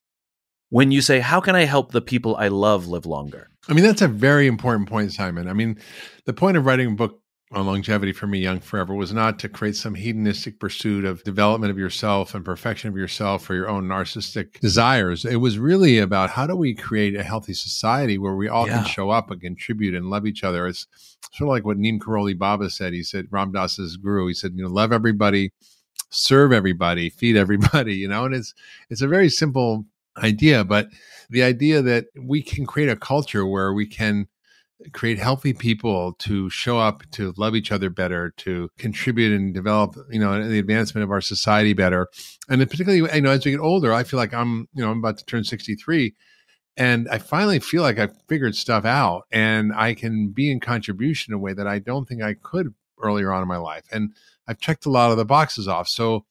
when 0.69 0.91
you 0.91 1.01
say, 1.01 1.19
How 1.19 1.39
can 1.39 1.55
I 1.55 1.63
help 1.63 1.91
the 1.91 2.01
people 2.01 2.35
I 2.35 2.47
love 2.47 2.87
live 2.87 3.05
longer? 3.05 3.49
I 3.67 3.73
mean, 3.73 3.83
that's 3.83 4.01
a 4.01 4.07
very 4.07 4.47
important 4.47 4.87
point, 4.87 5.11
Simon. 5.11 5.47
I 5.47 5.53
mean, 5.53 5.79
the 6.25 6.33
point 6.33 6.57
of 6.57 6.65
writing 6.65 6.87
a 6.87 6.91
book 6.91 7.21
on 7.51 7.65
longevity 7.65 8.11
for 8.11 8.27
me, 8.27 8.39
Young 8.39 8.59
Forever, 8.59 8.93
was 8.93 9.13
not 9.13 9.39
to 9.39 9.49
create 9.49 9.75
some 9.75 9.95
hedonistic 9.95 10.59
pursuit 10.59 11.05
of 11.05 11.23
development 11.23 11.71
of 11.71 11.77
yourself 11.77 12.35
and 12.35 12.43
perfection 12.43 12.89
of 12.89 12.97
yourself 12.97 13.43
for 13.43 13.55
your 13.55 13.69
own 13.69 13.87
narcissistic 13.87 14.59
desires. 14.59 15.25
It 15.25 15.37
was 15.37 15.57
really 15.57 15.99
about 15.99 16.31
how 16.31 16.47
do 16.47 16.55
we 16.55 16.73
create 16.73 17.15
a 17.15 17.23
healthy 17.23 17.53
society 17.53 18.17
where 18.17 18.35
we 18.35 18.47
all 18.47 18.67
yeah. 18.67 18.77
can 18.77 18.85
show 18.85 19.09
up 19.09 19.31
and 19.31 19.41
contribute 19.41 19.95
and 19.95 20.09
love 20.09 20.25
each 20.25 20.43
other. 20.43 20.67
It's 20.67 20.87
sort 21.31 21.47
of 21.47 21.51
like 21.51 21.65
what 21.65 21.77
Neem 21.77 21.99
Karoli 21.99 22.37
Baba 22.37 22.69
said. 22.69 22.93
He 22.93 23.03
said, 23.03 23.27
Ram 23.31 23.51
Dass's 23.51 23.97
guru, 23.97 24.27
he 24.27 24.33
said, 24.33 24.53
you 24.55 24.63
know, 24.63 24.69
love 24.69 24.91
everybody, 24.91 25.53
serve 26.09 26.51
everybody, 26.51 27.09
feed 27.17 27.37
everybody, 27.37 27.95
you 27.95 28.07
know, 28.07 28.25
and 28.25 28.35
it's 28.35 28.53
it's 28.89 29.01
a 29.01 29.07
very 29.07 29.29
simple 29.29 29.85
idea, 30.17 30.63
but 30.63 30.89
the 31.29 31.43
idea 31.43 31.81
that 31.81 32.05
we 32.19 32.41
can 32.41 32.65
create 32.65 32.89
a 32.89 32.95
culture 32.95 33.45
where 33.45 33.73
we 33.73 33.85
can 33.85 34.27
create 34.91 35.17
healthy 35.17 35.53
people 35.53 36.13
to 36.19 36.49
show 36.49 36.77
up 36.77 37.01
to 37.09 37.33
love 37.37 37.55
each 37.55 37.71
other 37.71 37.89
better 37.89 38.33
to 38.37 38.69
contribute 38.77 39.33
and 39.33 39.53
develop 39.53 39.95
you 40.11 40.19
know 40.19 40.47
the 40.47 40.59
advancement 40.59 41.03
of 41.03 41.11
our 41.11 41.21
society 41.21 41.73
better 41.73 42.09
and 42.49 42.59
particularly 42.69 43.09
you 43.15 43.21
know 43.21 43.31
as 43.31 43.45
we 43.45 43.51
get 43.51 43.59
older 43.59 43.93
i 43.93 44.03
feel 44.03 44.19
like 44.19 44.33
i'm 44.33 44.67
you 44.73 44.83
know 44.83 44.91
i'm 44.91 44.99
about 44.99 45.17
to 45.17 45.25
turn 45.25 45.45
63 45.45 46.13
and 46.75 47.07
i 47.07 47.17
finally 47.17 47.59
feel 47.59 47.83
like 47.83 47.97
i've 47.97 48.15
figured 48.27 48.53
stuff 48.53 48.83
out 48.83 49.23
and 49.31 49.71
i 49.73 49.93
can 49.93 50.31
be 50.31 50.51
in 50.51 50.59
contribution 50.59 51.33
in 51.33 51.37
a 51.37 51.41
way 51.41 51.53
that 51.53 51.67
i 51.67 51.79
don't 51.79 52.05
think 52.09 52.21
i 52.21 52.33
could 52.33 52.73
earlier 53.01 53.31
on 53.31 53.41
in 53.41 53.47
my 53.47 53.57
life 53.57 53.85
and 53.93 54.11
I've 54.47 54.59
checked 54.59 54.85
a 54.85 54.91
lot 54.91 55.11
of 55.11 55.17
the 55.17 55.25
boxes 55.25 55.67
off. 55.67 55.87
So 55.87 56.25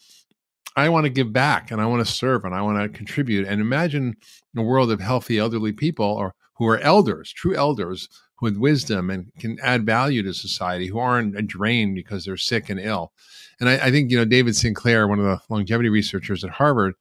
I 0.77 0.89
want 0.89 1.05
to 1.05 1.11
give 1.11 1.33
back 1.33 1.71
and 1.71 1.81
I 1.81 1.87
want 1.87 2.05
to 2.05 2.13
serve 2.13 2.45
and 2.45 2.55
I 2.55 2.63
want 2.63 2.81
to 2.81 2.97
contribute. 2.97 3.47
And 3.47 3.61
imagine 3.61 4.17
a 4.57 4.63
world 4.63 4.91
of 4.91 5.01
healthy 5.01 5.39
elderly 5.39 5.73
people 5.73 6.07
or 6.07 6.35
who 6.55 6.67
are 6.67 6.79
elders, 6.79 7.33
true 7.33 7.55
elders 7.55 8.09
with 8.41 8.57
wisdom 8.57 9.11
and 9.11 9.33
can 9.39 9.59
add 9.63 9.87
value 9.87 10.23
to 10.23 10.35
society 10.35 10.87
who 10.87 10.99
aren't 10.99 11.47
drained 11.47 11.95
because 11.95 12.25
they're 12.25 12.37
sick 12.37 12.69
and 12.69 12.81
ill. 12.81 13.13
And 13.61 13.69
I, 13.69 13.87
I, 13.87 13.91
think, 13.91 14.11
you 14.11 14.17
know, 14.17 14.25
David 14.25 14.57
Sinclair, 14.57 15.07
one 15.07 15.21
of 15.21 15.25
the 15.25 15.41
longevity 15.49 15.89
researchers 15.89 16.43
at 16.43 16.51
Harvard, 16.51 16.95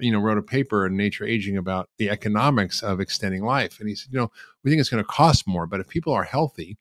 you 0.00 0.10
know, 0.10 0.20
wrote 0.20 0.38
a 0.38 0.42
paper 0.42 0.84
in 0.84 0.96
Nature 0.96 1.24
Aging 1.24 1.56
about 1.56 1.88
the 1.98 2.10
economics 2.10 2.82
of 2.82 3.00
extending 3.00 3.44
life. 3.44 3.78
And 3.78 3.88
he 3.88 3.94
said, 3.94 4.12
you 4.12 4.18
know, 4.18 4.30
we 4.62 4.70
think 4.70 4.80
it's 4.80 4.90
going 4.90 5.02
to 5.02 5.08
cost 5.08 5.46
more, 5.46 5.66
but 5.66 5.80
if 5.80 5.88
people 5.88 6.12
are 6.12 6.24
healthy 6.24 6.76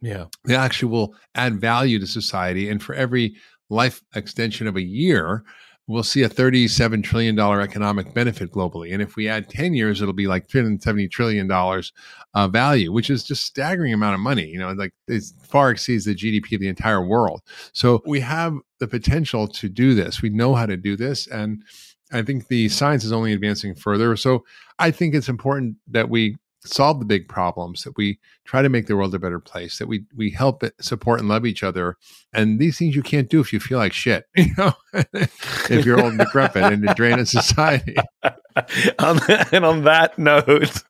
yeah. 0.00 0.26
They 0.44 0.56
actually 0.56 0.90
will 0.90 1.14
add 1.34 1.60
value 1.60 1.98
to 1.98 2.06
society. 2.06 2.68
And 2.68 2.82
for 2.82 2.94
every 2.94 3.36
life 3.68 4.02
extension 4.14 4.66
of 4.66 4.76
a 4.76 4.82
year, 4.82 5.44
we'll 5.88 6.02
see 6.02 6.22
a 6.22 6.28
$37 6.28 7.02
trillion 7.02 7.38
economic 7.40 8.12
benefit 8.12 8.52
globally. 8.52 8.92
And 8.92 9.00
if 9.00 9.16
we 9.16 9.26
add 9.26 9.48
10 9.48 9.72
years, 9.72 10.02
it'll 10.02 10.12
be 10.12 10.26
like 10.26 10.46
$370 10.46 11.10
trillion 11.10 11.50
uh, 11.50 12.48
value, 12.48 12.92
which 12.92 13.08
is 13.08 13.24
just 13.24 13.44
staggering 13.44 13.94
amount 13.94 14.14
of 14.14 14.20
money. 14.20 14.46
You 14.46 14.58
know, 14.58 14.72
like 14.72 14.92
it 15.08 15.24
far 15.42 15.70
exceeds 15.70 16.04
the 16.04 16.14
GDP 16.14 16.54
of 16.54 16.60
the 16.60 16.68
entire 16.68 17.04
world. 17.04 17.40
So 17.72 18.02
we 18.06 18.20
have 18.20 18.54
the 18.78 18.86
potential 18.86 19.48
to 19.48 19.68
do 19.68 19.94
this. 19.94 20.20
We 20.20 20.28
know 20.28 20.54
how 20.54 20.66
to 20.66 20.76
do 20.76 20.94
this. 20.94 21.26
And 21.26 21.64
I 22.12 22.22
think 22.22 22.48
the 22.48 22.68
science 22.68 23.02
is 23.02 23.12
only 23.12 23.32
advancing 23.32 23.74
further. 23.74 24.14
So 24.16 24.44
I 24.78 24.90
think 24.90 25.14
it's 25.14 25.28
important 25.28 25.76
that 25.88 26.10
we 26.10 26.36
solve 26.64 26.98
the 26.98 27.04
big 27.04 27.28
problems, 27.28 27.84
that 27.84 27.96
we 27.96 28.18
try 28.44 28.62
to 28.62 28.68
make 28.68 28.86
the 28.86 28.96
world 28.96 29.14
a 29.14 29.18
better 29.18 29.40
place, 29.40 29.78
that 29.78 29.88
we 29.88 30.04
we 30.16 30.30
help 30.30 30.62
it, 30.62 30.74
support 30.80 31.20
and 31.20 31.28
love 31.28 31.46
each 31.46 31.62
other. 31.62 31.96
And 32.32 32.58
these 32.58 32.78
things 32.78 32.96
you 32.96 33.02
can't 33.02 33.28
do 33.28 33.40
if 33.40 33.52
you 33.52 33.60
feel 33.60 33.78
like 33.78 33.92
shit, 33.92 34.26
you 34.36 34.54
know, 34.56 34.72
if 34.92 35.84
you're 35.84 36.00
old 36.00 36.12
and 36.12 36.18
decrepit 36.18 36.64
and 36.64 36.86
to 36.86 36.94
drain 36.94 37.18
a 37.18 37.26
society. 37.26 37.96
and 38.22 39.64
on 39.64 39.84
that 39.84 40.14
note, 40.18 40.82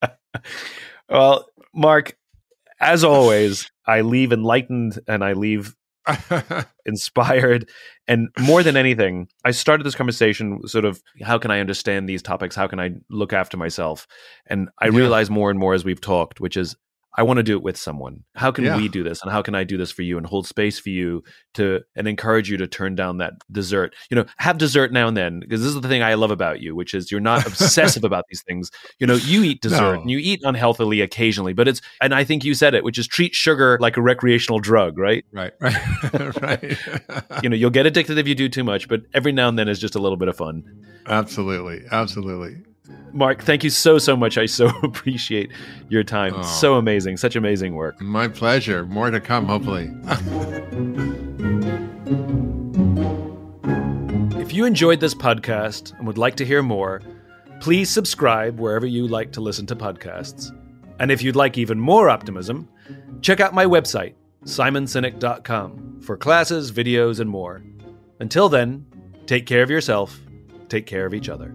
well, 1.08 1.46
Mark, 1.74 2.16
as 2.80 3.04
always, 3.04 3.70
I 3.86 4.02
leave 4.02 4.32
enlightened 4.32 5.00
and 5.08 5.24
I 5.24 5.32
leave 5.32 5.74
inspired. 6.86 7.68
And 8.06 8.28
more 8.38 8.62
than 8.62 8.76
anything, 8.76 9.28
I 9.44 9.50
started 9.50 9.84
this 9.84 9.94
conversation 9.94 10.66
sort 10.66 10.84
of 10.84 11.02
how 11.22 11.38
can 11.38 11.50
I 11.50 11.60
understand 11.60 12.08
these 12.08 12.22
topics? 12.22 12.56
How 12.56 12.66
can 12.66 12.80
I 12.80 12.92
look 13.10 13.32
after 13.32 13.56
myself? 13.56 14.06
And 14.46 14.68
I 14.78 14.86
yeah. 14.86 14.96
realize 14.96 15.30
more 15.30 15.50
and 15.50 15.58
more 15.58 15.74
as 15.74 15.84
we've 15.84 16.00
talked, 16.00 16.40
which 16.40 16.56
is 16.56 16.76
I 17.16 17.22
want 17.22 17.38
to 17.38 17.42
do 17.42 17.56
it 17.56 17.62
with 17.62 17.76
someone. 17.76 18.24
How 18.34 18.52
can 18.52 18.64
yeah. 18.64 18.76
we 18.76 18.88
do 18.88 19.02
this? 19.02 19.22
And 19.22 19.32
how 19.32 19.42
can 19.42 19.54
I 19.54 19.64
do 19.64 19.76
this 19.76 19.90
for 19.90 20.02
you 20.02 20.18
and 20.18 20.26
hold 20.26 20.46
space 20.46 20.78
for 20.78 20.90
you 20.90 21.24
to 21.54 21.80
and 21.96 22.06
encourage 22.06 22.50
you 22.50 22.56
to 22.58 22.66
turn 22.66 22.94
down 22.94 23.18
that 23.18 23.34
dessert? 23.50 23.94
You 24.10 24.16
know, 24.16 24.26
have 24.36 24.58
dessert 24.58 24.92
now 24.92 25.08
and 25.08 25.16
then 25.16 25.40
because 25.40 25.60
this 25.60 25.74
is 25.74 25.80
the 25.80 25.88
thing 25.88 26.02
I 26.02 26.14
love 26.14 26.30
about 26.30 26.60
you, 26.60 26.76
which 26.76 26.94
is 26.94 27.10
you're 27.10 27.20
not 27.20 27.46
obsessive 27.46 28.04
about 28.04 28.24
these 28.28 28.42
things. 28.46 28.70
You 28.98 29.06
know, 29.06 29.14
you 29.14 29.42
eat 29.42 29.60
dessert 29.62 29.94
no. 29.94 30.00
and 30.02 30.10
you 30.10 30.18
eat 30.18 30.40
unhealthily 30.44 31.00
occasionally, 31.00 31.54
but 31.54 31.66
it's 31.66 31.80
and 32.00 32.14
I 32.14 32.24
think 32.24 32.44
you 32.44 32.54
said 32.54 32.74
it, 32.74 32.84
which 32.84 32.98
is 32.98 33.06
treat 33.06 33.34
sugar 33.34 33.78
like 33.80 33.96
a 33.96 34.02
recreational 34.02 34.60
drug, 34.60 34.98
right? 34.98 35.24
Right. 35.32 35.52
Right. 35.60 36.42
right. 36.42 36.78
you 37.42 37.48
know, 37.48 37.56
you'll 37.56 37.70
get 37.70 37.86
addicted 37.86 38.18
if 38.18 38.28
you 38.28 38.34
do 38.34 38.48
too 38.48 38.64
much, 38.64 38.88
but 38.88 39.02
every 39.14 39.32
now 39.32 39.48
and 39.48 39.58
then 39.58 39.68
is 39.68 39.78
just 39.78 39.94
a 39.94 39.98
little 39.98 40.18
bit 40.18 40.28
of 40.28 40.36
fun. 40.36 40.62
Absolutely. 41.06 41.82
Absolutely. 41.90 42.62
Mark, 43.12 43.42
thank 43.42 43.64
you 43.64 43.70
so, 43.70 43.98
so 43.98 44.16
much. 44.16 44.38
I 44.38 44.46
so 44.46 44.68
appreciate 44.82 45.50
your 45.88 46.04
time. 46.04 46.34
Oh. 46.36 46.42
So 46.42 46.74
amazing. 46.74 47.16
Such 47.16 47.36
amazing 47.36 47.74
work. 47.74 48.00
My 48.00 48.28
pleasure. 48.28 48.84
More 48.86 49.10
to 49.10 49.20
come, 49.20 49.46
hopefully. 49.46 49.90
if 54.48 54.54
you 54.54 54.64
enjoyed 54.64 55.00
this 55.00 55.14
podcast 55.14 55.92
and 55.98 56.06
would 56.06 56.16
like 56.16 56.36
to 56.36 56.44
hear 56.44 56.62
more, 56.62 57.02
please 57.60 57.90
subscribe 57.90 58.58
wherever 58.58 58.86
you 58.86 59.06
like 59.06 59.32
to 59.32 59.40
listen 59.40 59.66
to 59.66 59.76
podcasts. 59.76 60.50
And 61.00 61.10
if 61.10 61.22
you'd 61.22 61.36
like 61.36 61.58
even 61.58 61.78
more 61.78 62.08
optimism, 62.08 62.68
check 63.20 63.40
out 63.40 63.52
my 63.52 63.66
website, 63.66 64.14
simonsinek.com, 64.44 66.00
for 66.00 66.16
classes, 66.16 66.72
videos, 66.72 67.20
and 67.20 67.28
more. 67.28 67.62
Until 68.20 68.48
then, 68.48 68.86
take 69.26 69.44
care 69.44 69.62
of 69.62 69.70
yourself, 69.70 70.18
take 70.68 70.86
care 70.86 71.04
of 71.04 71.14
each 71.14 71.28
other. 71.28 71.54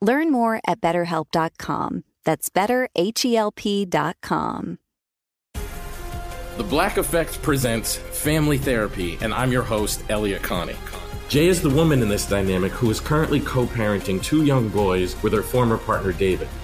Learn 0.00 0.32
more 0.32 0.60
at 0.66 0.80
betterhelp.com. 0.80 2.04
That's 2.24 2.48
betterhelp.com. 2.48 4.78
The 6.56 6.64
Black 6.64 6.96
Effect 6.98 7.40
presents 7.42 7.96
Family 7.96 8.58
Therapy, 8.58 9.18
and 9.22 9.32
I'm 9.32 9.50
your 9.50 9.62
host, 9.62 10.04
Elliot 10.10 10.42
Connie. 10.42 10.76
Jay 11.28 11.46
is 11.46 11.62
the 11.62 11.70
woman 11.70 12.02
in 12.02 12.08
this 12.08 12.28
dynamic 12.28 12.72
who 12.72 12.90
is 12.90 13.00
currently 13.00 13.40
co 13.40 13.66
parenting 13.66 14.22
two 14.22 14.44
young 14.44 14.68
boys 14.68 15.20
with 15.22 15.32
her 15.32 15.42
former 15.42 15.78
partner, 15.78 16.12
David. 16.12 16.48